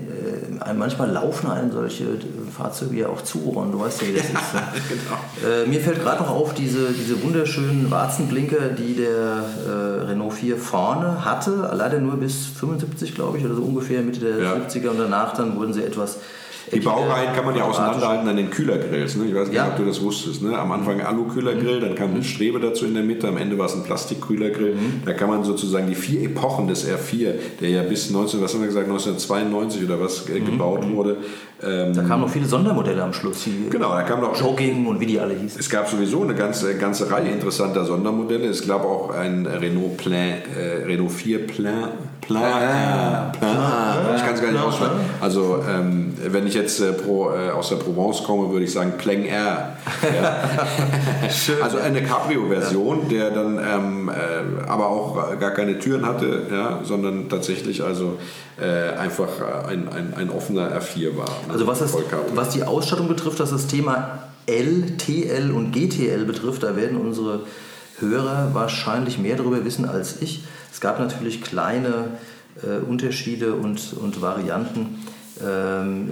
äh, 0.65 0.73
manchmal 0.73 1.11
laufen 1.11 1.49
einem 1.51 1.71
solche 1.71 2.05
äh, 2.05 2.17
Fahrzeuge 2.55 2.97
ja 3.01 3.07
auch 3.09 3.21
zu 3.21 3.45
Ohren, 3.45 3.71
du 3.71 3.79
weißt 3.79 4.01
ja, 4.01 4.07
wie 4.07 4.13
das 4.13 4.23
ist. 4.25 4.33
Ne? 4.33 4.61
genau. 4.89 5.53
Äh, 5.53 5.67
mir 5.67 5.79
fällt 5.79 6.01
gerade 6.01 6.23
noch 6.23 6.31
auf 6.31 6.55
diese, 6.55 6.87
diese 6.91 7.21
wunderschönen 7.21 7.91
Warzenblinker, 7.91 8.69
die 8.77 8.95
der 8.95 9.43
Renault 10.07 10.33
4 10.33 10.57
vorne 10.57 11.23
hatte, 11.23 11.69
leider 11.73 11.99
nur 11.99 12.17
bis 12.17 12.45
75, 12.47 13.15
glaube 13.15 13.37
ich, 13.37 13.45
oder 13.45 13.55
so 13.55 13.61
ungefähr 13.61 14.01
Mitte 14.01 14.19
der 14.19 14.37
Ja. 14.43 14.53
70er 14.53 14.89
und 14.89 14.99
danach 14.99 15.30
dann 15.33 15.55
wurden 15.57 15.73
sie 15.73 15.83
etwas. 15.83 16.19
Die 16.71 16.79
Baureihen 16.79 17.33
kann 17.35 17.43
man 17.43 17.55
ja 17.55 17.63
auseinanderhalten 17.63 18.29
an 18.29 18.37
den 18.37 18.51
Kühlergrills. 18.51 19.15
Ne? 19.15 19.25
Ich 19.25 19.35
weiß 19.35 19.47
nicht, 19.47 19.57
Ja. 19.57 19.69
ob 19.69 19.77
du 19.77 19.83
das 19.83 19.99
wusstest. 20.01 20.43
Ne? 20.43 20.57
Am 20.57 20.71
Anfang 20.71 21.01
Alu-Kühlergrill, 21.01 21.79
dann 21.81 21.95
kam 21.95 22.11
eine 22.11 22.23
Strebe 22.23 22.59
dazu 22.59 22.85
in 22.85 22.93
der 22.93 23.03
Mitte, 23.03 23.27
am 23.27 23.37
Ende 23.37 23.57
war 23.57 23.65
es 23.65 23.73
ein 23.73 23.83
Plastikkühlergrill. 23.83 24.75
Da 25.03 25.13
kann 25.13 25.27
man 25.29 25.43
sozusagen 25.43 25.87
die 25.87 25.95
vier 25.95 26.21
Epochen 26.21 26.67
des 26.67 26.87
R4, 26.87 27.33
der 27.59 27.69
ja 27.69 27.81
bis 27.81 28.11
19, 28.11 28.41
was 28.43 28.53
haben 28.53 28.61
wir 28.61 28.67
gesagt, 28.67 28.85
1992 28.87 29.83
oder 29.85 29.99
was 29.99 30.29
äh, 30.29 30.39
gebaut 30.39 30.87
wurde. 30.91 31.17
Ähm, 31.63 31.93
Da 31.95 32.03
kamen 32.03 32.21
noch 32.21 32.29
viele 32.29 32.45
Sondermodelle 32.45 33.03
am 33.03 33.11
Schluss, 33.13 33.43
die 33.43 33.67
genau, 33.69 33.89
da 33.89 34.03
kam 34.03 34.21
noch 34.21 34.39
Jogging 34.39 34.85
und 34.85 34.99
wie 34.99 35.07
die 35.07 35.19
alle 35.19 35.33
hießen. 35.33 35.59
es 35.59 35.69
gab 35.69 35.89
sowieso 35.89 36.21
eine 36.23 36.35
ganze, 36.35 36.75
ganze 36.77 37.09
Reihe 37.11 37.31
interessanter 37.31 37.85
Sondermodelle. 37.85 38.47
Es 38.47 38.67
gab 38.67 38.85
auch 38.85 39.09
ein 39.09 39.47
Renault 39.47 39.97
Plein, 39.97 40.43
äh, 40.57 40.85
Renault 40.85 41.11
4 41.11 41.47
Plein, 41.47 41.89
Plein, 42.21 43.31
Plein, 43.37 44.15
ich 44.15 44.23
kann 44.23 44.35
es 44.35 44.41
gar 44.41 44.51
nicht 44.51 44.61
aussprechen. 44.61 44.99
Also 45.19 45.63
ähm, 45.67 46.13
wenn 46.23 46.47
ich 46.47 46.53
jetzt 46.53 46.79
äh, 46.79 46.93
pro, 46.93 47.31
äh, 47.31 47.49
aus 47.49 47.69
der 47.69 47.77
Provence 47.77 48.23
komme, 48.23 48.51
würde 48.51 48.65
ich 48.65 48.71
sagen 48.71 48.93
Plein 48.97 49.25
Air. 49.25 49.77
Ja. 50.01 51.63
also 51.63 51.77
eine 51.77 52.03
Cabrio-Version, 52.03 53.09
der 53.09 53.31
dann 53.31 53.57
ähm, 53.57 54.09
äh, 54.09 54.67
aber 54.67 54.87
auch 54.87 55.39
gar 55.39 55.51
keine 55.51 55.79
Türen 55.79 56.05
hatte, 56.05 56.47
ja, 56.51 56.79
sondern 56.83 57.29
tatsächlich 57.29 57.83
also 57.83 58.17
äh, 58.59 58.97
einfach 58.97 59.29
ein, 59.67 59.87
ein, 59.89 60.13
ein 60.15 60.29
offener 60.29 60.69
R4 60.71 61.17
war. 61.17 61.25
ne? 61.47 61.53
Also 61.53 61.67
was, 61.67 61.79
Cabrio. 61.79 62.19
was 62.35 62.49
die 62.49 62.63
Ausstattung 62.63 63.07
betrifft, 63.07 63.39
was 63.39 63.51
das 63.51 63.67
Thema 63.67 64.19
L, 64.47 64.97
TL 64.97 65.51
und 65.51 65.71
GTL 65.71 66.25
betrifft, 66.25 66.63
da 66.63 66.75
werden 66.75 66.97
unsere 66.97 67.41
Hörer 67.99 68.49
wahrscheinlich 68.53 69.17
mehr 69.19 69.35
darüber 69.35 69.63
wissen 69.63 69.85
als 69.85 70.21
ich. 70.21 70.43
Es 70.71 70.79
gab 70.79 70.99
natürlich 70.99 71.41
kleine 71.41 72.17
äh, 72.63 72.77
Unterschiede 72.77 73.53
und, 73.55 73.93
und 73.93 74.21
Varianten, 74.21 75.05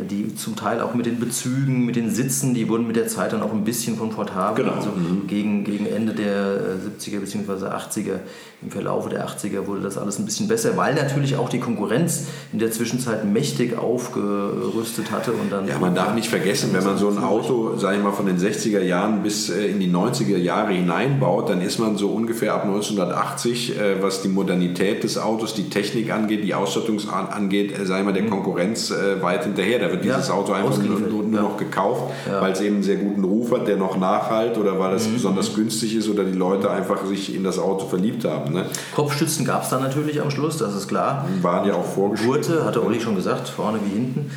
die 0.10 0.36
zum 0.36 0.56
Teil 0.56 0.82
auch 0.82 0.94
mit 0.94 1.06
den 1.06 1.20
Bezügen, 1.20 1.86
mit 1.86 1.96
den 1.96 2.10
Sitzen, 2.10 2.54
die 2.54 2.68
wurden 2.68 2.88
mit 2.88 2.96
der 2.96 3.08
Zeit 3.08 3.34
dann 3.34 3.42
auch 3.42 3.54
ein 3.54 3.64
bisschen 3.64 3.98
komfortabler. 3.98 4.64
Genau. 4.64 4.76
Also 4.76 4.90
gegen, 5.28 5.64
gegen 5.64 5.86
Ende 5.86 6.14
der 6.14 6.34
äh, 6.56 7.00
70er 7.02 7.20
bzw. 7.20 7.66
80er, 7.68 8.20
im 8.62 8.72
Verlaufe 8.72 9.10
der 9.10 9.26
80er 9.28 9.68
wurde 9.68 9.82
das 9.82 9.98
alles 9.98 10.20
ein 10.20 10.26
bisschen 10.26 10.48
besser, 10.48 10.76
weil 10.76 10.94
natürlich 10.96 11.36
auch 11.38 11.48
die 11.50 11.60
Konkurrenz 11.60 12.26
in 12.52 12.60
der 12.60 12.72
Zwischenzeit 12.72 13.24
mächtig 13.24 13.78
aufgerüstet 13.78 15.12
hatte. 15.12 15.32
Und 15.32 15.52
dann 15.52 15.68
Ja, 15.68 15.78
man 15.80 15.96
darf 15.96 16.14
nicht 16.14 16.28
vergessen, 16.30 16.72
wenn 16.74 16.84
man 16.84 16.98
so 16.98 17.10
ein 17.10 17.18
Auto, 17.20 17.78
sage 17.78 17.98
ich 17.98 18.04
mal, 18.04 18.12
von 18.12 18.26
den 18.26 18.38
60er 18.38 18.82
Jahren 18.82 19.24
bis 19.24 19.50
äh, 19.50 19.68
in 19.68 19.80
die 19.80 19.90
90er 19.90 20.38
Jahre 20.38 20.74
hineinbaut, 20.74 21.50
dann 21.50 21.62
ist 21.62 21.80
man 21.80 21.98
so 21.98 22.10
ungefähr 22.10 22.54
ab 22.54 22.64
1980, 22.66 23.80
äh, 23.80 24.02
was 24.02 24.22
die 24.22 24.28
Modernität 24.30 25.04
des 25.04 25.18
Autos, 25.18 25.54
die 25.54 25.70
Technik 25.70 26.12
angeht, 26.12 26.44
die 26.44 26.54
Ausstattung 26.54 27.00
an- 27.10 27.28
angeht, 27.30 27.78
äh, 27.80 27.86
sei 27.86 28.04
mal 28.04 28.14
der 28.14 28.26
Konkurrenz 28.28 28.92
äh, 28.92 29.19
weit 29.22 29.44
hinterher. 29.44 29.80
Da 29.80 29.92
wird 29.92 30.04
Ja, 30.06 30.16
dieses 30.16 30.30
Auto 30.32 30.54
einfach 30.54 30.78
nur, 30.78 31.00
nur, 31.00 31.24
nur 31.24 31.34
Ja. 31.34 31.42
noch 31.42 31.58
gekauft, 31.58 32.14
Ja. 32.28 32.42
weil 32.42 32.52
es 32.52 32.62
eben 32.62 32.76
einen 32.76 32.84
sehr 32.84 32.98
guten 32.98 33.24
Ruf 33.24 33.52
hat, 33.52 33.68
der 33.68 33.78
noch 33.78 33.98
nachhalt 33.98 34.58
oder 34.58 34.80
weil 34.80 34.94
es 34.96 35.08
besonders 35.08 35.54
günstig 35.56 35.96
ist 35.96 36.10
oder 36.10 36.24
die 36.24 36.38
Leute 36.38 36.70
einfach 36.70 37.06
sich 37.06 37.36
in 37.36 37.44
das 37.44 37.60
Auto 37.60 37.86
verliebt 37.88 38.26
haben. 38.26 38.54
Ne? 38.54 38.66
Kopfstützen 38.96 39.46
gab 39.46 39.64
es 39.64 39.70
dann 39.70 39.82
natürlich 39.82 40.22
am 40.22 40.30
Schluss, 40.32 40.58
das 40.58 40.76
ist 40.76 40.88
klar. 40.88 41.26
Waren 41.42 41.68
ja 41.68 41.74
auch 41.76 41.86
vorgeschrieben. 41.86 42.34
Gurte, 42.34 42.66
hatte 42.66 42.84
Olli 42.86 43.00
schon 43.00 43.16
gesagt, 43.16 43.50
vorne 43.50 43.80
wie 43.86 43.94
hinten. 43.94 44.32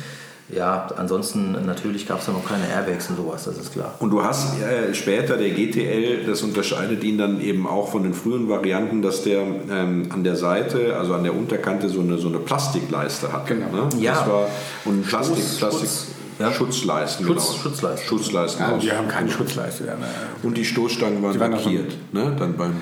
Ja, 0.55 0.87
ansonsten 0.97 1.53
natürlich 1.65 2.07
gab 2.07 2.19
es 2.19 2.25
da 2.27 2.31
noch 2.31 2.45
keine 2.47 2.67
Airbags 2.69 3.09
und 3.09 3.17
sowas, 3.17 3.45
das 3.45 3.57
ist 3.57 3.73
klar. 3.73 3.95
Und 3.99 4.09
du 4.11 4.23
hast 4.23 4.59
äh, 4.61 4.93
später 4.93 5.37
der 5.37 5.49
GTL, 5.51 6.25
das 6.25 6.41
unterscheidet 6.43 7.03
ihn 7.03 7.17
dann 7.17 7.41
eben 7.41 7.65
auch 7.65 7.89
von 7.91 8.03
den 8.03 8.13
frühen 8.13 8.49
Varianten, 8.49 9.01
dass 9.01 9.23
der 9.23 9.41
ähm, 9.41 10.09
an 10.09 10.23
der 10.23 10.35
Seite, 10.35 10.95
also 10.97 11.13
an 11.15 11.23
der 11.23 11.35
Unterkante 11.35 11.89
so 11.89 12.01
eine, 12.01 12.17
so 12.17 12.27
eine 12.27 12.39
Plastikleiste 12.39 13.31
hat. 13.33 13.47
Genau. 13.47 13.65
Ne? 13.71 13.89
Ja. 13.99 14.13
Das 14.15 14.27
war 14.27 14.47
und 14.85 15.07
Plastik, 15.07 15.37
Schutz- 15.43 15.57
Plastik 15.57 15.89
Schutz, 15.89 16.07
ja. 16.39 16.51
Schutzleisten. 16.51 17.25
Schutz- 17.27 17.47
genau. 17.47 17.57
Schutzleisten. 17.63 18.07
Schutzleisten. 18.07 18.65
Ja, 18.65 18.75
aus. 18.75 18.83
wir 18.83 18.97
haben 18.97 19.07
keine 19.07 19.29
Schutzleiste. 19.31 19.85
Äh, 19.85 20.45
Und 20.45 20.57
die 20.57 20.65
Stoßstangen 20.65 21.21
waren 21.23 21.33
Die 21.33 21.39
waren 21.39 21.51
lackiert. 21.53 21.93
Ne? 22.11 22.35
Dann 22.37 22.55
beim, 22.57 22.73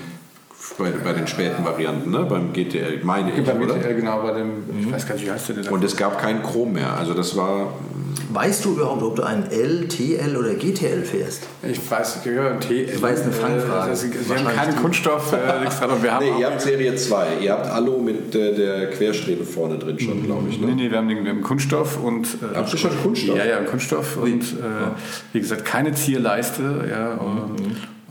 bei, 0.77 0.91
bei 1.03 1.13
den 1.13 1.27
späten 1.27 1.63
Varianten, 1.65 2.11
ne? 2.11 2.25
beim 2.27 2.53
GTL, 2.53 2.99
meine 3.03 3.31
ich, 3.31 3.43
beim 3.43 3.61
oder? 3.61 3.75
GTL, 3.75 3.95
genau, 3.95 4.21
bei 4.21 4.31
dem, 4.39 4.51
ich 4.79 4.91
weiß 4.91 5.07
gar 5.07 5.15
nicht, 5.15 5.25
wie 5.25 5.31
heißt 5.31 5.49
der 5.49 5.55
denn? 5.57 5.67
Und 5.67 5.83
es 5.83 5.95
gab 5.95 6.19
kein 6.21 6.41
Chrom 6.43 6.73
mehr. 6.73 6.93
Also 6.97 7.13
das 7.13 7.35
war 7.35 7.73
Weißt 8.33 8.63
du 8.63 8.73
überhaupt, 8.75 9.03
ob 9.03 9.15
du 9.17 9.23
einen 9.23 9.43
L, 9.51 9.89
TL 9.89 10.37
oder 10.37 10.53
GTL 10.53 11.03
fährst? 11.03 11.43
ich 11.69 11.91
weiß, 11.91 12.19
ich 12.23 12.31
höre 12.31 12.51
ein 12.51 12.59
T. 12.61 12.85
Das 12.85 13.01
war 13.01 13.09
jetzt 13.09 13.23
eine 13.23 13.33
Fangfrage. 13.33 13.87
Äh, 13.87 13.89
das- 13.89 14.01
Sie 14.01 14.09
haben 14.33 14.55
keinen 14.55 14.75
Kunststoff, 14.77 15.33
äh, 15.33 15.59
nichts 15.59 15.79
dran. 15.79 15.89
Und 15.91 16.01
wir 16.03 16.13
haben 16.13 16.25
Nee, 16.25 16.39
ihr 16.39 16.45
habt 16.47 16.61
Serie 16.61 16.95
2. 16.95 17.25
Ihr 17.41 17.51
habt 17.51 17.67
Alu 17.67 17.97
mit 18.01 18.33
äh, 18.33 18.55
der 18.55 18.89
Querstrebe 18.91 19.43
vorne 19.43 19.77
drin 19.77 19.99
schon, 19.99 20.23
glaube 20.23 20.47
ich. 20.49 20.61
Nee, 20.61 20.67
Ne? 20.67 20.75
nee, 20.75 20.89
wir 20.91 20.97
haben, 20.97 21.09
den, 21.09 21.25
wir 21.25 21.31
haben 21.31 21.41
Kunststoff 21.41 22.01
und. 22.01 22.25
Äh, 22.25 22.55
Habt 22.55 22.71
ihr 22.71 22.79
schon 22.79 22.91
Kunststoff? 23.03 23.35
Ja, 23.37 23.43
ja, 23.45 23.57
Kunststoff 23.63 24.15
und 24.15 24.41
äh, 24.43 24.45
wie 25.33 25.39
gesagt 25.41 25.65
keine 25.65 25.93
Zierleiste. 25.93 26.85
Ja, 26.89 27.13
und, 27.15 27.57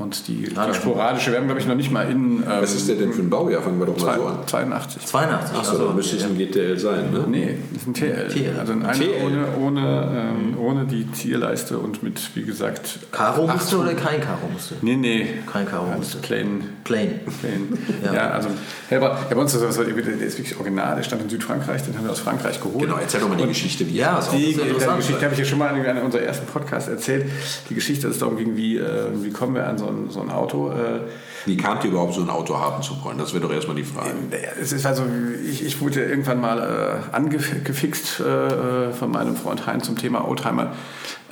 und 0.01 0.27
die, 0.29 0.45
die 0.49 0.75
sporadische, 0.75 1.31
wir 1.31 1.39
haben 1.39 1.47
glaube 1.47 1.61
ich 1.61 1.67
noch 1.67 1.75
nicht 1.75 1.91
mal 1.91 2.11
in. 2.11 2.39
Ähm, 2.39 2.45
Was 2.61 2.75
ist 2.75 2.89
der 2.89 2.97
denn 2.97 3.13
für 3.13 3.23
ein 3.23 3.31
Baujahr? 3.31 3.63
Fangen 3.63 3.79
wir 3.79 3.87
doch 3.87 3.99
mal 3.99 4.17
so 4.17 4.27
an. 4.27 4.39
82. 4.47 5.07
82. 5.07 5.59
Achso, 5.59 5.73
also, 5.73 5.87
dann 5.87 5.97
müsste 5.97 6.17
es 6.17 6.25
ein 6.25 6.37
GTL 6.39 6.79
sein, 6.79 7.11
ne? 7.13 7.25
Nee, 7.29 7.57
das 7.73 7.83
ist 7.83 7.89
ein 7.89 7.95
TL. 7.95 8.29
TL. 8.29 8.59
Also 8.59 8.73
ein 8.73 8.83
TL. 8.83 9.25
Ohne, 9.25 9.47
ohne, 9.61 10.33
ähm, 10.33 10.59
ohne 10.59 10.85
die 10.87 11.11
Zierleiste 11.13 11.79
und 11.79 12.03
mit, 12.03 12.19
wie 12.35 12.43
gesagt. 12.45 12.99
Karo-Muster 13.13 13.77
acht- 13.77 13.85
oder 13.85 13.95
kein 13.95 14.21
Karo-Muster? 14.21 14.77
Nee, 14.83 14.97
nee. 14.97 15.27
Kein 15.51 15.67
Karo-Muster. 15.67 16.17
Also 16.17 16.19
plain. 16.21 16.65
Plain. 16.85 17.21
plain. 17.41 17.79
Ja. 18.05 18.15
Ja. 18.15 18.31
also 18.31 18.49
ja, 18.91 18.99
bei 18.99 19.37
uns 19.37 19.55
ist 19.55 19.63
das, 19.63 19.77
der 19.77 19.87
ist 19.87 20.39
wirklich 20.39 20.57
original, 20.59 20.97
der 20.97 21.03
stand 21.03 21.23
in 21.23 21.29
Südfrankreich, 21.29 21.83
den 21.83 21.97
haben 21.97 22.05
wir 22.05 22.13
aus 22.13 22.21
Frankreich 22.21 22.61
geholt. 22.61 22.81
Genau, 22.83 22.97
erzähl 22.97 23.21
doch 23.21 23.29
mal 23.29 23.37
die 23.37 23.47
Geschichte, 23.47 23.87
wie 23.87 23.97
Ja, 23.97 24.17
das 24.17 24.31
Die, 24.31 24.55
sehr 24.55 24.65
die. 24.65 24.97
Geschichte 24.97 25.23
habe 25.23 25.33
ich 25.35 25.39
ja 25.39 25.45
schon 25.45 25.59
mal 25.59 25.77
in 25.77 25.85
einem 25.87 26.05
unserer 26.05 26.23
ersten 26.23 26.47
Podcasts 26.47 26.89
erzählt. 26.89 27.27
Die 27.69 27.75
Geschichte, 27.75 28.07
dass 28.07 28.17
es 28.17 28.21
darum 28.21 28.37
ging, 28.37 28.57
wie, 28.57 28.79
äh, 28.79 29.07
wie 29.23 29.31
kommen 29.31 29.55
wir 29.55 29.67
an 29.67 29.79
so 29.79 29.90
ein, 29.91 30.11
so 30.11 30.21
ein 30.21 30.31
Auto. 30.31 30.71
Äh, 30.71 31.01
Wie 31.45 31.57
kamt 31.57 31.85
ihr 31.85 31.91
überhaupt 31.91 32.15
so 32.15 32.23
ein 32.23 32.31
Auto 32.31 32.59
haben 32.59 32.83
zu 32.83 33.03
wollen? 33.05 33.19
Das 33.19 33.33
wäre 33.33 33.43
doch 33.43 33.53
erstmal 33.53 33.77
die 33.77 33.85
Frage. 33.85 34.13
Es 34.61 34.73
ist 34.73 34.87
also, 34.87 35.05
ich, 35.49 35.65
ich 35.65 35.81
wurde 35.81 36.03
irgendwann 36.03 36.41
mal 36.41 36.59
äh, 36.59 37.15
angefixt 37.15 38.21
äh, 38.21 38.93
von 38.93 39.11
meinem 39.11 39.37
Freund 39.37 39.67
Hein 39.67 39.83
zum 39.83 39.97
Thema 39.97 40.27
Oldtimer 40.27 40.73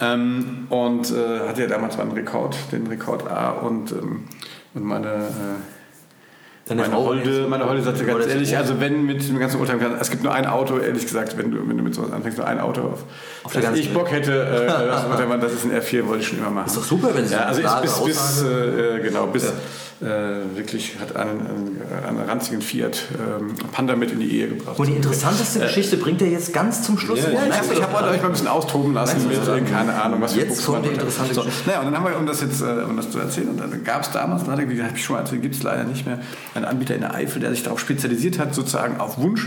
ähm, 0.00 0.66
und 0.68 1.10
äh, 1.10 1.48
hatte 1.48 1.62
ja 1.62 1.66
damals 1.68 1.98
einen 1.98 2.12
Rekord, 2.12 2.56
den 2.72 2.86
Rekord 2.86 3.30
A 3.30 3.50
und, 3.50 3.92
ähm, 3.92 4.24
und 4.74 4.84
meine 4.84 5.08
äh, 5.08 5.77
Deine 6.68 6.82
meine 6.82 6.92
Frau 6.92 7.06
Holde, 7.06 7.46
meine 7.48 7.66
Holde 7.66 7.82
sagte 7.82 8.04
ganz 8.04 8.26
ehrlich, 8.26 8.56
also 8.56 8.78
wenn 8.78 9.06
mit 9.06 9.26
dem 9.26 9.38
ganzen 9.38 9.58
Oldtimer, 9.58 9.98
es 10.00 10.10
gibt 10.10 10.22
nur 10.22 10.34
ein 10.34 10.44
Auto, 10.44 10.78
ehrlich 10.78 11.02
gesagt, 11.02 11.38
wenn 11.38 11.50
du, 11.50 11.66
wenn 11.66 11.78
du 11.78 11.82
mit 11.82 11.94
sowas 11.94 12.12
anfängst, 12.12 12.36
nur 12.36 12.46
ein 12.46 12.60
Auto 12.60 12.82
auf, 12.82 13.04
Auf 13.44 13.52
der 13.52 13.62
das 13.62 13.70
ganzen 13.70 13.84
ich. 13.84 13.94
Bock 13.94 14.10
hätte, 14.10 14.32
äh, 14.32 14.66
das 15.40 15.52
ist 15.54 15.64
ein 15.64 15.72
R4, 15.72 16.06
wollte 16.06 16.22
ich 16.22 16.28
schon 16.28 16.38
immer 16.38 16.50
machen. 16.50 16.66
Ist 16.66 16.76
doch 16.76 16.84
super, 16.84 17.14
wenn 17.14 17.24
es 17.24 17.30
ja, 17.30 17.52
so 17.54 17.66
also 17.66 17.82
bis, 17.82 18.04
bis 18.04 18.42
äh, 18.42 19.00
genau, 19.00 19.26
bis 19.28 19.50
äh, 20.00 20.56
wirklich 20.56 20.94
hat 21.00 21.16
einen, 21.16 21.40
einen, 21.40 21.82
einen 22.06 22.28
ranzigen 22.28 22.60
Fiat 22.62 23.02
ähm, 23.18 23.54
Panda 23.72 23.96
mit 23.96 24.12
in 24.12 24.20
die 24.20 24.30
Ehe 24.30 24.48
gebracht. 24.48 24.78
Und 24.78 24.86
die 24.86 24.92
interessanteste 24.92 25.60
Geschichte 25.60 25.96
bringt 25.96 26.22
er 26.22 26.28
jetzt 26.28 26.52
ganz 26.52 26.82
zum 26.82 26.98
Schluss. 26.98 27.20
Ja, 27.20 27.30
Ja, 27.30 27.46
ich 27.72 27.82
habe 27.82 27.92
heute 27.92 28.10
euch 28.10 28.20
mal 28.20 28.26
ein 28.26 28.32
bisschen 28.32 28.46
austoben 28.46 28.94
lassen 28.94 29.26
mit, 29.26 29.36
äh, 29.36 29.60
keine 29.62 29.94
Ahnung, 30.00 30.20
was 30.20 30.34
für 30.34 30.40
Jetzt 30.40 30.64
kommt 30.64 30.84
die 30.84 30.90
interessante 30.90 31.34
so, 31.34 31.42
Geschichte. 31.42 31.68
naja, 31.68 31.80
und 31.80 31.86
dann 31.86 31.96
haben 31.96 32.10
wir, 32.12 32.16
um 32.16 32.26
das 32.26 32.40
jetzt, 32.40 32.60
äh, 32.60 32.84
um 32.88 32.96
das 32.96 33.10
zu 33.10 33.18
erzählen, 33.18 33.48
und 33.48 33.60
dann 33.60 33.82
gab 33.82 34.02
es 34.02 34.10
damals, 34.12 34.44
da 34.44 34.52
habe 34.52 34.62
ich 34.62 35.04
schon 35.04 35.16
mal 35.16 35.22
erzählt, 35.22 35.42
gibt 35.42 35.56
es 35.56 35.62
leider 35.62 35.84
nicht 35.84 36.06
mehr, 36.06 36.20
einen 36.54 36.64
Anbieter 36.64 36.94
in 36.94 37.00
der 37.00 37.14
Eifel, 37.14 37.40
der 37.40 37.50
sich 37.50 37.64
darauf 37.64 37.80
spezialisiert 37.80 38.38
hat, 38.38 38.54
sozusagen 38.54 39.00
auf 39.00 39.18
Wunsch 39.18 39.46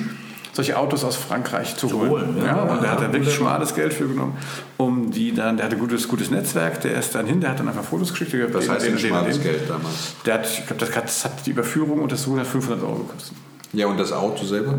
solche 0.54 0.78
Autos 0.78 1.04
aus 1.04 1.16
Frankreich 1.16 1.78
zu, 1.78 1.92
holen. 1.94 2.10
holen, 2.10 2.38
ja. 2.38 2.46
ja, 2.48 2.62
und 2.64 2.82
der 2.84 2.92
hat 2.92 3.02
da 3.02 3.12
wirklich 3.14 3.34
schmales 3.34 3.74
Geld 3.74 3.94
für 3.94 4.08
genommen, 4.08 4.38
um 4.78 5.10
die 5.12 5.34
dann, 5.34 5.58
der 5.58 5.66
hatte 5.68 5.78
gutes, 5.78 6.08
gutes 6.08 6.30
Netzwerk, 6.30 6.82
der 6.82 6.98
ist 7.00 7.16
dann 7.16 7.26
hin, 7.26 7.40
der 7.40 7.52
hat 7.52 7.60
dann 7.60 7.68
einfach 7.70 7.84
Fotos 7.84 8.12
geschickt. 8.12 8.34
der 8.34 8.48
den, 8.48 8.70
heißt 8.70 8.86
den, 8.86 9.00
schmales 9.00 9.36
den. 9.36 9.44
Geld 9.44 9.70
damals? 9.70 10.16
Der 10.26 10.34
hat, 10.36 10.46
ich 10.50 10.66
glaube, 10.68 10.86
das, 10.86 10.96
hat- 10.96 11.04
das 11.06 11.26
hat 11.26 11.46
die 11.46 11.52
Überführung 11.52 12.00
und 12.02 12.12
das 12.12 12.28
hat 12.28 12.46
500 12.48 12.84
Euro 12.84 12.96
gekostet. 12.96 13.38
Ja, 13.74 13.88
und 13.88 13.98
das 13.98 14.12
Auto 14.12 14.44
selber? 14.46 14.76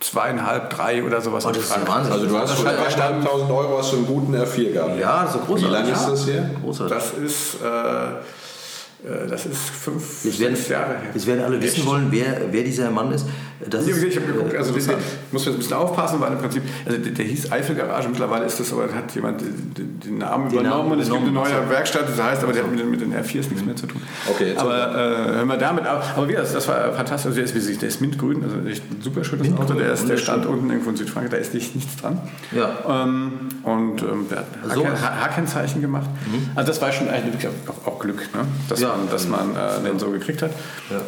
zweieinhalb, 0.00 0.70
drei 0.70 1.02
oder 1.02 1.20
sowas. 1.20 1.44
Oh, 1.44 1.48
das 1.50 1.58
ist. 1.64 1.86
Wahnsinn. 1.88 2.12
Also 2.12 2.26
du 2.26 2.38
hast 2.38 2.52
Das 2.52 2.64
hat- 2.64 3.24
3.500 3.24 3.50
Euro 3.50 3.78
hast 3.78 3.92
du 3.92 3.96
einen 3.96 4.06
guten 4.06 4.34
R4 4.34 4.72
gehabt. 4.72 4.98
Ja, 5.00 5.26
so 5.26 5.38
großartig. 5.40 5.66
Wie 5.68 5.72
lange 5.72 5.90
ist 5.90 6.02
Ja. 6.02 6.10
das 6.10 6.26
her? 6.28 6.50
Großartig. 6.62 6.96
Das 6.96 7.12
ist, 7.14 7.56
äh, 7.64 9.24
äh, 9.24 9.28
das 9.28 9.46
ist 9.46 9.58
fünf, 9.58 10.24
werden, 10.24 10.54
sechs 10.56 10.68
Jahre 10.68 10.90
her. 10.98 11.10
jetzt 11.14 11.26
werden 11.26 11.44
alle 11.44 11.60
wissen 11.60 11.84
wollen, 11.86 12.06
wer, 12.10 12.42
wer 12.52 12.62
dieser 12.62 12.90
Mann 12.92 13.10
ist. 13.10 13.26
Das 13.68 13.86
Ich, 13.88 13.96
ich 14.02 14.16
habe 14.16 14.26
geguckt, 14.26 14.54
also 14.56 14.72
den, 14.72 14.86
den, 14.86 14.94
muss 15.32 15.44
jetzt 15.44 15.54
ein 15.54 15.58
bisschen 15.58 15.76
aufpassen, 15.76 16.20
weil 16.20 16.32
im 16.32 16.38
Prinzip, 16.38 16.62
also 16.86 16.98
der, 16.98 17.10
der 17.12 17.24
hieß 17.24 17.50
Eifelgarage, 17.50 18.08
mittlerweile 18.08 18.44
ist 18.44 18.60
das, 18.60 18.72
aber 18.72 18.84
hat 18.94 19.12
jemand 19.14 19.40
den, 19.40 19.98
den, 20.04 20.18
Namen 20.18 20.48
Den 20.48 20.60
übernommen 20.60 20.78
Namen 20.88 20.92
und 20.92 21.00
es 21.00 21.08
gibt 21.10 21.22
eine 21.22 21.32
neue 21.32 21.54
also. 21.54 21.68
Werkstatt, 21.70 22.08
das 22.08 22.22
heißt, 22.22 22.42
aber 22.44 22.52
der 22.52 22.62
hat 22.62 22.70
mit, 22.70 22.78
den- 22.80 22.90
mit 22.90 23.00
den 23.00 23.12
R4s 23.12 23.48
nichts 23.50 23.64
mehr 23.64 23.74
zu 23.74 23.86
tun. 23.88 24.00
Okay, 24.30 24.54
aber 24.56 24.94
äh, 24.94 25.34
hören 25.36 25.48
wir 25.48 25.56
damit 25.56 25.86
auf. 25.86 26.04
Aber 26.16 26.28
wie 26.28 26.34
das, 26.34 26.52
das 26.52 26.68
war 26.68 26.92
fantastisch, 26.92 27.26
also 27.26 27.34
der 27.36 27.44
ist, 27.44 27.54
wie 27.56 27.60
sich- 27.60 27.78
der 27.78 27.88
ist 27.88 28.00
mintgrün, 28.00 28.44
also 28.44 28.56
echt 28.68 28.82
ein 28.90 29.02
super 29.02 29.24
schönes 29.24 29.52
Auto, 29.58 29.74
der, 29.74 29.92
ist, 29.92 30.08
der 30.08 30.16
stand 30.18 30.46
unten 30.46 30.70
irgendwo 30.70 30.90
in 30.90 30.96
Südfrankreich, 30.96 31.30
da 31.32 31.36
ist 31.38 31.52
nicht, 31.54 31.74
nichts 31.74 31.96
dran. 31.96 32.20
Ja. 32.52 32.70
Ähm, 33.04 33.48
und 33.64 34.02
ähm, 34.02 34.26
der 34.30 34.38
hat 34.38 34.46
So. 34.74 34.84
H- 34.86 34.90
H- 34.90 35.20
H-Kennzeichen 35.24 35.80
gemacht. 35.80 36.08
Also 36.54 36.68
das 36.68 36.80
war 36.80 36.92
schon 36.92 37.08
eigentlich 37.08 37.46
auch, 37.48 37.86
auch 37.86 37.98
Glück, 37.98 38.18
ne? 38.34 38.44
dass 38.68 38.80
Ja. 38.80 38.88
man, 38.96 39.10
dass 39.10 39.26
man 39.28 39.50
äh, 39.56 39.82
den 39.88 39.98
so 39.98 40.10
gekriegt 40.10 40.42
hat. 40.42 40.52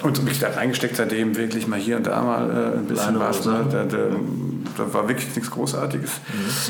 Und 0.03 0.24
mich 0.24 0.38
da 0.40 0.48
reingesteckt 0.51 0.96
seitdem 0.96 1.36
wirklich 1.36 1.66
mal 1.68 1.78
hier 1.78 1.96
und 1.96 2.07
da 2.07 2.20
mal 2.22 2.39
äh, 2.49 2.78
ein 2.78 2.86
bisschen 2.86 3.16
Kleine 3.16 3.20
was. 3.20 3.45
Ne? 3.45 3.66
Da, 3.70 3.84
da, 3.84 3.99
da 4.76 4.95
war 4.95 5.09
wirklich 5.09 5.34
nichts 5.34 5.51
Großartiges. 5.51 6.11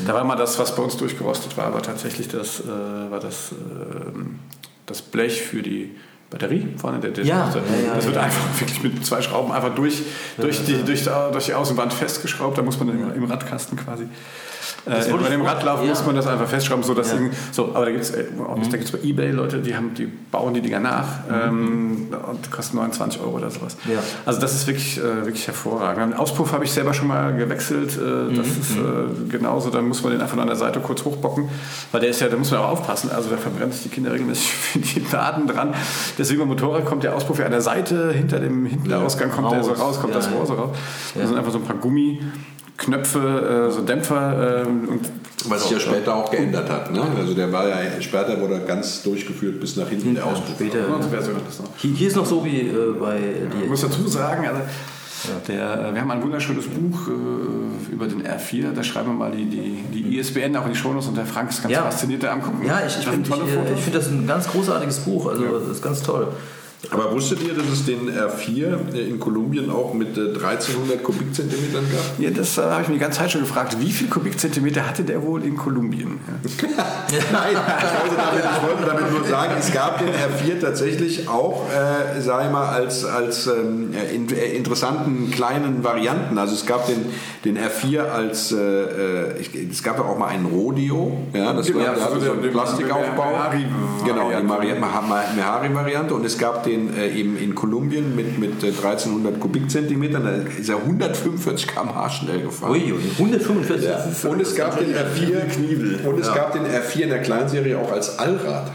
Da 0.05 0.13
war 0.13 0.23
mal 0.23 0.35
das, 0.35 0.57
was 0.59 0.75
bei 0.75 0.83
uns 0.83 0.97
durchgerostet 0.97 1.55
war, 1.57 1.65
aber 1.65 1.81
tatsächlich 1.81 2.27
das, 2.27 2.61
äh, 2.61 3.11
war 3.11 3.19
das, 3.19 3.51
ähm, 3.51 4.39
das 4.85 5.01
Blech 5.01 5.41
für 5.41 5.61
die 5.61 5.95
Batterie 6.29 6.67
vorne. 6.77 6.99
Der, 6.99 7.11
der 7.11 7.25
Ja, 7.25 7.45
das, 7.45 7.55
ja, 7.55 7.87
ja, 7.87 7.95
das 7.95 8.05
wird 8.05 8.15
ja. 8.15 8.23
einfach 8.23 8.59
wirklich 8.59 8.83
mit 8.83 9.05
zwei 9.05 9.21
Schrauben 9.21 9.51
einfach 9.51 9.75
durch, 9.75 10.01
durch, 10.37 10.63
die, 10.65 10.81
durch, 10.83 11.03
die, 11.03 11.09
durch 11.31 11.45
die 11.45 11.53
Außenwand 11.53 11.93
festgeschraubt. 11.93 12.57
Da 12.57 12.61
muss 12.61 12.79
man 12.79 12.89
im, 12.89 13.13
im 13.13 13.23
Radkasten 13.25 13.77
quasi. 13.77 14.07
Äh, 14.85 15.11
bei 15.11 15.29
dem 15.29 15.41
Radlauf 15.43 15.81
ja. 15.83 15.89
muss 15.89 16.05
man 16.05 16.15
das 16.15 16.25
einfach 16.27 16.47
festschrauben, 16.47 16.83
so 16.83 16.93
dass 16.93 17.11
Ja. 17.11 17.19
Mhm. 17.19 17.29
so, 17.51 17.69
aber 17.75 17.85
da 17.85 17.91
gibt 17.91 18.03
es 18.03 18.11
da 18.11 18.77
gibt's 18.77 18.91
bei 18.91 18.99
eBay 19.03 19.31
Leute, 19.31 19.59
die 19.59 19.75
haben, 19.75 19.93
die 19.93 20.05
bauen 20.05 20.53
die 20.53 20.61
Dinger 20.61 20.79
nach 20.79 21.05
ähm, 21.31 22.07
und 22.29 22.51
kosten 22.51 22.77
29 22.77 23.21
Euro 23.21 23.37
oder 23.37 23.49
sowas. 23.51 23.77
Mhm. 23.85 23.91
Ja. 23.93 23.99
Also 24.25 24.39
das 24.41 24.53
ist 24.55 24.67
wirklich, 24.67 24.97
äh, 24.97 25.25
wirklich 25.25 25.45
hervorragend. 25.47 26.13
Den 26.13 26.19
Auspuff 26.19 26.51
habe 26.53 26.63
ich 26.65 26.71
selber 26.71 26.93
schon 26.93 27.07
mal 27.07 27.35
gewechselt. 27.35 27.91
Äh, 27.97 28.35
das 28.35 28.47
Mhm. 28.47 28.61
ist 28.61 28.71
äh, 28.77 29.29
genauso, 29.29 29.69
dann 29.69 29.87
muss 29.87 30.01
man 30.03 30.13
den 30.13 30.21
einfach 30.21 30.37
an 30.37 30.47
der 30.47 30.55
Seite 30.55 30.79
kurz 30.79 31.03
hochbocken, 31.05 31.49
weil 31.91 32.01
der 32.01 32.09
ist 32.09 32.19
ja, 32.21 32.27
da 32.29 32.37
muss 32.37 32.49
man 32.51 32.61
auch 32.61 32.69
aufpassen. 32.69 33.11
Also 33.11 33.29
da 33.29 33.37
verbrennen 33.37 33.71
sich 33.71 33.83
die 33.83 33.89
Kinder 33.89 34.11
regelmäßig 34.11 34.51
für 34.51 34.79
die 34.79 35.05
Daten 35.11 35.47
dran. 35.47 35.73
Deswegen 36.17 36.39
beim 36.39 36.47
Motorrad 36.49 36.85
kommt 36.85 37.03
der 37.03 37.15
Auspuff 37.15 37.37
ja 37.39 37.45
an 37.45 37.51
der 37.51 37.61
Seite, 37.61 38.11
hinter 38.11 38.39
dem 38.39 38.65
Hinterausgang 38.65 39.29
kommt 39.31 39.51
der 39.51 39.63
so 39.63 39.71
Raus. 39.71 39.79
raus, 39.79 39.99
kommt 40.01 40.15
das. 40.15 40.31
Rohr 40.31 40.45
so 40.45 40.53
raus. 40.53 40.69
Das 41.15 41.27
sind 41.27 41.37
einfach 41.37 41.51
so 41.51 41.57
ein 41.59 41.63
paar 41.65 41.75
Gummiknöpfe, 42.85 43.67
äh, 43.67 43.71
so 43.71 43.81
Dämpfer 43.81 44.63
äh, 44.63 44.67
und 44.67 45.01
Was 45.47 45.63
sich 45.63 45.71
ja 45.71 45.79
später 45.79 46.15
auch 46.15 46.31
geändert 46.31 46.69
hat. 46.69 46.91
Ne? 46.91 47.01
Also 47.17 47.33
der 47.33 47.51
war 47.51 47.67
ja 47.67 47.77
später 47.99 48.39
wurde 48.39 48.55
er 48.55 48.59
ganz 48.61 49.03
durchgeführt 49.03 49.59
bis 49.59 49.75
nach 49.77 49.87
hinten 49.87 50.15
der 50.15 50.25
Auspuff. 50.25 50.55
Später. 50.55 50.79
Ja, 50.79 50.87
noch. 50.87 50.99
Hier, 51.77 51.91
hier 51.93 52.07
ist 52.07 52.15
noch 52.15 52.25
so 52.25 52.43
wie 52.43 52.61
äh, 52.61 52.93
bei 52.99 53.17
Ich 53.17 53.61
dir. 53.61 53.67
muss 53.69 53.81
dazu 53.81 54.07
sagen, 54.07 54.47
also 54.47 54.61
der, 55.47 55.89
äh, 55.89 55.93
wir 55.93 56.01
haben 56.01 56.11
ein 56.11 56.23
wunderschönes 56.23 56.65
Buch 56.65 57.07
äh, 57.07 57.93
über 57.93 58.07
den 58.07 58.23
R4. 58.23 58.73
Da 58.73 58.83
schreiben 58.83 59.09
wir 59.09 59.13
mal 59.13 59.31
die, 59.31 59.45
die, 59.45 59.83
die 59.93 60.17
ISBN 60.17 60.55
auch 60.57 60.65
in 60.65 60.71
die 60.73 60.77
Shownotes 60.77 61.07
und 61.07 61.17
der 61.17 61.25
Frank 61.25 61.49
ist 61.51 61.61
ganz 61.61 61.73
Ja. 61.73 61.83
fasziniert 61.83 62.23
da 62.23 62.31
angucken. 62.33 62.65
Ja, 62.65 62.81
ich, 62.85 62.97
ich 62.97 63.07
finde 63.07 63.29
ich, 63.29 63.35
äh, 63.35 63.73
ich 63.75 63.81
find 63.81 63.95
das 63.95 64.07
ein 64.07 64.25
ganz 64.25 64.47
großartiges 64.47 64.99
Buch. 65.01 65.27
Also 65.29 65.43
das 65.59 65.67
ist 65.69 65.83
ganz 65.83 66.01
toll. 66.01 66.27
Aber 66.89 67.11
wusstet 67.13 67.43
ihr, 67.43 67.53
dass 67.53 67.67
es 67.71 67.85
den 67.85 68.09
R4 68.09 68.93
in 68.95 69.19
Kolumbien 69.19 69.69
auch 69.69 69.93
mit 69.93 70.17
äh, 70.17 70.21
1300 70.33 71.03
Kubikzentimetern 71.03 71.85
gab? 71.91 72.19
Ja, 72.19 72.31
das 72.31 72.57
äh, 72.57 72.61
habe 72.63 72.81
ich 72.81 72.87
mir 72.87 72.95
die 72.95 72.99
ganze 72.99 73.19
Zeit 73.19 73.31
schon 73.31 73.41
gefragt. 73.41 73.77
Wie 73.79 73.91
viel 73.91 74.07
Kubikzentimeter 74.09 74.87
hatte 74.87 75.03
der 75.03 75.21
wohl 75.21 75.43
in 75.43 75.55
Kolumbien? 75.55 76.19
Ja. 76.27 76.67
Nein, 77.31 77.51
ich 77.51 78.09
wollte, 78.09 78.15
damit, 78.17 78.43
ich 78.43 78.67
wollte 78.67 78.85
damit 78.87 79.11
nur 79.11 79.23
sagen, 79.25 79.53
es 79.59 79.71
gab 79.71 79.99
den 79.99 80.07
R4 80.09 80.59
tatsächlich 80.59 81.29
auch, 81.29 81.67
äh, 81.69 82.19
sag 82.19 82.45
ich 82.45 82.51
mal, 82.51 82.67
als, 82.69 83.05
als 83.05 83.45
ähm, 83.45 83.93
in, 84.13 84.27
äh, 84.33 84.55
interessanten 84.55 85.29
kleinen 85.29 85.83
Varianten. 85.83 86.37
Also 86.39 86.55
es 86.55 86.65
gab 86.65 86.87
den, 86.87 87.05
den 87.45 87.59
R4 87.59 87.99
als, 88.09 88.51
äh, 88.51 88.57
äh, 88.57 89.37
ich, 89.39 89.51
es 89.69 89.83
gab 89.83 89.97
ja 89.99 90.03
auch 90.05 90.17
mal 90.17 90.27
einen 90.29 90.45
Rodeo, 90.47 91.15
ja, 91.33 91.53
das 91.53 91.71
war, 91.75 91.81
Ja, 91.83 91.91
also 91.91 92.19
so 92.19 92.33
den- 92.33 92.51
Plastikaufbau. 92.51 93.23
Mehari- 93.33 93.65
Genau, 94.03 94.31
die 94.31 94.49
Variante. 94.49 94.81
Mehari-Variante 95.35 96.13
und 96.15 96.25
es 96.25 96.37
gab 96.39 96.63
den 96.63 96.70
äh, 96.97 97.09
eben 97.13 97.37
in 97.37 97.55
Kolumbien 97.55 98.15
mit, 98.15 98.39
mit 98.39 98.63
äh, 98.63 98.67
1300 98.67 99.39
Kubikzentimetern, 99.39 100.23
da 100.23 100.31
ist 100.59 100.69
er 100.69 100.77
145 100.77 101.67
km/h 101.67 102.09
schnell 102.09 102.41
gefahren. 102.41 102.71
Uiui, 102.71 102.99
145. 103.17 103.85
Ja. 103.85 104.29
Und 104.29 104.41
es 104.41 104.55
gab 104.55 104.77
den 104.79 104.93
R4 104.93 106.05
und 106.07 106.19
es 106.19 106.27
Ja. 106.27 106.33
gab 106.35 106.53
den 106.53 106.63
R4 106.63 107.01
in 107.01 107.09
der 107.09 107.21
Kleinserie 107.21 107.77
auch 107.77 107.91
als 107.91 108.17
Allrad. 108.19 108.71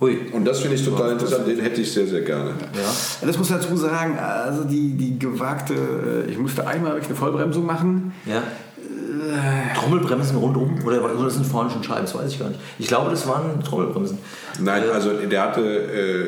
Ui. 0.00 0.16
Und 0.32 0.44
das 0.44 0.60
finde 0.60 0.76
ich 0.76 0.84
total 0.84 1.12
interessant, 1.12 1.48
den 1.48 1.58
hätte 1.60 1.80
ich 1.80 1.92
sehr, 1.92 2.06
sehr 2.06 2.20
gerne. 2.20 2.50
Ja. 2.50 3.26
Das 3.26 3.36
muss 3.36 3.50
ich 3.50 3.56
dazu 3.56 3.76
sagen, 3.76 4.16
also 4.16 4.62
die, 4.62 4.96
die 4.96 5.18
gewagte, 5.18 5.74
äh, 5.74 6.30
ich 6.30 6.38
musste 6.38 6.66
einmal 6.66 6.92
wirklich 6.92 7.08
eine 7.08 7.16
Vollbremsung 7.16 7.66
machen. 7.66 8.12
Ja. 8.24 8.42
Trommelbremsen 9.74 10.36
rundum? 10.36 10.78
Oder, 10.86 11.04
oder 11.04 11.24
das 11.24 11.34
sind 11.34 11.46
vorne 11.46 11.70
schon 11.70 11.82
Scheiben? 11.82 12.02
Das 12.02 12.14
weiß 12.14 12.32
ich 12.32 12.38
gar 12.38 12.48
nicht. 12.48 12.60
Ich 12.78 12.86
glaube, 12.86 13.10
das 13.10 13.26
waren 13.26 13.62
Trommelbremsen. 13.62 14.18
Nein, 14.60 14.82
also 14.92 15.10
der 15.12 15.42
hatte 15.42 15.60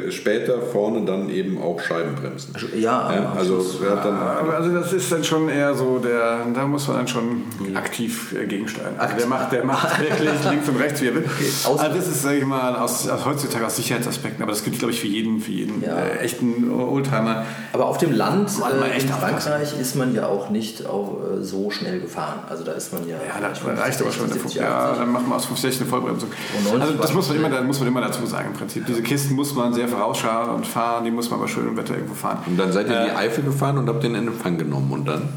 äh, 0.07 0.11
später 0.13 0.61
vorne 0.63 1.05
dann 1.05 1.31
eben 1.31 1.61
auch 1.61 1.81
Scheibenbremsen. 1.81 2.55
Ja, 2.77 2.81
Ja, 3.13 3.29
am 3.33 3.39
also 3.39 3.65
er 3.85 3.97
dann 3.97 4.17
Aber 4.19 4.55
also 4.57 4.71
das 4.73 4.93
ist 4.93 5.11
dann 5.11 5.25
schon 5.25 5.49
eher 5.49 5.75
so 5.75 5.99
der, 5.99 6.41
da 6.55 6.67
muss 6.67 6.87
man 6.89 6.99
dann 6.99 7.09
schon 7.09 7.43
aktiv 7.75 8.33
äh, 8.35 8.47
gegensteuern. 8.47 8.95
Also 8.99 9.17
der 9.17 9.27
macht, 9.27 9.53
der 9.53 9.65
macht 9.65 10.01
wirklich 10.01 10.31
links 10.51 10.69
und 10.69 10.77
rechts, 10.77 11.01
wie 11.03 11.09
er 11.09 11.15
will. 11.17 11.25
aus- 11.65 11.79
Also 11.81 11.95
das 11.97 12.09
ist, 12.09 12.23
sage 12.23 12.39
ich 12.39 12.45
mal, 12.47 12.77
aus, 12.77 13.09
aus 13.09 13.25
heutzutage 13.25 13.67
aus 13.67 13.77
Sicherheitsaspekten, 13.77 14.43
aber 14.43 14.53
das 14.53 14.63
gilt, 14.65 14.79
glaube 14.79 14.93
ich, 14.93 15.01
für 15.01 15.07
jeden, 15.09 15.41
für 15.41 15.53
jeden 15.53 15.83
Ja. 15.83 15.97
äh, 15.99 16.19
echten 16.19 16.71
Oldtimer. 16.71 17.45
Aber 17.73 17.87
auf 17.87 17.99
dem 17.99 18.13
Land 18.13 18.51
äh, 18.83 18.91
echt 18.97 19.07
in. 19.09 19.13
Frankreich 19.15 19.79
ist 19.81 19.97
man 19.97 20.15
ja 20.15 20.27
auch 20.27 20.51
nicht 20.51 20.87
auch, 20.87 21.19
äh, 21.39 21.43
so 21.43 21.71
schnell 21.71 22.01
gefahren. 22.01 22.41
Also 22.49 22.65
da 22.65 22.73
ist 22.73 22.93
man 22.93 23.07
ja. 23.09 23.17
Ja, 23.17 23.41
da 23.41 23.81
reicht 23.83 24.01
aber 24.01 24.13
schon 24.13 24.25
eine 24.27 24.35
70, 24.35 24.55
Ja, 24.61 24.91
80. 24.91 24.99
dann 25.01 25.13
machen 25.13 25.29
wir 25.29 25.37
aus 25.37 25.47
50 25.47 25.81
eine 25.81 25.89
Vollbremsung. 25.91 26.29
Und 26.59 26.65
90 26.65 26.81
Also 26.83 26.95
das 27.03 27.15
muss 27.15 27.29
man, 27.29 27.37
immer, 27.37 27.51
da 27.51 27.63
muss 27.63 27.79
man 27.79 27.89
immer 27.89 28.01
dazu 28.01 28.20
sagen 28.27 28.49
im 28.49 28.55
Prinzip. 28.55 28.87
Diese 28.87 29.03
Kisten 29.03 29.35
muss 29.35 29.55
man 29.55 29.73
sehr 29.75 29.89
vorausschauen 29.89 30.51
und 30.51 30.67
fahren, 30.67 31.05
die 31.05 31.11
muss 31.11 31.31
man 31.31 31.41
bei 31.41 31.47
schönem 31.47 31.77
Wetter 31.77 31.95
irgendwo 31.95 32.15
fahren. 32.15 32.39
und 32.47 32.59
dann 32.59 32.73
seid 32.73 32.89
ihr 32.89 32.99
in 33.01 33.05
die 33.11 33.17
Eifel 33.17 33.45
gefahren 33.45 33.79
und 33.79 33.89
habt 33.89 34.03
den 34.03 34.15
in 34.15 34.29
Empfang 34.29 34.59
genommen 34.59 34.91
und 34.93 35.07
dann? 35.07 35.29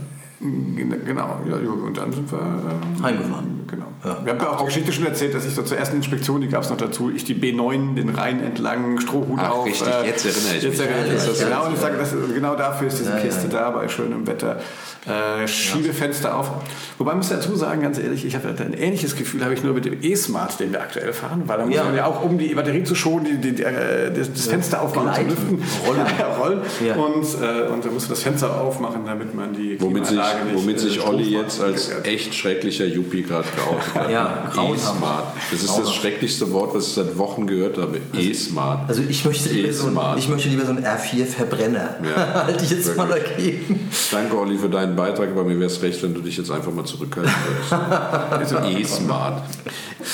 Genau, 1.05 1.39
ja, 1.47 1.55
und 1.55 1.97
dann 1.97 2.11
sind 2.11 2.31
wir 2.31 2.37
äh, 2.37 3.03
heimgefahren. 3.03 3.61
Genau. 3.67 3.85
Ja. 4.03 4.17
Wir 4.23 4.33
haben 4.33 4.39
ja 4.39 4.49
auch 4.49 4.59
die 4.59 4.65
Geschichte 4.65 4.91
schon 4.91 5.05
erzählt, 5.05 5.33
dass 5.33 5.45
ich 5.45 5.55
so 5.55 5.63
zur 5.63 5.77
ersten 5.77 5.95
Inspektion, 5.95 6.41
die 6.41 6.47
gab 6.47 6.63
es 6.63 6.69
noch 6.69 6.77
dazu, 6.77 7.09
ich 7.09 7.23
die 7.23 7.35
B9 7.35 7.95
den 7.95 8.09
Rhein 8.09 8.43
entlang, 8.43 8.99
Strohhut 8.99 9.39
Ach, 9.41 9.51
auf. 9.51 9.65
Richtig, 9.65 9.87
äh, 9.87 10.05
jetzt 10.07 10.25
erinnere 10.25 10.57
ich 10.57 10.63
jetzt 10.63 10.79
mich. 10.79 10.89
Erinnere 10.89 11.15
ich 11.15 11.39
ja, 11.39 11.45
genau, 11.47 11.65
und 11.67 11.73
ich 11.73 11.79
sage, 11.79 11.97
das, 11.97 12.13
genau 12.33 12.55
dafür 12.55 12.87
ist 12.87 12.99
diese 12.99 13.11
ja, 13.11 13.19
Kiste 13.19 13.47
da, 13.47 13.69
bei 13.69 13.87
schönem 13.87 14.27
Wetter. 14.27 14.59
Äh, 15.05 15.47
Schiebefenster 15.47 16.37
auf. 16.37 16.49
Wobei 16.97 17.11
ich 17.11 17.17
muss 17.17 17.29
dazu 17.29 17.55
sagen, 17.55 17.81
ganz 17.81 17.97
ehrlich, 17.97 18.25
ich 18.25 18.35
habe 18.35 18.49
ein 18.57 18.73
ähnliches 18.73 19.17
Gefühl 19.17 19.43
habe 19.43 19.53
ich 19.53 19.61
nur 19.63 19.73
mit 19.73 19.83
dem 19.83 20.01
E-Smart, 20.01 20.59
den 20.61 20.71
wir 20.71 20.81
aktuell 20.81 21.11
fahren, 21.11 21.43
weil 21.45 21.57
da 21.57 21.65
muss 21.65 21.75
man 21.75 21.95
ja 21.95 22.05
auch, 22.05 22.23
um 22.23 22.37
die 22.37 22.55
Batterie 22.55 22.83
zu 22.83 22.95
schonen, 22.95 23.25
die, 23.25 23.37
die, 23.37 23.55
die, 23.55 23.63
äh, 23.63 24.11
das 24.13 24.47
Fenster 24.47 24.81
aufmachen, 24.81 25.13
zu 25.13 25.29
lüften, 25.29 25.63
rollen. 25.85 26.05
rollen. 26.39 26.61
Und, 26.97 27.25
äh, 27.41 27.67
und 27.69 27.83
da 27.83 27.89
muss 27.89 28.03
man 28.03 28.09
das 28.11 28.23
Fenster 28.23 28.61
aufmachen, 28.61 29.01
damit 29.05 29.35
man 29.35 29.53
die 29.53 29.79
womit 29.81 30.09
nicht, 30.09 30.13
womit 30.53 30.79
sich 30.79 30.97
äh, 30.97 31.01
Olli 31.01 31.35
jetzt 31.35 31.61
als 31.61 31.89
echt 32.03 32.33
schrecklicher 32.35 32.85
Yuppie 32.85 33.23
gerade 33.23 33.47
geoutet 33.55 33.95
hat. 33.95 34.11
ja, 34.11 34.51
E-Smart. 34.53 35.33
Das 35.51 35.63
ist 35.63 35.77
das 35.77 35.93
schrecklichste 35.93 36.51
Wort, 36.51 36.73
was 36.73 36.87
ich 36.87 36.93
seit 36.93 37.17
Wochen 37.17 37.47
gehört 37.47 37.77
habe. 37.77 37.99
Also, 38.13 38.29
E-Smart. 38.29 38.89
Also 38.89 39.01
ich 39.07 39.25
möchte, 39.25 39.49
lieber 39.49 39.73
so, 39.73 39.89
ich 40.17 40.29
möchte 40.29 40.49
lieber 40.49 40.65
so 40.65 40.71
einen 40.71 40.85
R4-Verbrenner. 40.85 41.95
Ja. 42.03 42.33
Halte 42.45 42.63
ich 42.63 42.71
jetzt 42.71 42.87
Wirklich. 42.87 42.97
mal 42.97 43.19
dagegen. 43.19 43.89
Danke, 44.11 44.37
Olli, 44.37 44.57
für 44.57 44.69
deinen 44.69 44.95
Beitrag, 44.95 45.29
aber 45.29 45.43
mir 45.43 45.59
wäre 45.59 45.69
es 45.71 45.81
recht, 45.81 46.01
wenn 46.03 46.13
du 46.13 46.21
dich 46.21 46.37
jetzt 46.37 46.51
einfach 46.51 46.71
mal 46.71 46.85
zurückhalten 46.85 47.33
würdest. 47.69 48.53
E-Smart. 48.79 49.43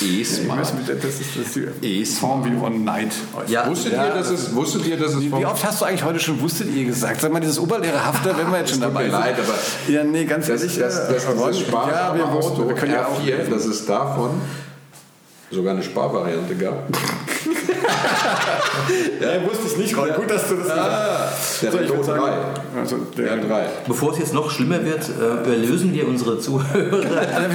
E-Smart. 0.02 0.60
Das 0.60 1.20
ist 1.20 1.36
das 1.36 1.60
die 1.82 2.06
Form 2.06 2.46
wie 2.46 2.56
One 2.56 2.80
Night. 2.80 3.14
Ja. 3.48 3.68
Wusstet, 3.68 3.94
ja. 3.94 4.08
Ihr, 4.08 4.14
dass 4.14 4.30
es, 4.30 4.54
wusstet 4.54 4.86
ihr, 4.86 4.98
dass 4.98 5.14
es... 5.14 5.22
Wie, 5.22 5.32
wie 5.32 5.46
oft 5.46 5.64
hast 5.64 5.82
du 5.82 5.86
eigentlich 5.86 6.04
heute 6.04 6.20
schon 6.20 6.40
wusstet 6.42 6.68
ihr 6.76 6.86
gesagt? 6.86 7.22
Sag 7.22 7.32
mal, 7.32 7.40
dieses 7.40 7.60
Oberlehrerhafte, 7.60 8.36
wenn 8.38 8.52
wir 8.52 8.60
jetzt 8.60 8.72
schon 8.72 8.82
dabei 8.82 9.04
sind. 9.04 9.12
leid, 9.14 9.36
aber... 9.40 9.92
Ja, 9.92 9.99
nee, 10.04 10.26
ganz 10.26 10.48
das, 10.48 10.62
ehrlich. 10.62 10.80
Das, 10.80 10.96
das, 10.96 11.26
das, 11.26 11.26
das 11.26 11.58
ist 11.58 11.70
ja, 11.72 12.16
wir, 12.16 12.26
Auto, 12.26 12.68
wir 12.68 12.76
können 12.76 12.94
ja 12.94 13.06
auch... 13.06 13.20
R4, 13.22 13.50
dass 13.50 13.66
es 13.66 13.86
davon 13.86 14.42
sogar 15.52 15.74
eine 15.74 15.84
Sparvariante 15.84 16.56
gab. 16.56 16.90
ja, 19.22 19.48
wusste 19.50 19.68
ich 19.68 19.78
nicht, 19.78 19.98
Ron. 19.98 20.14
Gut, 20.16 20.30
dass 20.30 20.48
du 20.48 20.56
das 20.56 20.70
ah, 20.70 21.32
Der 21.62 21.72
so, 21.72 21.78
Renault 21.78 22.08
3. 22.08 22.20
Also 22.80 22.98
der, 23.18 23.36
der 23.38 23.48
3. 23.48 23.66
Bevor 23.88 24.12
es 24.12 24.20
jetzt 24.20 24.34
noch 24.34 24.52
schlimmer 24.52 24.84
wird, 24.86 25.10
äh, 25.10 25.50
erlösen 25.50 25.94
wir 25.94 26.08
unsere 26.08 26.40
Zuhörer. 26.40 26.98
also, 27.36 27.50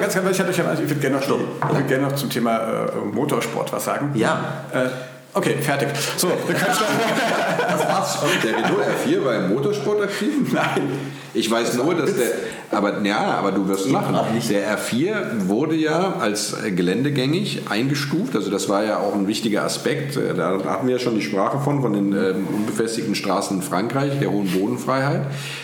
ganz, 0.00 0.14
ganz, 0.14 0.30
ich, 0.30 0.40
ich, 0.40 0.58
ich 0.58 0.58
würde 0.58 0.94
gerne 0.94 1.16
noch, 1.16 1.28
würd 1.28 1.88
gerne 1.88 2.04
noch 2.04 2.14
zum 2.14 2.30
Thema 2.30 2.58
äh, 2.58 2.96
Motorsport 3.12 3.72
was 3.72 3.84
sagen. 3.84 4.12
Ja. 4.14 4.64
Äh, 4.72 4.88
Okay, 5.34 5.56
fertig. 5.60 5.88
So, 6.16 6.28
wir 6.28 6.54
können 6.54 6.76
Das 7.58 7.86
war's 7.86 8.18
schon. 8.18 8.28
Der 8.42 8.56
Renault 8.56 8.82
R4 8.82 9.24
war 9.24 9.34
im 9.36 9.54
Motorsport 9.54 10.02
aktiv? 10.02 10.52
Nein. 10.52 11.12
Ich 11.34 11.50
weiß 11.50 11.74
nur, 11.74 11.94
dass 11.94 12.14
der. 12.16 12.28
Aber 12.70 13.02
ja, 13.02 13.34
aber 13.38 13.52
du 13.52 13.66
wirst 13.68 13.90
lachen. 13.90 14.14
Der 14.50 14.78
R4 14.78 15.48
wurde 15.48 15.74
ja 15.74 16.16
als 16.20 16.54
geländegängig 16.74 17.62
eingestuft. 17.70 18.36
Also 18.36 18.50
das 18.50 18.68
war 18.68 18.84
ja 18.84 18.98
auch 18.98 19.14
ein 19.14 19.26
wichtiger 19.26 19.64
Aspekt. 19.64 20.18
Da 20.36 20.58
hatten 20.64 20.86
wir 20.86 20.96
ja 20.96 21.00
schon 21.00 21.14
die 21.14 21.22
Sprache 21.22 21.60
von, 21.60 21.80
von 21.80 21.94
den 21.94 22.12
ähm, 22.12 22.46
unbefestigten 22.54 23.14
Straßen 23.14 23.58
in 23.58 23.62
Frankreich, 23.62 24.18
der 24.20 24.30
hohen 24.30 24.48
Bodenfreiheit. 24.48 25.22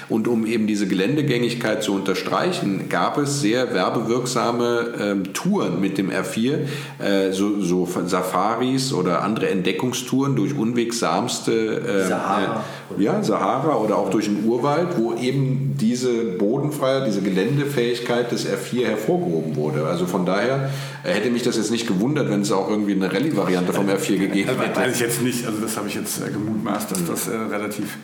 Und 0.09 0.29
um 0.29 0.47
eben 0.47 0.67
diese 0.67 0.87
Geländegängigkeit 0.87 1.83
zu 1.83 1.95
unterstreichen, 1.95 2.89
gab 2.89 3.19
es 3.19 3.41
sehr 3.41 3.75
werbewirksame 3.75 4.95
ähm, 5.01 5.33
Touren 5.35 5.81
mit 5.81 5.99
dem 5.99 6.11
R4, 6.11 6.59
äh, 6.99 7.33
so, 7.33 7.61
so 7.61 7.87
Safaris 8.07 8.93
oder 8.93 9.23
andere 9.23 9.49
Entdeckungstouren 9.51 10.37
durch 10.37 10.57
unwegsamste 10.57 11.53
äh, 11.53 12.09
Sahara. 12.09 12.65
Äh, 12.99 13.03
ja, 13.03 13.23
Sahara 13.23 13.77
oder 13.77 13.99
auch 13.99 14.11
durch 14.11 14.27
den 14.27 14.45
Urwald, 14.45 14.99
wo 14.99 15.15
eben 15.15 15.75
diese 15.81 16.13
Bodenfreiheit, 16.39 16.94
diese 17.01 17.23
Geländefähigkeit 17.23 18.31
des 18.31 18.47
R4 18.47 18.87
hervorgehoben 18.87 19.57
wurde. 19.57 19.87
Also 19.87 20.07
von 20.07 20.27
daher 20.27 20.71
äh, 21.03 21.13
hätte 21.13 21.31
mich 21.31 21.43
das 21.43 21.57
jetzt 21.57 21.71
nicht 21.71 21.87
gewundert, 21.87 22.31
wenn 22.31 22.43
es 22.43 22.53
auch 22.53 22.69
irgendwie 22.69 22.93
eine 22.93 23.13
Rallye-Variante 23.13 23.73
vom 23.73 23.89
R4 23.89 24.19
gegeben 24.19 24.51
hätte. 24.59 24.77
Weiß 24.77 24.95
ich 24.95 25.01
jetzt 25.01 25.23
nicht, 25.23 25.47
also 25.47 25.61
das 25.61 25.77
habe 25.77 25.89
ich 25.89 25.95
jetzt 25.95 26.21
äh, 26.21 26.31
gemutmaßt, 26.31 26.91
dass 26.91 27.05
das 27.05 27.29
äh, 27.29 27.37
relativ 27.37 27.97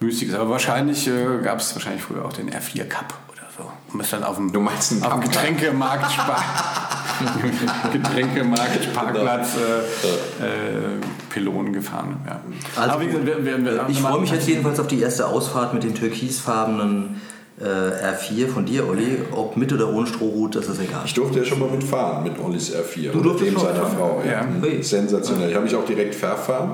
müßig 0.00 0.28
ist. 0.28 0.34
Aber 0.34 0.50
wahrscheinlich 0.50 1.06
äh, 1.08 1.42
gab 1.42 1.58
es 1.58 1.74
wahrscheinlich 1.74 2.02
früher 2.02 2.24
auch 2.24 2.32
den 2.32 2.50
R4 2.50 2.84
Cup 2.84 3.14
oder 3.32 3.48
so. 3.56 3.70
Und 3.92 4.00
ist 4.00 4.12
dann 4.12 4.24
auf 4.24 4.36
dem, 4.36 4.52
du 4.52 4.60
meinst 4.60 5.02
auf 5.02 5.12
dem 5.12 5.20
Getränkemarkt 5.22 6.18
Getränkemarkt-Parkplatz 7.92 9.56
äh, 9.56 10.44
äh, 10.44 10.98
Pylonen 11.30 11.72
gefahren. 11.72 12.16
Ja. 12.26 12.40
Also, 12.76 12.94
Aber 12.94 13.02
wir, 13.02 13.44
wir, 13.44 13.64
wir, 13.64 13.86
ich 13.88 14.00
freue 14.00 14.20
mich 14.20 14.30
jetzt 14.30 14.48
jedenfalls 14.48 14.80
auf 14.80 14.88
die 14.88 15.00
erste 15.00 15.26
Ausfahrt 15.26 15.74
mit 15.74 15.82
den 15.82 15.94
türkisfarbenen 15.94 17.16
äh, 17.16 17.31
R4 17.60 18.48
von 18.48 18.64
dir, 18.64 18.88
Olli, 18.88 19.18
ob 19.30 19.56
mit 19.56 19.72
oder 19.72 19.92
ohne 19.92 20.06
Strohhut, 20.06 20.56
das 20.56 20.68
ist 20.68 20.80
egal. 20.80 21.02
Ich 21.04 21.14
durfte 21.14 21.38
ja 21.40 21.44
schon 21.44 21.60
mal 21.60 21.68
mitfahren 21.68 22.24
mit 22.24 22.32
Ollis 22.42 22.72
R4. 22.74 23.12
Du 23.12 23.20
durftest 23.20 23.52
mit 23.52 23.60
seiner 23.60 23.86
Frau. 23.86 24.22
Ja. 24.24 24.40
ja. 24.40 24.82
Sensationell. 24.82 25.50
Ich 25.50 25.54
habe 25.54 25.64
mich 25.64 25.74
auch 25.76 25.84
direkt 25.84 26.14
verfahren. 26.14 26.72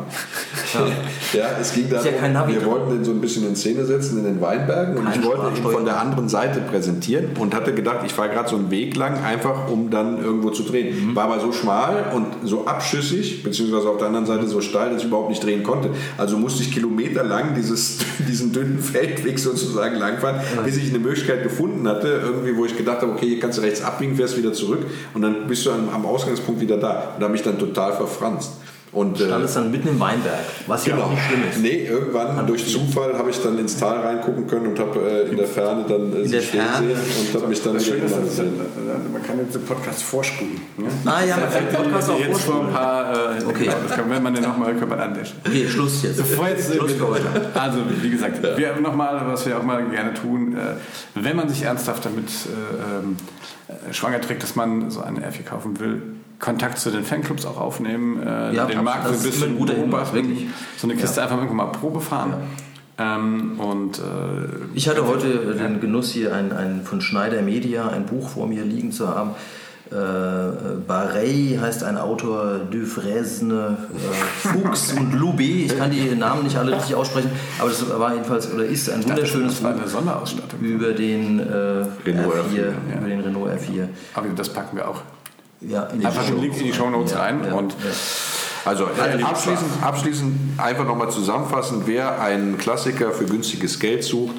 Ja, 1.35 1.41
ja 1.41 1.47
es 1.61 1.72
ging 1.72 1.91
darum, 1.91 2.07
ja 2.07 2.49
wir 2.49 2.64
wollten 2.64 2.91
den 2.91 3.05
so 3.05 3.11
ein 3.11 3.20
bisschen 3.20 3.47
in 3.47 3.57
Szene 3.57 3.85
setzen 3.85 4.18
in 4.18 4.24
den 4.24 4.41
Weinbergen 4.41 4.97
und 4.97 5.09
ich 5.14 5.22
wollte 5.24 5.59
ihn 5.59 5.62
von 5.62 5.85
der 5.85 6.01
anderen 6.01 6.29
Seite 6.29 6.61
präsentieren 6.61 7.31
und 7.39 7.55
hatte 7.55 7.74
gedacht, 7.74 7.99
ich 8.07 8.12
fahre 8.12 8.31
gerade 8.31 8.49
so 8.49 8.57
einen 8.57 8.70
Weg 8.70 8.97
lang, 8.97 9.22
einfach 9.22 9.68
um 9.68 9.91
dann 9.91 10.22
irgendwo 10.22 10.51
zu 10.51 10.62
drehen. 10.62 11.11
Mhm. 11.11 11.16
War 11.16 11.24
aber 11.24 11.41
so 11.41 11.53
schmal 11.53 12.12
und 12.14 12.49
so 12.49 12.66
abschüssig, 12.66 13.43
beziehungsweise 13.43 13.89
auf 13.89 13.99
der 13.99 14.07
anderen 14.07 14.26
Seite 14.26 14.47
so 14.47 14.61
steil, 14.61 14.91
dass 14.91 15.03
ich 15.03 15.09
überhaupt 15.09 15.29
nicht 15.29 15.45
drehen 15.45 15.64
konnte. 15.64 15.91
Also 16.16 16.39
musste 16.39 16.62
ich 16.62 16.72
kilometerlang 16.72 17.55
dieses, 17.55 17.99
diesen 18.29 18.53
dünnen 18.53 18.79
Feldweg 18.79 19.39
sozusagen 19.39 19.97
langfahren, 19.97 20.41
bis 20.68 20.76
ich 20.76 20.90
eine 20.90 20.98
Möglichkeit 20.98 21.42
gefunden 21.42 21.88
hatte, 21.88 22.20
irgendwie, 22.22 22.54
wo 22.54 22.66
ich 22.66 22.76
gedacht 22.76 23.00
habe, 23.00 23.12
okay, 23.12 23.26
hier 23.26 23.40
kannst 23.40 23.56
du 23.56 23.62
rechts 23.62 23.80
abbiegen, 23.80 24.16
fährst 24.16 24.36
wieder 24.36 24.52
zurück 24.52 24.84
und 25.14 25.22
dann 25.22 25.46
bist 25.46 25.64
du 25.64 25.70
am, 25.70 26.04
Ausgangspunkt 26.04 26.60
wieder 26.60 26.76
da. 26.76 27.12
Und 27.14 27.20
da 27.20 27.26
habe 27.26 27.36
ich 27.36 27.42
dann 27.42 27.58
total 27.58 27.94
verfranst. 27.94 28.52
Und, 28.99 29.16
Stand 29.16 29.44
es 29.44 29.55
dann 29.55 29.70
mitten 29.70 29.88
im 29.88 30.01
Weinberg, 30.01 30.40
was 30.66 30.84
ja 30.84 30.94
genau. 30.94 31.07
auch 31.07 31.11
nicht 31.11 31.22
schlimm 31.22 31.42
ist. 31.49 31.61
Nee, 31.61 31.86
irgendwann 31.86 32.34
Hat 32.34 32.49
durch 32.49 32.66
Zufall 32.66 33.16
habe 33.16 33.30
ich 33.30 33.40
dann 33.40 33.57
ins 33.57 33.76
Tal 33.76 34.01
reingucken 34.01 34.49
können 34.49 34.66
und 34.66 34.78
habe 34.80 34.99
äh, 34.99 35.30
in 35.30 35.36
der 35.36 35.46
Ferne 35.46 35.84
dann 35.88 36.12
äh, 36.12 36.26
sie 36.26 36.42
stehen 36.42 36.62
Ferne. 36.62 36.96
sehen 36.96 37.28
und 37.28 37.34
habe 37.34 37.46
mich 37.46 37.62
dann 37.62 37.74
das 37.74 37.86
Schöne 37.86 38.05
ist, 38.05 38.16
ist, 38.16 38.38
man 38.38 39.22
kann 39.22 39.38
jetzt 39.38 39.55
den 39.55 39.64
Podcast 39.64 40.03
vorspulen. 40.03 40.61
Ne? 40.76 40.88
Ah 41.05 41.22
ja, 41.24 41.36
man 41.36 41.49
kann 41.49 41.66
den 41.66 41.74
Podcast 41.76 42.11
auch 42.11 42.18
jetzt 42.18 42.40
vorspulen. 42.40 42.66
Ein 42.66 42.72
paar, 42.72 43.12
äh, 43.12 43.44
okay. 43.44 43.64
Genau, 43.64 43.76
das 43.86 43.96
kann, 43.96 44.11
wenn 44.11 44.22
man 44.22 44.34
den 44.34 44.42
nochmal 44.42 44.74
kann 44.74 44.88
man 44.88 44.99
andeschen. 44.99 45.36
Okay, 45.46 45.68
Schluss 45.68 46.03
jetzt. 46.03 46.16
Bevor 46.16 46.49
jetzt 46.49 46.74
Schluss 46.74 46.92
für 46.92 47.09
heute. 47.09 47.26
Also, 47.55 47.78
wie 48.03 48.11
gesagt, 48.11 48.42
ja. 48.42 48.59
wir 48.59 48.80
nochmal, 48.80 49.20
was 49.26 49.46
wir 49.46 49.57
auch 49.59 49.62
mal 49.62 49.84
gerne 49.86 50.12
tun, 50.14 50.57
äh, 50.57 50.74
wenn 51.14 51.36
man 51.36 51.49
sich 51.49 51.62
ernsthaft 51.62 52.05
damit 52.05 52.26
äh, 52.26 52.99
ähm, 52.99 53.16
äh, 53.68 53.92
schwanger 53.92 54.20
trägt, 54.20 54.42
dass 54.42 54.57
man 54.57 54.90
so 54.90 55.03
eine 55.03 55.20
R4 55.20 55.44
kaufen 55.44 55.78
will, 55.78 56.03
Kontakt 56.39 56.78
zu 56.78 56.91
den 56.91 57.05
Fanclubs 57.05 57.45
auch 57.47 57.59
aufnehmen, 57.59 58.22
äh, 58.22 58.55
ja, 58.55 58.66
den 58.66 58.84
Markt 58.84 59.09
so 59.09 59.14
ein 59.14 59.22
bisschen 59.22 59.59
guter 59.59 59.74
Hinweis, 59.74 60.12
wirklich. 60.12 60.47
So 60.76 60.86
eine 60.86 60.97
Kiste 60.97 61.18
ja. 61.18 61.24
einfach 61.24 61.36
irgendwo 61.36 61.55
mal 61.55 61.66
Probe 61.66 62.01
fahren. 62.01 62.34
Ja. 62.99 63.16
Ähm, 63.16 63.61
und, 63.61 63.99
äh, 63.99 64.03
ich 64.74 64.89
hatte 64.89 65.07
heute 65.07 65.55
den 65.55 65.80
Genuss 65.80 66.11
hier 66.11 66.34
ein, 66.34 66.53
ein 66.53 66.82
von 66.84 67.01
Schneider 67.01 67.43
Media 67.43 67.89
ein 67.89 68.07
Buch 68.07 68.28
vor 68.28 68.47
mir 68.47 68.64
liegen 68.64 68.93
zu 68.93 69.09
haben. 69.09 69.30
Äh, 69.91 69.95
Barrey 70.86 71.59
heißt 71.61 71.82
ein 71.82 71.97
Autor, 71.97 72.59
Dufresne, 72.70 73.78
äh, 73.95 74.49
Fuchs 74.49 74.93
und 74.99 75.14
Loubet. 75.14 75.72
Ich 75.72 75.78
kann 75.78 75.91
die 75.91 76.14
Namen 76.14 76.43
nicht 76.45 76.57
alle 76.57 76.76
richtig 76.76 76.95
aussprechen, 76.95 77.30
aber 77.59 77.70
das 77.70 77.89
war 77.99 78.12
jedenfalls 78.12 78.53
oder 78.53 78.64
ist 78.64 78.91
ein 78.91 79.03
wunderschönes 79.09 79.61
Buch 79.61 79.70
über 80.61 80.93
den 80.93 81.41
äh, 81.41 81.86
Renault 82.05 82.34
R4, 82.34 82.59
R4 82.59 82.99
über 82.99 83.09
den 83.09 83.20
Renault 83.20 83.51
R4. 83.51 83.89
Aber 84.14 84.28
das 84.36 84.51
packen 84.51 84.76
wir 84.76 84.89
auch 84.89 85.01
ja, 85.61 85.88
einfach 85.88 86.24
den 86.24 86.40
Link 86.40 86.56
in 86.56 86.64
die 86.64 86.72
Show 86.72 86.90
Notes 86.90 87.16
rein. 87.16 87.52
Und 87.52 87.74
also 88.64 88.84
äh, 88.84 89.22
abschließend, 89.22 89.82
abschließend 89.82 90.61
einfach 90.61 90.84
nochmal 90.84 91.11
zusammenfassen, 91.11 91.82
wer 91.86 92.20
einen 92.20 92.59
Klassiker 92.59 93.12
für 93.12 93.24
günstiges 93.24 93.78
Geld 93.78 94.04
sucht, 94.04 94.36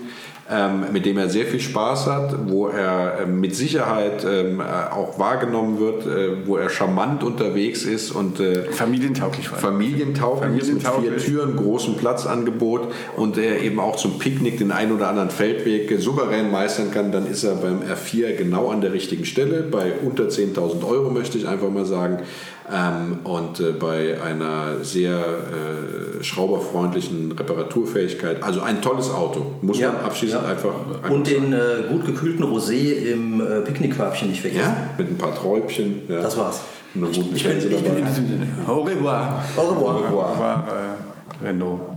mit 0.91 1.05
dem 1.05 1.17
er 1.17 1.29
sehr 1.29 1.45
viel 1.45 1.59
Spaß 1.59 2.07
hat, 2.07 2.49
wo 2.49 2.67
er 2.67 3.19
ähm, 3.21 3.39
mit 3.39 3.55
Sicherheit 3.55 4.25
ähm, 4.25 4.59
äh, 4.59 4.63
auch 4.63 5.19
wahrgenommen 5.19 5.79
wird, 5.79 6.07
äh, 6.07 6.47
wo 6.47 6.57
er 6.57 6.69
charmant 6.69 7.23
unterwegs 7.23 7.83
ist 7.83 8.09
und 8.09 8.39
äh, 8.39 8.63
familientauglich, 8.71 9.47
familientauglich, 9.47 10.61
familientauglich 10.61 11.13
mit 11.13 11.21
vier 11.21 11.35
Türen, 11.35 11.55
großem 11.55 11.97
Platzangebot 11.97 12.91
und 13.15 13.37
er 13.37 13.61
eben 13.61 13.79
auch 13.79 13.95
zum 13.95 14.17
Picknick 14.17 14.57
den 14.57 14.71
ein 14.71 14.91
oder 14.91 15.09
anderen 15.09 15.29
Feldweg 15.29 15.99
souverän 15.99 16.49
meistern 16.49 16.89
kann, 16.91 17.11
dann 17.11 17.27
ist 17.27 17.43
er 17.43 17.55
beim 17.55 17.81
R4 17.81 18.35
genau 18.35 18.69
an 18.69 18.81
der 18.81 18.91
richtigen 18.93 19.25
Stelle, 19.25 19.61
bei 19.61 19.93
unter 20.03 20.25
10.000 20.25 20.83
Euro 20.87 21.11
möchte 21.11 21.37
ich 21.37 21.47
einfach 21.47 21.69
mal 21.69 21.85
sagen. 21.85 22.19
Ähm, 22.71 23.19
und 23.23 23.59
äh, 23.59 23.71
bei 23.71 24.21
einer 24.21 24.83
sehr 24.83 25.17
äh, 25.17 26.23
schrauberfreundlichen 26.23 27.31
Reparaturfähigkeit. 27.31 28.43
Also 28.43 28.61
ein 28.61 28.81
tolles 28.81 29.09
Auto, 29.11 29.53
muss 29.61 29.79
ja, 29.79 29.91
man 29.91 30.01
abschließend 30.01 30.43
ja. 30.43 30.49
einfach. 30.49 30.73
Und 31.09 31.27
den 31.27 31.53
äh, 31.53 31.57
gut 31.89 32.05
gekühlten 32.05 32.43
Rosé 32.43 32.93
im 33.11 33.41
äh, 33.41 33.61
Picknickkörbchen 33.61 34.29
nicht 34.29 34.41
vergessen. 34.41 34.61
Ja, 34.61 34.89
mit 34.97 35.09
ein 35.09 35.17
paar 35.17 35.33
Träubchen. 35.33 36.01
Ja. 36.07 36.21
Das 36.21 36.37
war's. 36.37 36.61
Eine 36.93 37.09
ich, 37.09 37.17
ich 37.17 37.43
bin, 37.43 37.57
ich 37.57 37.83
bin 37.83 37.97
in 37.97 38.05
diesem 38.05 38.27
Sinne. 38.27 38.47
Au 38.67 38.81
revoir. 38.81 39.43
Au 39.57 39.61
revoir. 39.61 39.95
Au 39.95 39.99
revoir. 39.99 40.29
Au 40.29 40.31
revoir. 40.33 40.63
Renault. 41.43 41.88